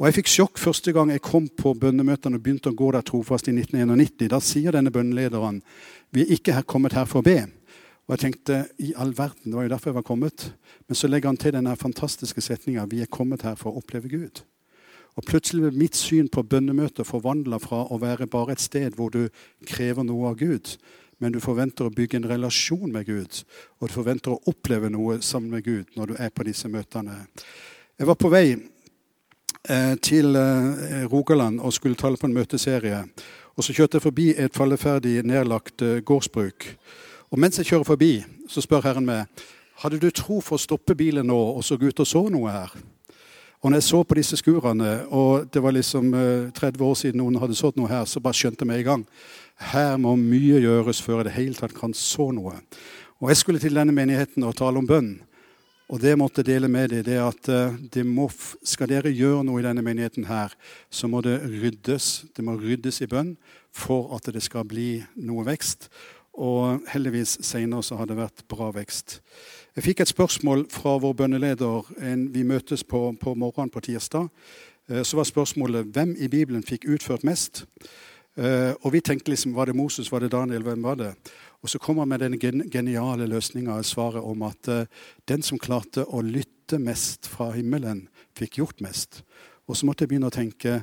Og 0.00 0.06
Jeg 0.06 0.16
fikk 0.16 0.28
sjokk 0.32 0.58
første 0.58 0.92
gang 0.92 1.10
jeg 1.12 1.20
kom 1.20 1.48
på 1.48 1.74
bønnemøtene 1.76 2.36
og 2.36 2.42
begynte 2.44 2.70
å 2.72 2.76
gå 2.76 2.90
der 2.92 3.04
trofast 3.04 3.48
i 3.48 3.52
1991. 3.52 4.28
Da 4.28 4.40
sier 4.40 4.72
denne 4.72 4.92
bønnelederen 4.92 5.62
vi 6.12 6.24
er 6.24 6.36
ikke 6.36 6.62
kommet 6.64 6.96
her 6.96 7.08
for 7.08 7.20
å 7.20 7.24
be. 7.24 7.46
Og 8.10 8.16
jeg 8.16 8.22
tenkte 8.24 8.56
i 8.82 8.90
all 8.98 9.12
verden, 9.14 9.52
det 9.52 9.54
var 9.54 9.68
jo 9.68 9.70
derfor 9.70 9.92
jeg 9.92 9.98
var 10.00 10.06
kommet. 10.08 10.46
Men 10.88 10.98
så 10.98 11.06
legger 11.06 11.30
han 11.30 11.38
til 11.38 11.54
denne 11.54 11.76
fantastiske 11.78 12.42
setninga 12.42 12.88
vi 12.90 13.04
er 13.04 13.12
kommet 13.12 13.44
her 13.46 13.54
for 13.54 13.70
å 13.70 13.84
oppleve 13.84 14.10
Gud. 14.10 14.42
Og 15.14 15.26
Plutselig 15.28 15.62
ble 15.62 15.78
mitt 15.78 15.98
syn 15.98 16.26
på 16.26 16.42
bønnemøter 16.42 17.06
forvandla 17.06 17.60
fra 17.62 17.84
å 17.86 18.00
være 18.02 18.26
bare 18.30 18.56
et 18.56 18.62
sted 18.62 18.98
hvor 18.98 19.14
du 19.14 19.28
krever 19.66 20.02
noe 20.06 20.32
av 20.32 20.40
Gud, 20.42 20.74
men 21.22 21.30
du 21.30 21.38
forventer 21.44 21.86
å 21.86 21.94
bygge 21.94 22.18
en 22.18 22.28
relasjon 22.30 22.90
med 22.90 23.06
Gud. 23.06 23.44
Og 23.78 23.86
du 23.86 23.94
forventer 23.94 24.34
å 24.34 24.42
oppleve 24.50 24.90
noe 24.90 25.20
sammen 25.22 25.54
med 25.54 25.64
Gud 25.64 25.94
når 25.94 26.10
du 26.10 26.18
er 26.18 26.34
på 26.34 26.46
disse 26.50 26.68
møtene. 26.72 27.22
Jeg 28.00 28.10
var 28.10 28.18
på 28.18 28.32
vei 28.32 28.58
Eh, 29.68 29.96
til 30.00 30.36
eh, 30.36 31.04
Rogaland 31.12 31.60
og 31.60 31.72
skulle 31.72 31.94
tale 31.94 32.16
på 32.16 32.26
en 32.26 32.34
møteserie. 32.34 33.04
Og 33.56 33.64
Så 33.64 33.74
kjørte 33.76 33.98
jeg 33.98 34.02
forbi 34.02 34.28
et 34.32 34.56
falleferdig, 34.56 35.20
nedlagt 35.22 35.82
eh, 35.82 36.00
gårdsbruk. 36.00 36.64
Og 37.30 37.38
Mens 37.38 37.58
jeg 37.58 37.68
kjører 37.68 37.86
forbi, 37.86 38.24
så 38.50 38.62
spør 38.62 38.82
Herren 38.88 39.06
meg 39.06 39.42
hadde 39.80 40.00
du 40.02 40.10
tro 40.10 40.40
for 40.44 40.58
å 40.58 40.60
stoppe 40.60 40.96
bilen 40.98 41.28
nå 41.30 41.36
og 41.36 41.62
så 41.64 41.78
gå 41.78 41.88
ut 41.88 42.02
og 42.02 42.08
så 42.08 42.24
noe 42.28 42.50
her. 42.52 42.72
Og 43.60 43.70
når 43.70 43.78
jeg 43.78 43.86
så 43.86 44.00
på 44.02 44.16
disse 44.16 44.38
skurene, 44.40 44.90
og 45.12 45.46
det 45.52 45.62
var 45.62 45.76
liksom 45.76 46.10
30 46.56 46.84
år 46.84 46.96
siden 46.96 47.20
noen 47.20 47.38
hadde 47.40 47.56
sådd 47.56 47.78
noe 47.78 47.90
her, 47.92 48.06
så 48.08 48.20
bare 48.24 48.36
skjønte 48.36 48.64
jeg 48.64 48.70
med 48.72 48.82
i 48.82 48.86
gang 48.88 49.04
her 49.70 49.98
må 50.00 50.14
mye 50.16 50.60
gjøres 50.62 51.02
før 51.04 51.20
jeg 51.20 51.28
det 51.28 51.36
hele 51.36 51.58
tatt 51.58 51.74
kan 51.76 51.92
så 51.96 52.30
noe. 52.32 52.56
Og 53.20 53.28
Jeg 53.28 53.36
skulle 53.36 53.60
til 53.60 53.76
denne 53.76 53.92
menigheten 53.92 54.44
og 54.48 54.56
tale 54.56 54.80
om 54.80 54.88
bønn. 54.88 55.18
Og 55.90 56.00
det 56.00 56.14
jeg 56.14 56.20
måtte 56.20 56.46
dele 56.46 56.68
med 56.70 56.88
dem, 56.88 57.02
det 57.04 57.16
er 57.18 57.26
at 57.26 57.48
de 57.92 58.04
må, 58.06 58.28
skal 58.62 58.88
dere 58.88 59.10
gjøre 59.10 59.42
noe 59.44 59.60
i 59.60 59.66
denne 59.66 59.82
menigheten, 59.82 60.24
her, 60.24 60.54
så 60.88 61.10
må 61.10 61.20
det 61.20 61.40
ryddes. 61.42 62.30
Det 62.36 62.44
må 62.46 62.54
ryddes 62.56 63.02
i 63.02 63.10
bønn 63.10 63.34
for 63.74 64.14
at 64.16 64.30
det 64.32 64.42
skal 64.42 64.64
bli 64.64 65.02
noe 65.18 65.44
vekst. 65.44 65.90
Og 66.38 66.84
heldigvis 66.92 67.38
senere 67.44 67.82
så 67.82 67.98
har 67.98 68.06
det 68.06 68.18
vært 68.18 68.44
bra 68.48 68.70
vekst. 68.74 69.18
Jeg 69.76 69.84
fikk 69.84 70.02
et 70.02 70.12
spørsmål 70.12 70.66
fra 70.70 70.96
vår 71.02 71.16
bønneleder. 71.18 71.90
En, 72.06 72.28
vi 72.34 72.44
møtes 72.46 72.84
på, 72.84 73.10
på 73.20 73.34
morgenen 73.34 73.72
på 73.72 73.82
tirsdag. 73.84 74.30
Eh, 74.90 75.02
så 75.02 75.18
var 75.18 75.28
spørsmålet 75.28 75.90
hvem 75.94 76.14
i 76.18 76.30
Bibelen 76.30 76.62
fikk 76.66 76.86
utført 76.88 77.26
mest. 77.26 77.64
Eh, 78.38 78.72
og 78.82 78.92
vi 78.94 79.02
tenkte 79.02 79.32
liksom 79.32 79.56
var 79.56 79.66
det 79.66 79.76
Moses, 79.76 80.12
var 80.12 80.22
det 80.22 80.32
Daniel, 80.32 80.62
hvem 80.62 80.82
var 80.82 80.94
det? 81.00 81.12
Og 81.62 81.68
så 81.68 81.78
kommer 81.78 82.06
han 82.06 82.08
med 82.08 82.22
den 82.22 82.38
geniale 82.70 83.26
løsninga, 83.26 83.82
svaret 83.82 84.24
om 84.24 84.42
at 84.42 84.68
uh, 84.68 84.86
den 85.28 85.42
som 85.44 85.58
klarte 85.60 86.06
å 86.08 86.22
lytte 86.24 86.78
mest 86.80 87.28
fra 87.28 87.50
himmelen, 87.52 88.06
fikk 88.38 88.62
gjort 88.62 88.80
mest. 88.80 89.20
Og 89.68 89.76
så 89.76 89.84
måtte 89.84 90.06
jeg 90.06 90.14
begynne 90.14 90.30
å 90.30 90.34
tenke 90.34 90.78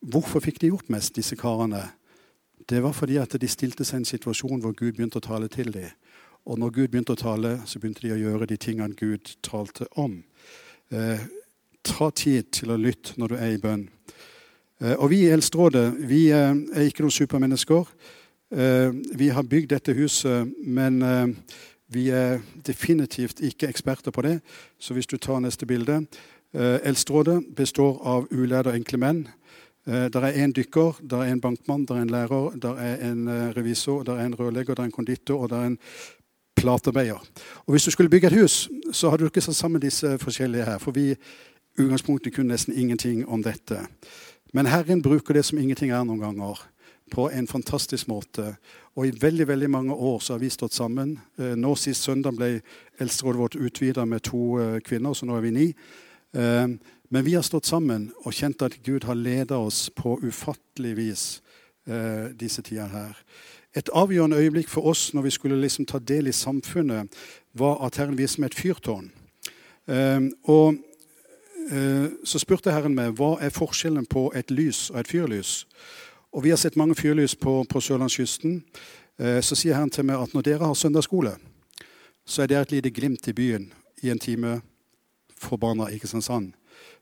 hvorfor 0.00 0.40
fikk 0.40 0.62
de 0.62 0.70
gjort 0.72 0.88
mest, 0.88 1.12
disse 1.18 1.36
karene? 1.36 1.82
Det 2.68 2.82
var 2.82 2.92
fordi 2.92 3.16
at 3.16 3.32
de 3.40 3.48
stilte 3.48 3.84
seg 3.84 3.96
i 3.96 4.02
en 4.02 4.08
situasjon 4.08 4.60
hvor 4.60 4.74
Gud 4.76 4.92
begynte 4.92 5.22
å 5.22 5.24
tale 5.24 5.48
til 5.48 5.72
dem. 5.72 5.88
Og 6.48 6.58
når 6.60 6.70
Gud 6.70 6.88
begynte 6.88 7.14
å 7.16 7.20
tale, 7.20 7.58
så 7.64 7.80
begynte 7.80 8.04
de 8.04 8.12
å 8.12 8.18
gjøre 8.20 8.48
de 8.48 8.56
tingene 8.60 8.96
Gud 8.96 9.34
talte 9.44 9.88
om. 9.96 10.18
Eh, 10.92 11.24
ta 11.84 12.10
tid 12.10 12.50
til 12.52 12.72
å 12.72 12.76
lytte 12.80 13.16
når 13.16 13.32
du 13.32 13.36
er 13.38 13.54
i 13.54 13.60
bønn. 13.62 13.88
Eh, 14.80 14.94
og 14.98 15.08
vi 15.12 15.22
i 15.24 15.32
Eldsterådet 15.32 15.86
vi 16.08 16.26
eh, 16.32 16.52
er 16.52 16.88
ikke 16.88 17.04
noen 17.04 17.16
supermennesker. 17.16 17.88
Eh, 18.52 18.92
vi 19.16 19.28
har 19.32 19.48
bygd 19.48 19.72
dette 19.72 19.96
huset, 19.96 20.52
men 20.64 21.02
eh, 21.02 21.26
vi 21.88 22.08
er 22.12 22.40
definitivt 22.68 23.40
ikke 23.44 23.68
eksperter 23.68 24.12
på 24.12 24.24
det. 24.28 24.38
Så 24.78 24.96
hvis 24.96 25.08
du 25.08 25.16
tar 25.16 25.40
neste 25.40 25.66
bilde 25.66 26.02
Eldsterådet 26.52 27.42
består 27.56 27.98
av 28.08 28.30
uledede 28.32 28.72
enkle 28.72 28.96
menn. 28.96 29.18
Der 29.88 30.20
er 30.20 30.44
en 30.44 30.52
dykker, 30.52 30.98
der 31.00 31.22
er 31.24 31.32
en 31.32 31.40
bankmann, 31.40 31.86
der 31.88 31.94
er 31.96 32.02
en 32.04 32.10
lærer, 32.12 32.50
der 32.60 32.76
er 32.76 33.10
en 33.10 33.28
revisor, 33.56 34.02
der 34.04 34.18
er 34.20 34.26
en 34.26 34.34
rørlegger, 34.36 34.74
der 34.74 34.82
er 34.82 34.90
en 34.90 34.92
konditor 34.92 35.42
og 35.42 35.50
der 35.50 35.62
er 35.62 35.66
en 35.66 35.78
platearbeider. 36.60 37.24
Og 37.66 37.72
Hvis 37.72 37.84
du 37.84 37.90
skulle 37.90 38.10
bygge 38.10 38.26
et 38.26 38.40
hus, 38.40 38.68
så 38.92 39.10
hadde 39.10 39.20
du 39.20 39.26
ikke 39.26 39.40
satt 39.40 39.56
sammen 39.56 39.82
disse 39.82 40.18
forskjellige 40.18 40.64
her. 40.64 40.78
For 40.78 40.90
vi 40.90 41.14
utgangspunktet 41.78 42.34
kunne 42.34 42.48
nesten 42.48 42.74
ingenting 42.74 43.28
om 43.28 43.42
dette. 43.42 43.86
Men 44.52 44.66
Herren 44.66 45.02
bruker 45.02 45.34
det 45.34 45.44
som 45.44 45.58
ingenting 45.58 45.92
er 45.92 46.04
noen 46.04 46.20
ganger, 46.20 46.60
på 47.12 47.30
en 47.32 47.46
fantastisk 47.48 48.08
måte. 48.08 48.56
Og 48.96 49.06
i 49.06 49.14
veldig 49.20 49.48
veldig 49.48 49.70
mange 49.70 49.94
år 49.94 50.18
så 50.20 50.34
har 50.34 50.42
vi 50.42 50.50
stått 50.52 50.74
sammen. 50.74 51.18
Eh, 51.38 51.54
nå 51.56 51.74
Sist 51.76 52.04
søndag 52.04 52.36
ble 52.36 52.60
eldsterådet 53.00 53.40
vårt 53.40 53.56
utvida 53.56 54.04
med 54.04 54.20
to 54.28 54.58
eh, 54.60 54.80
kvinner, 54.84 55.14
så 55.14 55.26
nå 55.26 55.36
er 55.36 55.46
vi 55.46 55.50
ni. 55.50 55.68
Eh, 57.08 57.14
men 57.14 57.24
vi 57.24 57.34
har 57.34 57.42
stått 57.42 57.66
sammen 57.66 58.12
og 58.24 58.32
kjent 58.32 58.62
at 58.62 58.82
Gud 58.84 59.04
har 59.04 59.14
ledet 59.14 59.56
oss 59.56 59.90
på 59.90 60.18
ufattelig 60.22 60.96
vis 60.96 61.42
disse 62.36 62.60
tider 62.62 62.90
her. 62.92 63.16
Et 63.72 63.88
avgjørende 63.96 64.36
øyeblikk 64.36 64.68
for 64.68 64.84
oss 64.90 65.14
når 65.14 65.22
vi 65.24 65.30
skulle 65.30 65.56
liksom 65.56 65.86
ta 65.88 65.98
del 65.98 66.28
i 66.28 66.34
samfunnet, 66.36 67.08
var 67.56 67.80
at 67.86 67.96
Herren 67.96 68.18
viste 68.18 68.42
meg 68.42 68.50
et 68.50 68.58
fyrtårn. 68.60 69.08
Og 70.44 70.76
Eh, 71.70 72.10
så 72.24 72.38
spurte 72.40 72.72
Herren 72.72 72.94
meg 72.96 73.18
hva 73.18 73.34
er 73.44 73.52
forskjellen 73.52 74.06
på 74.08 74.30
et 74.36 74.50
lys 74.50 74.88
og 74.92 75.02
et 75.02 75.10
fyrlys. 75.10 75.66
Og 76.32 76.44
Vi 76.44 76.50
har 76.50 76.56
sett 76.56 76.76
mange 76.76 76.94
fyrlys 76.94 77.34
på, 77.34 77.64
på 77.68 77.80
sørlandskysten. 77.80 78.62
Eh, 79.18 79.40
så 79.40 79.56
sier 79.56 79.74
Herren 79.74 79.90
til 79.90 80.04
meg 80.08 80.16
at 80.16 80.34
når 80.34 80.46
dere 80.46 80.64
har 80.64 80.74
søndagsskole, 80.74 81.36
så 82.24 82.42
er 82.42 82.46
det 82.46 82.56
et 82.56 82.72
lite 82.72 82.90
glimt 82.90 83.28
i 83.28 83.32
byen 83.32 83.72
i 84.02 84.10
en 84.10 84.18
time 84.18 84.60
for 85.36 85.56
barna 85.56 85.90
i 85.90 85.98
Kristiansand. 85.98 86.52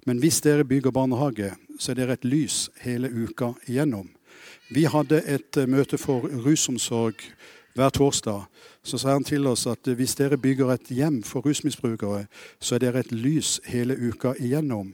Men 0.06 0.18
hvis 0.22 0.40
dere 0.40 0.64
bygger 0.64 0.94
barnehage, 0.94 1.52
så 1.78 1.92
er 1.92 2.00
dere 2.00 2.16
et 2.16 2.24
lys 2.24 2.68
hele 2.80 3.10
uka 3.10 3.52
igjennom. 3.66 4.08
Vi 4.70 4.84
hadde 4.84 5.22
et 5.26 5.56
eh, 5.56 5.68
møte 5.68 5.98
for 5.98 6.26
rusomsorg 6.44 7.22
hver 7.76 7.90
torsdag 7.92 8.46
så 8.86 8.98
sa 8.98 9.16
han 9.16 9.24
til 9.26 9.46
oss 9.50 9.66
at 9.66 9.88
hvis 9.98 10.14
dere 10.14 10.38
bygger 10.38 10.70
et 10.70 10.92
hjem 10.94 11.18
for 11.26 11.42
rusmisbrukere, 11.42 12.26
så 12.60 12.76
er 12.76 12.84
dere 12.84 13.02
et 13.02 13.12
lys 13.12 13.58
hele 13.66 13.96
uka 13.98 14.36
igjennom. 14.38 14.92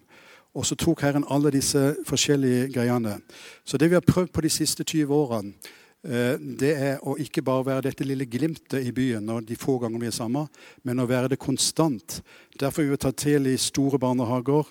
Og 0.56 0.66
så 0.66 0.76
tok 0.76 1.02
Herren 1.04 1.26
alle 1.28 1.52
disse 1.52 1.96
forskjellige 2.08 2.70
greiene. 2.72 3.18
Så 3.64 3.76
det 3.76 3.90
vi 3.90 3.96
har 3.96 4.04
prøvd 4.06 4.32
på 4.32 4.40
de 4.40 4.50
siste 4.52 4.84
20 4.84 5.12
årene, 5.14 5.52
eh, 5.52 5.81
det 6.02 6.70
er 6.74 7.02
å 7.06 7.12
ikke 7.22 7.44
bare 7.46 7.62
være 7.68 7.84
dette 7.86 8.02
lille 8.02 8.26
glimtet 8.26 8.82
i 8.82 8.90
byen 8.90 9.22
når 9.22 9.44
de 9.46 9.54
få 9.54 9.76
ganger 9.78 10.02
vi 10.02 10.08
er 10.10 10.16
sammen, 10.16 10.48
men 10.82 10.98
å 10.98 11.06
være 11.06 11.30
det 11.30 11.38
konstant. 11.38 12.16
Derfor 12.58 12.82
har 12.82 12.96
vi 12.96 12.98
tatt 13.04 13.20
til 13.22 13.46
i 13.46 13.54
store 13.54 14.00
barnehager, 14.02 14.66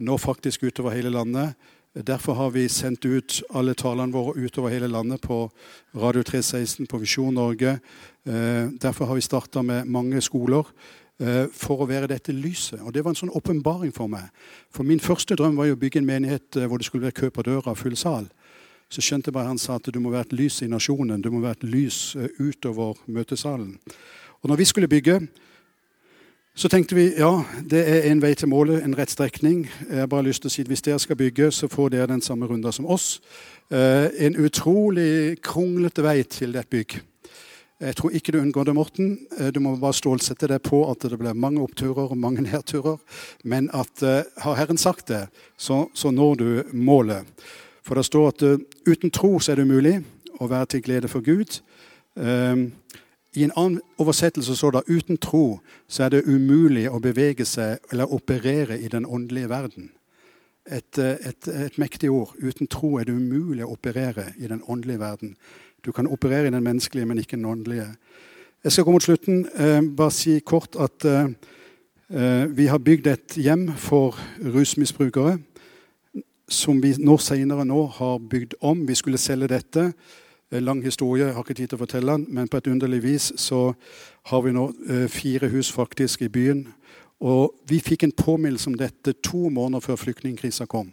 nå 0.00 0.16
faktisk 0.16 0.64
utover 0.64 0.96
hele 0.96 1.12
landet. 1.12 1.52
Derfor 1.94 2.32
har 2.34 2.50
vi 2.50 2.68
sendt 2.68 3.04
ut 3.04 3.40
alle 3.50 3.74
talene 3.74 4.14
våre 4.14 4.38
utover 4.38 4.70
hele 4.70 4.86
landet 4.86 5.20
på 5.24 5.48
Radio 5.98 6.22
316, 6.22 6.86
på 6.86 7.00
Visjon 7.02 7.34
Norge. 7.34 7.80
Eh, 8.26 8.70
derfor 8.78 9.10
har 9.10 9.14
vi 9.14 9.20
starta 9.26 9.62
med 9.62 9.88
mange 9.90 10.20
skoler 10.22 10.68
eh, 11.18 11.48
for 11.50 11.82
å 11.82 11.88
være 11.90 12.06
dette 12.12 12.32
lyset. 12.32 12.78
Og 12.84 12.94
Det 12.94 13.02
var 13.02 13.10
en 13.10 13.18
sånn 13.18 13.34
åpenbaring 13.34 13.90
for 13.92 14.06
meg. 14.06 14.30
For 14.70 14.86
Min 14.86 15.02
første 15.02 15.34
drøm 15.34 15.58
var 15.58 15.66
jo 15.66 15.74
å 15.74 15.80
bygge 15.82 15.98
en 15.98 16.06
menighet 16.06 16.60
eh, 16.60 16.68
hvor 16.70 16.78
det 16.78 16.86
skulle 16.86 17.08
være 17.08 17.18
kø 17.24 17.30
på 17.34 17.42
døra, 17.42 17.74
full 17.74 17.98
sal. 17.98 18.30
Så 18.90 19.02
skjønte 19.04 19.30
jeg 19.30 19.36
bare 19.36 19.52
han 19.52 19.60
sa 19.60 19.76
at 19.78 19.86
du 19.86 20.00
må 20.02 20.10
være 20.10 20.30
et 20.30 20.38
lys 20.40 20.62
i 20.64 20.70
nasjonen. 20.70 21.22
Du 21.22 21.30
må 21.30 21.40
være 21.44 21.60
et 21.60 21.68
lys 21.70 22.16
utover 22.40 22.98
møtesalen. 23.06 23.76
Og 24.42 24.50
når 24.50 24.56
vi 24.56 24.64
skulle 24.64 24.88
bygge, 24.90 25.20
så 26.54 26.68
tenkte 26.68 26.94
vi 26.94 27.12
ja, 27.14 27.30
det 27.70 27.80
er 27.88 28.08
en 28.10 28.20
vei 28.22 28.32
til 28.34 28.50
målet, 28.50 28.82
en 28.82 28.96
rett 28.98 29.12
strekning. 29.12 29.62
Jeg 29.86 30.02
har 30.02 30.10
bare 30.10 30.26
lyst 30.26 30.42
til 30.42 30.50
å 30.50 30.52
si 30.52 30.64
at 30.64 30.68
Hvis 30.68 30.82
dere 30.82 30.98
skal 30.98 31.16
bygge, 31.16 31.52
så 31.54 31.68
får 31.70 31.92
dere 31.94 32.10
den 32.10 32.20
samme 32.20 32.48
runda 32.50 32.72
som 32.72 32.88
oss. 32.90 33.20
Eh, 33.70 34.10
en 34.26 34.36
utrolig 34.36 35.38
kronglete 35.40 36.02
vei 36.02 36.22
til 36.26 36.56
et 36.56 36.68
bygg. 36.68 36.98
Jeg 37.80 37.96
tror 37.96 38.12
ikke 38.12 38.32
du 38.34 38.40
unngår 38.40 38.66
det, 38.66 38.74
Morten. 38.74 39.14
Eh, 39.38 39.52
du 39.54 39.60
må 39.60 39.76
bare 39.78 39.94
stålsette 39.94 40.50
deg 40.50 40.60
på 40.66 40.82
at 40.90 41.06
det 41.06 41.16
blir 41.20 41.38
mange 41.38 41.62
oppturer 41.62 42.10
og 42.10 42.18
mange 42.18 42.42
nedturer. 42.48 42.98
Men 43.44 43.70
at 43.72 44.02
har 44.42 44.58
Herren 44.58 44.78
sagt 44.78 45.08
det, 45.08 45.28
så, 45.56 45.86
så, 45.94 46.10
når 46.10 46.34
du 46.34 46.62
målet. 46.72 47.24
For 47.90 47.98
det 47.98 48.06
står 48.06 48.28
at 48.30 48.42
uh, 48.46 48.60
uten 48.86 49.10
tro 49.10 49.40
så 49.42 49.52
er 49.52 49.58
det 49.58 49.66
umulig 49.66 49.96
å 50.38 50.46
være 50.46 50.76
til 50.76 50.82
glede 50.86 51.08
for 51.10 51.26
Gud. 51.26 51.58
Uh, 52.14 52.70
i 53.34 53.42
en 53.42 53.52
annen 53.56 53.80
oversettelse 53.98 54.54
står 54.56 54.70
det 54.70 54.82
uten 54.90 55.18
tro 55.18 55.60
så 55.88 56.04
er 56.06 56.14
det 56.14 56.26
umulig 56.26 56.88
å 56.90 56.98
bevege 57.02 57.46
seg 57.46 57.78
eller 57.92 58.10
operere 58.10 58.78
i 58.78 58.88
den 58.90 59.06
åndelige 59.06 59.50
verden. 59.50 59.90
Et, 60.66 60.98
eh, 60.98 61.16
et, 61.28 61.48
et, 61.48 61.78
mektig 61.78 62.10
ord. 62.10 62.34
Uten 62.38 62.66
tro 62.66 62.96
er 62.98 63.06
det 63.06 63.14
umulig 63.14 63.64
å 63.64 63.72
operere 63.74 64.32
i 64.38 64.50
den 64.50 64.62
åndelige 64.66 65.00
verden. 65.00 65.36
Du 65.82 65.92
kan 65.92 66.06
operere 66.06 66.46
i 66.46 66.50
den 66.54 66.62
menneskelige, 66.62 67.06
men 67.06 67.18
ikke 67.18 67.36
den 67.36 67.46
åndelige. 67.46 67.86
Jeg 68.64 68.72
skal 68.72 68.84
gå 68.84 68.92
mot 68.92 69.02
slutten. 69.02 69.46
Eh, 69.54 69.80
bare 69.96 70.14
si 70.14 70.38
kort 70.40 70.76
at 70.78 71.04
eh, 71.04 71.30
eh 72.10 72.46
vi 72.50 72.66
har 72.66 72.78
bygd 72.78 73.06
et 73.06 73.36
hjem 73.36 73.70
for 73.76 74.18
rusmisbrukere. 74.42 75.38
Som 76.50 76.80
vi 76.82 76.96
nå 76.98 77.14
senere 77.22 77.64
nå 77.64 77.84
har 78.00 78.18
bygd 78.18 78.56
om. 78.60 78.82
Vi 78.88 78.94
skulle 78.98 79.18
selge 79.22 79.48
dette. 79.52 79.92
En 80.50 80.64
lang 80.66 80.82
historie, 80.82 81.28
jeg 81.28 81.34
har 81.34 81.44
ikke 81.46 81.54
tid 81.54 81.70
til 81.70 81.78
å 81.78 81.84
fortelle 81.84 82.16
den, 82.16 82.24
men 82.28 82.48
på 82.50 82.58
et 82.58 82.66
underlig 82.66 83.04
vis 83.04 83.28
så 83.38 83.68
har 84.32 84.40
vi 84.42 84.50
nå 84.50 84.64
eh, 84.90 85.04
fire 85.06 85.46
hus 85.52 85.70
faktisk 85.70 86.24
i 86.26 86.28
byen. 86.32 86.64
Og 87.22 87.54
vi 87.70 87.78
fikk 87.78 88.02
en 88.02 88.16
påminnelse 88.16 88.66
om 88.72 88.78
dette 88.80 89.14
to 89.22 89.46
måneder 89.48 89.84
før 89.84 90.00
flyktningkrisa 90.00 90.66
kom. 90.66 90.90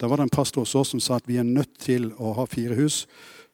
Da 0.00 0.10
var 0.10 0.18
det 0.18 0.26
en 0.26 0.34
pastor 0.34 0.66
hos 0.66 0.74
oss 0.74 0.90
som 0.94 1.00
sa 1.00 1.18
at 1.18 1.30
vi 1.30 1.38
er 1.38 1.46
nødt 1.46 1.78
til 1.78 2.10
å 2.18 2.32
ha 2.34 2.46
fire 2.50 2.74
hus 2.78 3.04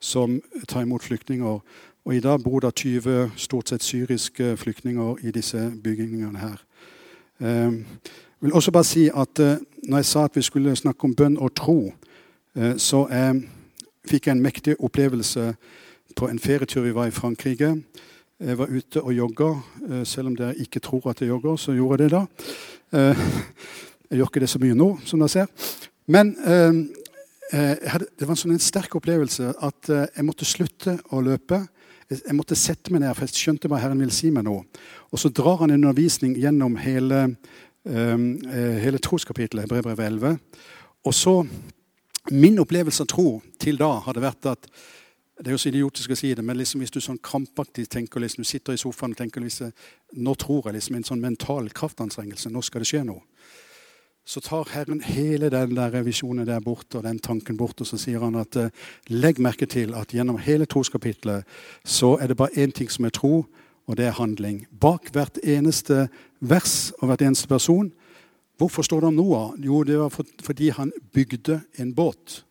som 0.01 0.41
tar 0.69 0.87
imot 0.87 1.05
flyktninger. 1.05 1.61
Og 2.05 2.15
i 2.15 2.21
dag 2.25 2.41
bor 2.45 2.61
det 2.61 2.75
20 2.81 3.37
stort 3.37 3.69
sett 3.69 3.85
syriske 3.85 4.57
flyktninger 4.57 5.25
i 5.25 5.33
disse 5.33 5.71
bygningene 5.83 6.41
her. 6.41 6.65
Jeg 8.45 8.51
vil 8.51 8.55
også 8.55 8.73
bare 8.77 8.85
si 8.85 9.03
at 9.09 9.41
eh, 9.41 9.57
når 9.89 9.99
jeg 9.99 10.05
sa 10.05 10.23
at 10.29 10.35
vi 10.37 10.43
skulle 10.45 10.77
snakke 10.77 11.07
om 11.09 11.15
bønn 11.17 11.39
og 11.41 11.55
tro, 11.57 11.95
eh, 12.57 12.75
så 12.77 13.07
jeg 13.09 13.39
fikk 14.05 14.27
jeg 14.27 14.37
en 14.37 14.43
mektig 14.45 14.75
opplevelse 14.85 15.45
på 16.13 16.29
en 16.29 16.39
ferietur 16.39 16.85
vi 16.85 16.93
var 16.93 17.09
i 17.09 17.15
Frankrike. 17.17 17.71
Jeg 18.41 18.59
var 18.59 18.69
ute 18.69 19.01
og 19.01 19.15
jogga. 19.17 19.49
Eh, 19.89 20.05
selv 20.05 20.29
om 20.29 20.37
dere 20.37 20.59
ikke 20.61 20.85
tror 20.85 21.09
at 21.15 21.23
jeg 21.25 21.33
jogger, 21.33 21.57
så 21.57 21.73
gjorde 21.73 22.03
jeg 22.03 22.11
det 22.11 22.19
da. 22.19 22.23
Eh, 22.93 23.25
jeg 24.11 24.21
gjør 24.21 24.29
ikke 24.29 24.45
det 24.45 24.53
så 24.53 24.61
mye 24.61 24.77
nå, 24.77 24.91
som 25.09 25.25
dere 25.25 25.33
ser. 25.39 25.73
Men 26.07 26.37
eh, 26.45 26.85
hadde, 27.89 28.13
det 28.13 28.29
var 28.29 28.37
en 28.37 28.43
sånn 28.45 28.61
sterk 28.61 29.01
opplevelse 29.01 29.55
at 29.57 29.89
jeg 29.89 30.29
måtte 30.29 30.45
slutte 30.45 30.99
å 31.17 31.25
løpe. 31.25 31.65
Jeg 32.13 32.37
måtte 32.37 32.61
sette 32.61 32.93
meg 32.93 33.07
ned, 33.07 33.17
for 33.17 33.25
jeg 33.25 33.41
skjønte 33.41 33.73
hva 33.73 33.81
Herren 33.81 34.05
ville 34.05 34.13
si 34.13 34.29
meg 34.29 34.45
nå. 34.45 34.61
Og 35.09 35.21
så 35.21 35.33
drar 35.33 35.63
han 35.65 35.73
en 35.73 35.81
undervisning 35.81 36.37
gjennom 36.37 36.77
hele, 36.77 37.31
hele 37.85 38.99
troskapitlet, 38.99 39.69
brevbrevet 39.69 40.07
11. 40.07 40.39
Og 41.05 41.15
så 41.15 41.43
Min 42.33 42.57
opplevelse 42.57 43.05
av 43.05 43.09
tro 43.13 43.43
til 43.61 43.77
da 43.77 43.99
hadde 44.07 44.23
vært 44.25 44.47
at 44.49 44.69
det 45.37 45.51
er 45.51 45.57
jo 45.57 45.59
så 45.59 45.69
idiotisk 45.69 46.15
å 46.15 46.17
si 46.17 46.31
det, 46.33 46.45
men 46.47 46.57
liksom 46.57 46.81
hvis 46.81 46.93
du 46.95 47.01
sånn 47.03 47.19
krampaktig 47.21 47.89
tenker, 47.91 48.23
liksom, 48.23 48.45
du 48.45 48.49
sitter 48.49 48.77
i 48.77 48.81
sofaen 48.81 49.13
og 49.13 49.19
tenker 49.19 49.43
liksom, 49.43 49.73
nå 50.23 50.35
tror 50.39 50.69
jeg 50.69 50.77
liksom 50.77 50.97
en 50.97 51.07
sånn 51.09 51.23
mental 51.23 51.71
kraftanstrengelse, 51.75 52.53
nå 52.55 52.63
skal 52.63 52.85
det 52.85 52.89
skje 52.89 53.03
noe. 53.09 53.25
Så 54.25 54.41
tar 54.41 54.71
Herren 54.73 55.03
hele 55.05 55.51
den 55.53 55.75
der 55.77 55.99
visjonen 56.07 56.47
der 56.49 56.63
bort 56.65 56.95
og 56.95 57.03
den 57.05 57.19
tanken 57.21 57.59
bort, 57.61 57.83
og 57.83 57.91
så 57.91 57.99
sier 58.01 58.23
han 58.25 58.39
at 58.41 58.57
eh, 58.57 58.71
legg 59.13 59.43
merke 59.43 59.67
til 59.69 59.93
at 59.99 60.15
gjennom 60.15 60.39
hele 60.41 60.65
troskapitlet 60.71 61.45
så 61.85 62.15
er 62.17 62.31
det 62.31 62.39
bare 62.41 62.57
én 62.57 62.73
ting 62.73 62.89
som 62.89 63.05
er 63.05 63.13
tro, 63.13 63.43
og 63.87 63.97
det 63.97 64.07
er 64.09 64.17
handling. 64.19 64.65
Bak 64.81 65.11
hvert 65.13 65.39
eneste 65.43 66.09
vers 66.41 66.93
og 67.01 67.09
hvert 67.09 67.23
eneste 67.23 67.49
person 67.49 67.93
Hvorfor 68.55 68.83
står 68.87 69.01
det 69.01 69.07
om 69.09 69.15
Noah? 69.15 69.55
Jo, 69.59 69.83
det 69.83 69.99
var 69.99 70.13
fordi 70.43 70.69
han 70.71 70.93
bygde 71.13 71.61
en 71.79 71.95
båt. 71.95 72.45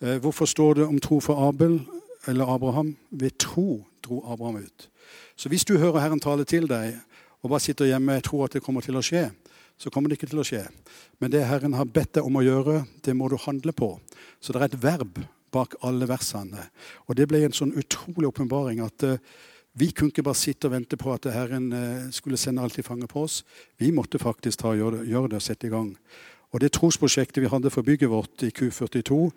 Eh, 0.00 0.18
hvorfor 0.18 0.44
står 0.44 0.74
det 0.74 0.86
om 0.86 0.98
tro 1.00 1.20
for 1.20 1.48
Abel 1.48 1.80
eller 2.26 2.54
Abraham? 2.54 2.96
Ved 3.10 3.38
tro 3.38 3.84
dro 4.02 4.32
Abraham 4.32 4.56
ut. 4.56 4.88
Så 5.36 5.48
hvis 5.48 5.64
du 5.64 5.78
hører 5.78 6.00
Herren 6.00 6.20
tale 6.20 6.44
til 6.44 6.66
deg 6.66 6.98
og 7.42 7.50
bare 7.50 7.60
sitter 7.60 7.86
hjemme 7.86 8.16
og 8.16 8.24
tror 8.24 8.44
at 8.44 8.56
det 8.56 8.62
kommer 8.62 8.82
til 8.82 8.98
å 8.98 9.02
skje, 9.02 9.30
så 9.78 9.90
kommer 9.90 10.10
det 10.10 10.18
ikke 10.18 10.30
til 10.30 10.42
å 10.42 10.46
skje. 10.46 10.64
Men 11.18 11.30
det 11.30 11.46
Herren 11.46 11.78
har 11.78 11.86
bedt 11.86 12.16
deg 12.18 12.26
om 12.26 12.36
å 12.38 12.42
gjøre, 12.42 12.82
det 13.02 13.14
må 13.16 13.28
du 13.30 13.38
handle 13.38 13.72
på. 13.72 13.94
Så 14.40 14.52
det 14.52 14.60
er 14.60 14.68
et 14.68 14.82
verb 14.82 15.22
bak 15.52 15.74
alle 15.86 16.08
versene. 16.10 16.66
Og 17.06 17.16
det 17.16 17.28
ble 17.30 17.44
en 17.46 17.54
sånn 17.54 17.74
utrolig 17.78 18.30
åpenbaring 18.30 18.82
at 18.82 19.06
uh, 19.06 19.18
vi 19.74 19.88
kunne 19.90 20.12
ikke 20.12 20.24
bare 20.26 20.36
sitte 20.36 20.68
og 20.68 20.74
vente 20.74 20.98
på 21.00 21.12
at 21.14 21.26
Herren 21.32 21.72
eh, 21.72 22.10
skulle 22.12 22.36
sende 22.36 22.62
alt 22.62 22.78
i 22.78 22.84
fanget 22.84 23.08
på 23.08 23.22
oss. 23.24 23.40
Vi 23.80 23.90
måtte 23.90 24.20
faktisk 24.20 24.60
ta, 24.60 24.74
gjøre, 24.76 25.06
gjøre 25.08 25.32
det 25.32 25.40
og 25.40 25.44
sette 25.44 25.66
i 25.66 25.72
gang. 25.72 25.94
Og 26.52 26.60
Det 26.60 26.72
trosprosjektet 26.72 27.40
vi 27.42 27.48
hadde 27.48 27.70
for 27.72 27.82
bygget 27.82 28.10
vårt 28.12 28.44
i 28.44 28.52
Q42, 28.52 29.30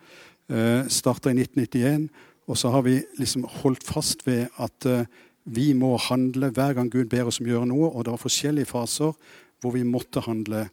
eh, 0.52 0.88
starta 0.92 1.32
i 1.32 1.38
1991. 1.40 2.10
Og 2.48 2.58
så 2.58 2.70
har 2.70 2.82
vi 2.82 3.00
liksom 3.18 3.48
holdt 3.62 3.84
fast 3.88 4.28
ved 4.28 4.48
at 4.60 4.86
eh, 4.86 5.08
vi 5.46 5.74
må 5.74 5.96
handle 5.98 6.50
hver 6.50 6.74
gang 6.74 6.92
Gud 6.92 7.06
ber 7.10 7.30
oss 7.30 7.40
om 7.40 7.48
å 7.48 7.54
gjøre 7.54 7.70
noe. 7.72 7.90
Og 7.94 8.06
det 8.06 8.12
var 8.12 8.22
forskjellige 8.22 8.70
faser 8.70 9.14
hvor 9.62 9.74
vi 9.74 9.86
måtte 9.88 10.26
handle. 10.26 10.68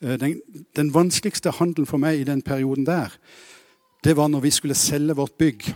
Eh, 0.00 0.16
den, 0.18 0.40
den, 0.76 0.94
vanskeligste 0.94 1.52
handelen 1.58 1.86
for 1.86 2.00
meg 2.02 2.20
i 2.20 2.28
den 2.28 2.42
perioden 2.42 2.86
der, 2.86 3.12
det 4.04 4.16
var 4.16 4.28
når 4.28 4.46
vi 4.46 4.50
skulle 4.50 4.78
selge 4.78 5.16
vårt 5.16 5.36
bygg. 5.38 5.68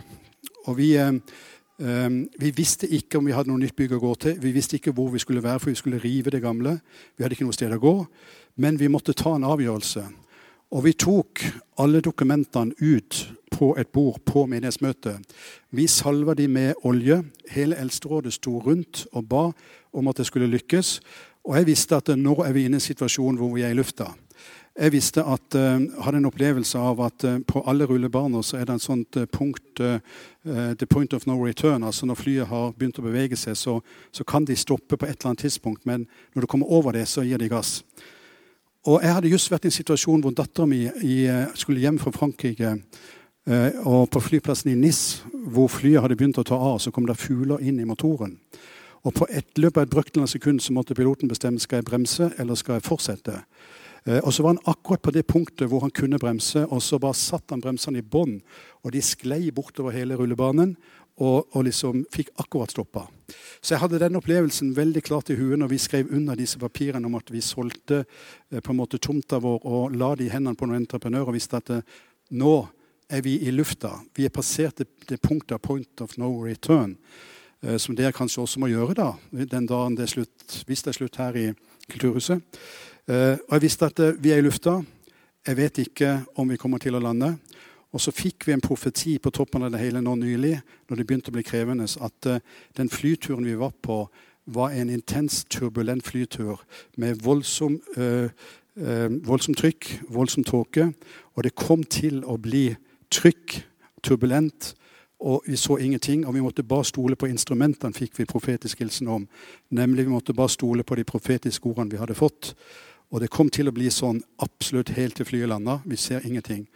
Og 0.67 0.77
vi, 0.77 0.91
uh, 1.01 1.15
vi 1.79 2.51
visste 2.51 2.87
ikke 2.91 3.19
om 3.19 3.27
vi 3.29 3.31
hadde 3.31 3.47
noe 3.51 3.61
nytt 3.61 3.75
bygg 3.77 3.93
å 3.95 4.01
gå 4.03 4.13
til. 4.19 4.39
Vi 4.43 4.51
visste 4.51 4.75
ikke 4.75 4.91
hvor 4.95 5.13
vi 5.13 5.21
skulle 5.23 5.43
være, 5.43 5.61
for 5.63 5.71
vi 5.71 5.79
skulle 5.79 6.01
rive 6.03 6.33
det 6.33 6.41
gamle. 6.43 6.79
Vi 7.15 7.23
hadde 7.23 7.37
ikke 7.37 7.47
noe 7.47 7.55
sted 7.55 7.71
å 7.71 7.79
gå. 7.79 7.93
Men 8.59 8.79
vi 8.79 8.89
måtte 8.91 9.15
ta 9.15 9.37
en 9.37 9.47
avgjørelse. 9.47 10.03
Og 10.75 10.83
vi 10.85 10.93
tok 10.93 11.41
alle 11.81 12.01
dokumentene 12.05 12.75
ut 12.77 13.23
på 13.49 13.71
et 13.79 13.89
bord 13.89 14.19
på 14.27 14.43
menighetsmøtet. 14.45 15.23
Vi 15.71 15.87
salva 15.87 16.35
de 16.37 16.47
med 16.47 16.83
olje. 16.83 17.23
Hele 17.49 17.79
Eldsterådet 17.79 18.35
sto 18.35 18.59
rundt 18.59 19.05
og 19.11 19.25
ba 19.31 19.45
om 19.93 20.11
at 20.11 20.19
det 20.19 20.27
skulle 20.29 20.51
lykkes. 20.51 20.99
Og 21.47 21.57
jeg 21.57 21.69
visste 21.71 21.97
at 21.97 22.11
nå 22.13 22.35
er 22.45 22.53
vi 22.53 22.67
inne 22.67 22.77
i 22.77 22.81
en 22.83 22.89
situasjon 22.89 23.39
hvor 23.39 23.55
vi 23.55 23.63
er 23.65 23.73
i 23.73 23.79
lufta. 23.79 24.11
Jeg 24.79 24.93
visste 24.93 25.23
at, 25.27 25.55
uh, 25.59 25.81
hadde 26.05 26.21
en 26.21 26.27
opplevelse 26.29 26.79
av 26.79 27.01
at 27.03 27.23
uh, 27.27 27.41
på 27.43 27.59
alle 27.67 27.83
rullebaner 27.83 28.43
så 28.47 28.61
er 28.61 28.67
det 28.67 28.77
en 28.77 28.83
sånt 28.83 29.17
uh, 29.19 29.25
punkt 29.27 29.81
The 30.49 30.87
point 30.89 31.13
of 31.13 31.27
no 31.27 31.35
return. 31.45 31.83
altså 31.83 32.05
Når 32.05 32.15
flyet 32.15 32.47
har 32.47 32.71
begynt 32.71 32.99
å 32.99 33.03
bevege 33.03 33.35
seg, 33.37 33.57
så, 33.57 33.81
så, 34.11 34.23
kan 34.23 34.45
de 34.45 34.55
stoppe 34.55 34.97
på 34.97 35.05
et 35.05 35.19
eller 35.19 35.29
annet 35.29 35.39
tidspunkt. 35.39 35.85
Men 35.85 36.07
når 36.33 36.41
du 36.41 36.47
kommer 36.47 36.71
over 36.71 36.91
det, 36.91 37.07
så 37.07 37.21
gir 37.21 37.37
de 37.37 37.49
gass. 37.49 37.83
Og 38.87 39.03
Jeg 39.03 39.13
hadde 39.13 39.29
just 39.29 39.51
vært 39.51 39.67
i 39.67 39.69
en 39.69 39.75
situasjon 39.75 40.23
hvor 40.23 40.33
dattera 40.33 40.65
mi 40.65 40.87
skulle 41.55 41.83
hjem 41.83 41.99
fra 41.99 42.11
Frankrike. 42.15 42.71
Og 43.83 44.09
på 44.09 44.19
flyplassen 44.19 44.71
i 44.71 44.79
Nis, 44.79 45.21
hvor 45.31 45.67
flyet 45.67 46.01
hadde 46.01 46.15
begynt 46.15 46.39
å 46.39 46.47
ta 46.47 46.55
av, 46.55 46.79
så 46.79 46.91
kom 46.91 47.05
det 47.05 47.19
fugler 47.19 47.61
inn 47.61 47.79
i 47.79 47.87
motoren. 47.87 48.37
Og 49.03 49.13
på 49.15 49.27
et 49.29 49.59
løp 49.59 49.77
av 49.77 49.85
et 49.85 49.91
brøkdel 49.91 50.23
av 50.23 50.31
sekund 50.31 50.63
så 50.63 50.73
måtte 50.73 50.95
piloten 50.95 51.29
bestemme 51.29 51.59
skal 51.59 51.79
jeg 51.79 51.91
bremse 51.91 52.31
eller 52.39 52.55
skal 52.59 52.79
jeg 52.79 52.87
fortsette. 52.87 53.43
Eh, 54.05 54.19
og 54.23 54.33
så 54.33 54.43
var 54.43 54.55
han 54.55 54.63
akkurat 54.69 55.01
på 55.01 55.13
det 55.15 55.25
punktet 55.27 55.69
hvor 55.69 55.83
han 55.83 55.93
kunne 55.95 56.19
bremse, 56.21 56.65
og 56.67 56.81
så 56.83 56.99
bare 57.01 57.17
satt 57.17 57.51
han 57.53 57.63
bremsene 57.63 58.01
i 58.01 58.05
bånn. 58.05 58.39
Og 58.83 58.93
de 58.95 59.03
sklei 59.03 59.49
bortover 59.55 59.95
hele 59.95 60.17
rullebanen 60.19 60.75
og, 61.19 61.49
og, 61.51 61.63
liksom 61.67 62.05
fikk 62.13 62.31
akkurat 62.39 62.71
stoppa. 62.71 63.05
Så 63.59 63.73
jeg 63.73 63.83
hadde 63.83 63.99
den 63.99 64.15
opplevelsen 64.15 64.71
veldig 64.77 65.03
klart 65.03 65.31
i 65.33 65.37
huet 65.39 65.59
når 65.59 65.73
vi 65.73 65.81
skrev 65.81 66.13
under 66.15 66.37
disse 66.39 66.59
papirene 66.61 67.09
om 67.09 67.17
at 67.19 67.31
vi 67.33 67.43
solgte 67.43 68.03
eh, 68.03 68.61
på 68.61 68.71
en 68.71 68.79
måte 68.79 69.01
tomta 69.03 69.41
vår 69.43 69.65
og 69.67 69.97
la 69.99 70.13
det 70.15 70.29
i 70.29 70.33
hendene 70.33 70.57
på 70.57 70.69
noen 70.69 70.85
entreprenører 70.85 71.31
og 71.31 71.35
visste 71.35 71.59
at 71.59 71.73
eh, 71.75 71.97
nå 72.39 72.53
er 73.09 73.25
vi 73.25 73.39
i 73.41 73.51
lufta. 73.51 73.97
Vi 74.15 74.27
er 74.27 74.33
passert 74.33 74.79
det, 74.79 74.87
det 75.09 75.17
punktet 75.21 75.61
point 75.65 76.01
of 76.05 76.15
no 76.21 76.29
return. 76.45 76.95
Som 77.81 77.95
dere 77.97 78.13
kanskje 78.15 78.43
også 78.43 78.61
må 78.61 78.69
gjøre 78.69 78.93
da, 78.95 79.07
den 79.33 79.65
dagen 79.67 79.97
det 79.97 80.05
er 80.05 80.11
slutt, 80.13 80.53
hvis 80.69 80.83
det 80.85 80.93
er 80.93 80.95
slutt 80.95 81.17
her 81.19 81.35
i 81.35 81.47
Kulturhuset. 81.89 82.45
Eh, 83.09 83.37
og 83.47 83.53
Jeg 83.53 83.61
visste 83.61 83.85
at 83.85 83.99
eh, 83.99 84.23
vi 84.23 84.29
er 84.31 84.37
i 84.37 84.41
lufta. 84.45 84.81
Jeg 85.47 85.57
vet 85.57 85.77
ikke 85.77 86.09
om 86.37 86.49
vi 86.49 86.57
kommer 86.61 86.77
til 86.77 86.93
å 86.93 87.01
lande. 87.01 87.31
Og 87.89 88.01
så 88.01 88.11
fikk 88.13 88.45
vi 88.45 88.53
en 88.53 88.61
profeti 88.61 89.15
på 89.17 89.31
toppen 89.33 89.63
av 89.65 89.71
det 89.73 89.79
hele 89.81 90.01
nå 90.01 90.13
nylig, 90.19 90.59
når 90.89 90.97
det 90.97 91.05
begynte 91.09 91.31
å 91.31 91.33
bli 91.33 91.43
krevende, 91.43 91.87
at 91.89 92.27
eh, 92.29 92.43
den 92.77 92.89
flyturen 92.93 93.47
vi 93.47 93.55
var 93.57 93.71
på, 93.81 94.03
var 94.45 94.75
en 94.77 94.91
intens, 94.93 95.41
turbulent 95.49 96.05
flytur 96.05 96.61
med 97.01 97.23
voldsom, 97.25 97.79
øh, 97.97 98.29
øh, 98.77 99.15
voldsom 99.25 99.57
trykk, 99.57 99.89
voldsom 100.09 100.45
tåke. 100.45 100.91
Og 101.33 101.43
det 101.43 101.57
kom 101.57 101.81
til 101.83 102.21
å 102.25 102.37
bli 102.37 102.75
trykk, 103.09 103.55
turbulent, 104.05 104.75
og 105.19 105.49
vi 105.49 105.57
så 105.57 105.79
ingenting. 105.81 106.27
Og 106.27 106.37
vi 106.37 106.45
måtte 106.45 106.63
bare 106.63 106.85
stole 106.85 107.17
på 107.17 107.25
instrumentene, 107.25 107.93
fikk 107.93 108.21
vi 108.21 108.29
profetisk 108.29 108.85
hilsen 108.85 109.09
om. 109.09 109.25
Nemlig 109.73 110.05
vi 110.05 110.13
måtte 110.13 110.33
bare 110.37 110.53
stole 110.53 110.85
på 110.85 110.95
de 110.95 111.03
profetiske 111.09 111.65
ordene 111.65 111.89
vi 111.91 112.01
hadde 112.01 112.17
fått. 112.17 112.53
Og 113.09 113.23
det 113.23 113.31
kom 113.33 113.49
til 113.49 113.69
å 113.69 113.73
bli 113.73 113.89
sånn 113.93 114.21
absolutt 114.43 114.93
helt 114.97 115.17
til 115.17 115.25
flyet 115.25 115.49
landa. 115.49 115.79
Vi 115.85 115.97
ser 115.97 116.25
ingenting. 116.25 116.67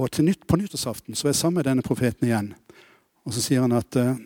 Og 0.00 0.18
nytt, 0.24 0.46
på 0.46 0.58
nyttårsaften 0.58 1.14
så 1.14 1.28
er 1.28 1.34
jeg 1.34 1.40
sammen 1.42 1.60
med 1.60 1.68
denne 1.68 1.84
profeten 1.86 2.26
igjen. 2.26 2.52
Og 3.26 3.34
så 3.36 3.42
sier 3.44 3.62
han 3.62 3.76
at 3.76 3.96
eh, 4.00 4.16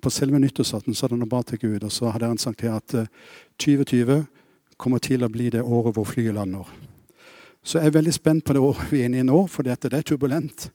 på 0.00 0.10
selve 0.10 0.40
nyttårsaften 0.40 0.96
så 0.96 1.06
hadde 1.06 1.20
han 1.20 1.30
ba 1.30 1.42
til 1.46 1.60
Gud, 1.60 1.84
og 1.84 1.92
så 1.92 2.10
hadde 2.10 2.30
han 2.30 2.40
sagt 2.40 2.62
til 2.62 2.72
at 2.74 2.94
eh, 2.96 3.10
2020 3.60 4.24
kommer 4.80 5.02
til 5.04 5.22
å 5.22 5.30
bli 5.30 5.50
det 5.52 5.62
året 5.62 5.94
hvor 5.94 6.08
flyet 6.08 6.34
lander. 6.34 6.68
Så 7.62 7.78
jeg 7.78 7.90
er 7.90 7.98
veldig 7.98 8.14
spent 8.16 8.46
på 8.46 8.56
det 8.56 8.62
året 8.64 8.88
vi 8.88 9.02
er 9.02 9.10
inne 9.10 9.20
i 9.20 9.26
nå, 9.28 9.42
for 9.52 9.66
dette 9.68 9.90
det 9.92 10.00
er 10.00 10.06
turbulent. 10.08 10.70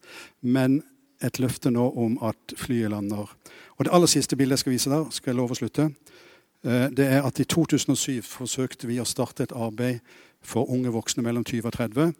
Men 0.46 0.84
et 1.24 1.40
løfte 1.42 1.72
nå 1.74 1.88
om 1.98 2.20
at 2.28 2.54
flyet 2.60 2.92
lander. 2.94 3.32
Og 3.78 3.86
Det 3.86 3.92
aller 3.92 4.12
siste 4.12 4.38
bildet 4.38 4.60
jeg 4.60 4.64
skal 4.64 4.76
vise 4.76 4.92
der, 4.94 5.08
skal 5.10 5.32
jeg 5.32 5.40
love 5.40 5.56
å 5.56 5.60
slutte. 5.60 5.90
Eh, 6.66 6.90
det 6.98 7.06
er 7.06 7.22
at 7.22 7.40
I 7.40 7.46
2007 7.46 8.22
forsøkte 8.26 8.90
vi 8.90 8.98
å 9.00 9.06
starte 9.06 9.46
et 9.46 9.54
arbeid 9.54 10.02
for 10.42 10.70
unge 10.70 10.90
voksne 10.94 11.24
mellom 11.26 11.46
20 11.46 11.70
og 11.70 11.74
30. 11.78 12.14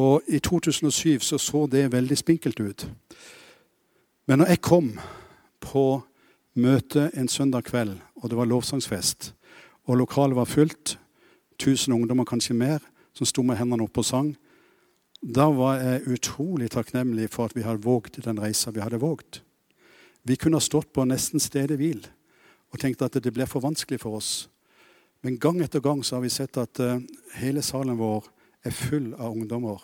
Og 0.00 0.22
I 0.28 0.40
2007 0.40 1.20
så, 1.20 1.38
så 1.38 1.66
det 1.70 1.92
veldig 1.92 2.16
spinkelt 2.18 2.60
ut. 2.60 2.88
Men 4.26 4.40
når 4.40 4.54
jeg 4.54 4.64
kom 4.64 4.94
på 5.60 6.02
møte 6.54 7.10
en 7.14 7.28
søndag 7.28 7.68
kveld, 7.68 7.98
og 8.16 8.30
det 8.30 8.38
var 8.38 8.48
lovsangsfest, 8.48 9.34
og 9.84 10.00
lokalet 10.00 10.36
var 10.36 10.48
fullt, 10.48 10.98
1000 11.60 11.94
ungdommer, 11.94 12.24
kanskje 12.24 12.56
mer, 12.56 12.80
som 13.14 13.28
sto 13.28 13.42
med 13.42 13.60
hendene 13.60 13.84
oppe 13.84 14.00
og 14.00 14.08
sang, 14.08 14.32
da 15.22 15.46
var 15.52 15.78
jeg 15.80 16.08
utrolig 16.16 16.70
takknemlig 16.72 17.28
for 17.30 17.48
at 17.48 17.54
vi 17.56 17.62
hadde 17.62 17.84
våget 17.84 18.24
den 18.24 18.40
reisa 18.40 18.72
vi 18.74 18.82
hadde 18.82 19.00
våget. 19.00 19.42
Vi 20.24 20.36
kunne 20.36 20.56
ha 20.56 20.64
stått 20.64 20.92
på 20.92 21.04
nesten 21.04 21.40
stedet 21.40 21.78
hvil 21.78 22.02
og 22.74 22.80
tenkte 22.82 23.06
at 23.06 23.16
det 23.22 23.32
ble 23.32 23.46
for 23.46 23.62
vanskelig 23.62 24.00
for 24.02 24.18
oss. 24.18 24.48
Men 25.22 25.38
gang 25.40 25.60
etter 25.62 25.80
gang 25.80 26.02
så 26.04 26.18
har 26.18 26.24
vi 26.24 26.32
sett 26.32 26.58
at 26.58 26.80
uh, 26.82 26.98
hele 27.38 27.62
salen 27.62 27.96
vår 28.00 28.26
er 28.66 28.74
full 28.74 29.12
av 29.14 29.32
ungdommer. 29.32 29.78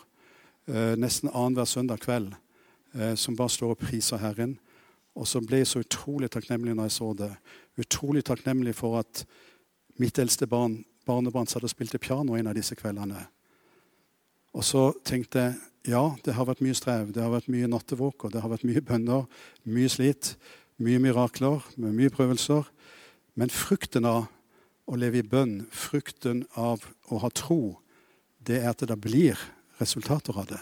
Uh, 0.67 0.93
nesten 0.99 1.31
annenhver 1.31 1.69
søndag 1.69 2.03
kveld 2.03 2.35
uh, 2.35 3.15
som 3.15 3.37
bare 3.39 3.53
står 3.55 3.73
og 3.73 3.81
priser 3.81 4.19
Herren. 4.21 4.57
Og 5.15 5.27
så 5.27 5.41
ble 5.43 5.63
jeg 5.63 5.71
så 5.71 5.81
utrolig 5.83 6.29
takknemlig 6.31 6.75
når 6.75 6.91
jeg 6.91 6.97
så 6.99 7.09
det. 7.23 7.31
Utrolig 7.79 8.25
takknemlig 8.27 8.75
for 8.75 8.99
at 8.99 9.23
mitt 9.99 10.19
eldste 10.19 10.47
barn, 10.51 10.81
barnebarn 11.07 11.49
satt 11.49 11.65
og 11.65 11.71
spilte 11.71 11.99
piano 11.99 12.35
en 12.35 12.51
av 12.51 12.57
disse 12.57 12.75
kveldene. 12.75 13.23
Og 14.51 14.67
så 14.67 14.89
tenkte 15.07 15.47
jeg 15.47 15.59
ja, 15.89 16.03
det 16.21 16.35
har 16.37 16.45
vært 16.45 16.59
mye 16.61 16.77
strev, 16.77 17.09
det 17.09 17.23
har 17.23 17.31
vært 17.33 17.49
mye 17.49 17.65
nattevåker, 17.71 18.29
det 18.29 18.43
har 18.43 18.51
vært 18.51 18.67
mye 18.69 18.83
bønner, 18.85 19.23
mye 19.65 19.89
slit, 19.89 20.35
mye 20.79 20.99
mirakler, 21.01 21.65
med 21.75 21.95
mye 21.97 22.13
prøvelser. 22.13 22.67
Men 23.35 23.49
frukten 23.49 24.05
av 24.07 24.27
å 24.87 24.97
leve 24.99 25.21
i 25.21 25.27
bønn, 25.27 25.65
frukten 25.71 26.45
av 26.59 26.85
å 27.11 27.21
ha 27.23 27.29
tro, 27.33 27.77
det 28.39 28.61
er 28.61 28.71
at 28.71 28.81
det 28.81 28.91
da 28.91 28.97
blir 28.99 29.39
resultater 29.81 30.37
av 30.37 30.49
det. 30.51 30.61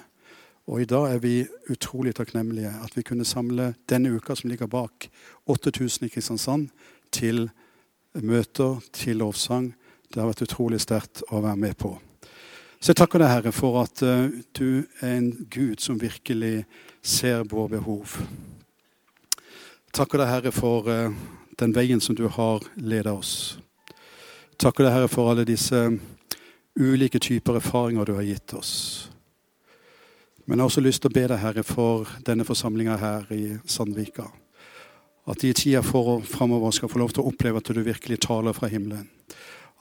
Og 0.70 0.84
i 0.84 0.90
dag 0.90 1.08
er 1.16 1.22
vi 1.24 1.48
utrolig 1.74 2.14
takknemlige 2.18 2.70
at 2.84 2.94
vi 2.98 3.04
kunne 3.06 3.26
samle 3.26 3.72
denne 3.90 4.12
uka 4.14 4.36
som 4.38 4.52
ligger 4.52 4.70
bak, 4.70 5.10
8000 5.50 6.06
i 6.06 6.12
Kristiansand, 6.14 6.70
til 7.12 7.48
møter, 8.14 8.78
til 8.94 9.18
lovsang. 9.18 9.72
Det 10.14 10.22
har 10.22 10.30
vært 10.30 10.46
utrolig 10.46 10.82
sterkt 10.84 11.24
å 11.34 11.42
være 11.42 11.58
med 11.58 11.78
på. 11.80 11.96
Så 12.80 12.94
jeg 12.94 13.00
takker 13.02 13.20
deg, 13.20 13.32
Herre, 13.34 13.52
for 13.52 13.82
at 13.82 14.04
uh, 14.06 14.30
du 14.56 14.86
er 15.02 15.18
en 15.18 15.32
Gud 15.52 15.82
som 15.84 15.98
virkelig 16.00 16.64
ser 17.02 17.44
våre 17.50 17.80
behov. 17.80 18.20
Takker 19.94 20.22
deg, 20.22 20.30
Herre, 20.30 20.52
for 20.54 20.86
uh, 20.86 21.14
den 21.60 21.74
veien 21.74 22.02
som 22.02 22.16
du 22.16 22.28
har 22.30 22.66
ledet 22.78 23.12
oss. 23.12 23.34
Takker 24.62 24.86
deg, 24.86 24.94
Herre, 24.94 25.10
for 25.10 25.32
alle 25.32 25.48
disse 25.48 25.80
ulike 26.80 27.20
typer 27.20 27.58
erfaringer 27.58 28.06
du 28.06 28.14
har 28.16 28.28
gitt 28.28 28.54
oss. 28.54 28.74
Men 30.46 30.58
jeg 30.58 30.62
har 30.62 30.70
også 30.70 30.84
lyst 30.86 31.02
til 31.04 31.12
å 31.12 31.18
be 31.18 31.26
deg, 31.26 31.42
Herre, 31.42 31.64
for 31.66 32.10
denne 32.26 32.46
forsamlinga 32.48 33.00
her 33.02 33.34
i 33.34 33.44
Sandvika. 33.66 34.28
At 35.30 35.42
de 35.42 35.52
i 35.52 35.58
tida 35.58 35.82
framover 35.86 36.72
skal 36.74 36.90
få 36.90 37.02
lov 37.02 37.14
til 37.14 37.26
å 37.26 37.30
oppleve 37.30 37.62
at 37.62 37.70
du 37.74 37.82
virkelig 37.86 38.22
taler 38.26 38.56
fra 38.58 38.70
himmelen. 38.70 39.10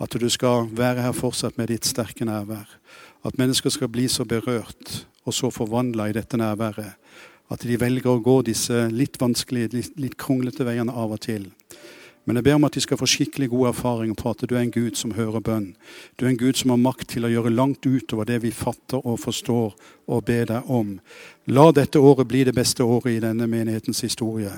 At 0.00 0.12
du 0.14 0.28
skal 0.30 0.68
være 0.72 1.04
her 1.04 1.16
fortsatt 1.16 1.56
med 1.58 1.72
ditt 1.72 1.88
sterke 1.88 2.24
nærvær. 2.28 2.68
At 3.24 3.38
mennesker 3.40 3.72
skal 3.72 3.90
bli 3.92 4.06
så 4.12 4.24
berørt 4.28 5.02
og 5.24 5.34
så 5.34 5.50
forvandla 5.52 6.08
i 6.08 6.16
dette 6.16 6.38
nærværet 6.40 6.96
at 7.48 7.64
de 7.64 7.78
velger 7.80 8.10
å 8.12 8.20
gå 8.24 8.40
disse 8.46 8.86
litt 8.92 9.16
vanskelige, 9.20 9.72
litt, 9.76 9.94
litt 10.00 10.16
kronglete 10.20 10.66
veiene 10.68 10.92
av 10.92 11.14
og 11.16 11.22
til. 11.24 11.48
Men 12.28 12.36
jeg 12.36 12.44
ber 12.44 12.58
om 12.58 12.66
at 12.68 12.74
de 12.76 12.82
skal 12.84 12.98
få 13.00 13.06
skikkelig 13.08 13.46
god 13.48 13.70
erfaring 13.70 14.10
på 14.12 14.28
at 14.28 14.42
du 14.44 14.52
er 14.52 14.60
en 14.60 14.72
Gud 14.74 14.98
som 15.00 15.14
hører 15.16 15.40
bønn. 15.40 15.70
Du 16.20 16.26
er 16.26 16.34
en 16.34 16.40
Gud 16.42 16.60
som 16.60 16.74
har 16.74 16.82
makt 16.82 17.06
til 17.14 17.24
å 17.24 17.30
gjøre 17.32 17.54
langt 17.54 17.88
utover 17.88 18.28
det 18.28 18.42
vi 18.42 18.52
fatter 18.52 19.00
og 19.00 19.16
forstår 19.22 19.72
og 20.08 20.24
ber 20.24 20.46
deg 20.48 20.70
om. 20.72 20.96
La 21.48 21.70
dette 21.72 22.00
året 22.00 22.28
bli 22.28 22.42
det 22.44 22.52
beste 22.56 22.84
året 22.84 23.08
i 23.14 23.20
denne 23.24 23.46
menighetens 23.48 24.02
historie. 24.04 24.52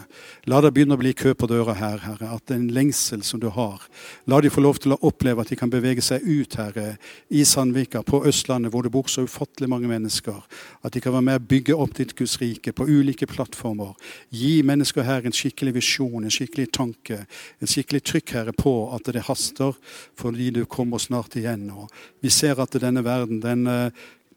La 0.51 0.59
det 0.63 0.73
begynne 0.75 0.97
å 0.97 1.01
bli 1.01 1.13
kø 1.15 1.37
på 1.39 1.47
døra 1.51 1.77
her, 1.79 2.01
Herre. 2.03 2.31
At 2.35 2.49
det 2.49 2.57
er 2.57 2.61
en 2.65 2.73
lengsel 2.75 3.23
som 3.27 3.39
du 3.43 3.47
har. 3.55 3.85
La 4.31 4.41
de 4.43 4.51
få 4.51 4.63
lov 4.63 4.81
til 4.83 4.95
å 4.95 4.99
oppleve 5.07 5.43
at 5.43 5.53
de 5.53 5.59
kan 5.59 5.71
bevege 5.71 6.03
seg 6.03 6.27
ut, 6.27 6.57
Herre, 6.59 6.97
i 7.31 7.45
Sandvika, 7.47 8.03
på 8.07 8.23
Østlandet, 8.27 8.73
hvor 8.75 8.87
det 8.87 8.91
bor 8.95 9.11
så 9.11 9.23
ufattelig 9.27 9.71
mange 9.71 9.91
mennesker. 9.91 10.39
At 10.83 10.95
de 10.95 11.03
kan 11.03 11.15
være 11.15 11.27
med 11.29 11.39
og 11.43 11.47
bygge 11.51 11.79
opp 11.79 11.95
ditt 11.99 12.17
Guds 12.19 12.37
rike 12.43 12.75
på 12.75 12.89
ulike 12.91 13.31
plattformer. 13.31 13.95
Gi 14.35 14.57
mennesker 14.67 15.07
her 15.07 15.27
en 15.27 15.35
skikkelig 15.35 15.77
visjon, 15.79 16.27
en 16.27 16.35
skikkelig 16.35 16.73
tanke, 16.75 17.23
en 17.61 17.69
skikkelig 17.69 18.01
trykk, 18.09 18.33
Herre, 18.39 18.55
på 18.57 18.73
at 18.97 19.11
det 19.13 19.27
haster 19.27 19.77
fordi 20.19 20.49
du 20.57 20.65
kommer 20.65 20.99
snart 20.99 21.37
igjen. 21.37 21.69
Og 21.71 21.93
vi 22.25 22.33
ser 22.33 22.61
at 22.63 22.79
denne 22.81 23.05
verden, 23.05 23.43
den 23.45 23.69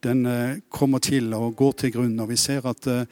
den 0.03 0.25
eh, 0.25 0.59
kommer 0.69 0.99
til 1.03 1.33
og 1.35 1.55
går 1.59 1.79
til 1.83 1.95
grunn. 1.95 2.19
Og 2.19 2.31
vi 2.33 2.39
ser 2.39 2.65
at 2.69 2.87
eh, 2.91 3.05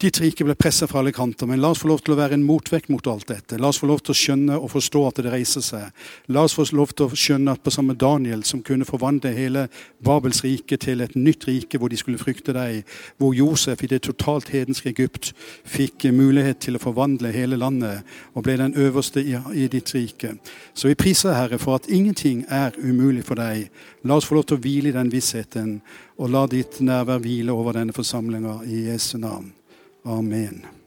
Ditt 0.00 0.16
rike 0.16 0.46
ble 0.48 0.54
presset 0.56 0.88
fra 0.88 1.02
alle 1.02 1.12
kanter. 1.12 1.44
Men 1.44 1.60
la 1.60 1.74
oss 1.74 1.82
få 1.82 1.90
lov 1.90 1.98
til 2.00 2.14
å 2.14 2.16
være 2.16 2.38
en 2.38 2.44
motvekt 2.46 2.88
mot 2.88 3.04
alt 3.12 3.26
dette. 3.28 3.58
La 3.60 3.68
oss 3.68 3.82
få 3.82 3.88
lov 3.90 4.00
til 4.00 4.14
å 4.14 4.16
skjønne 4.16 4.56
og 4.56 4.70
forstå 4.72 5.02
at 5.04 5.20
det 5.20 5.32
reiser 5.34 5.64
seg. 5.64 6.06
La 6.32 6.46
oss 6.46 6.54
få 6.56 6.64
lov 6.72 6.94
til 6.96 7.10
å 7.10 7.18
skjønne 7.20 7.52
at 7.52 7.60
på 7.60 7.72
samme 7.74 7.92
Daniel, 8.00 8.40
som 8.48 8.62
kunne 8.64 8.88
forvandle 8.88 9.34
hele 9.36 9.66
Babels 10.00 10.40
rike 10.46 10.78
til 10.80 11.04
et 11.04 11.18
nytt 11.20 11.44
rike 11.50 11.76
hvor 11.76 11.92
de 11.92 12.00
skulle 12.00 12.22
frykte 12.22 12.56
deg, 12.56 12.80
hvor 13.20 13.36
Josef 13.36 13.84
i 13.84 13.90
det 13.92 14.00
totalt 14.08 14.48
hedenske 14.54 14.88
Egypt 14.94 15.34
fikk 15.68 16.08
mulighet 16.16 16.62
til 16.64 16.80
å 16.80 16.82
forvandle 16.82 17.34
hele 17.36 17.60
landet 17.60 18.00
og 18.32 18.48
ble 18.48 18.56
den 18.56 18.78
øverste 18.80 19.20
i, 19.20 19.68
ditt 19.68 19.92
rike. 19.92 20.32
Så 20.72 20.88
vi 20.88 20.96
priser 20.96 21.36
Herre 21.36 21.60
for 21.60 21.76
at 21.76 21.92
ingenting 21.92 22.46
er 22.48 22.72
umulig 22.80 23.28
for 23.28 23.36
deg. 23.36 23.68
La 24.08 24.16
oss 24.16 24.24
få 24.24 24.40
lov 24.40 24.48
til 24.48 24.56
å 24.56 24.64
hvile 24.64 24.94
i 24.94 24.96
den 24.96 25.12
vissheten, 25.12 25.80
og 26.16 26.32
la 26.32 26.48
ditt 26.48 26.80
nærvær 26.80 27.20
hvile 27.20 27.52
over 27.52 27.76
denne 27.76 27.92
forsamlinga 27.92 28.62
i 28.64 28.86
Jesu 28.88 29.18
navn. 29.20 29.59
Amen. 30.06 30.79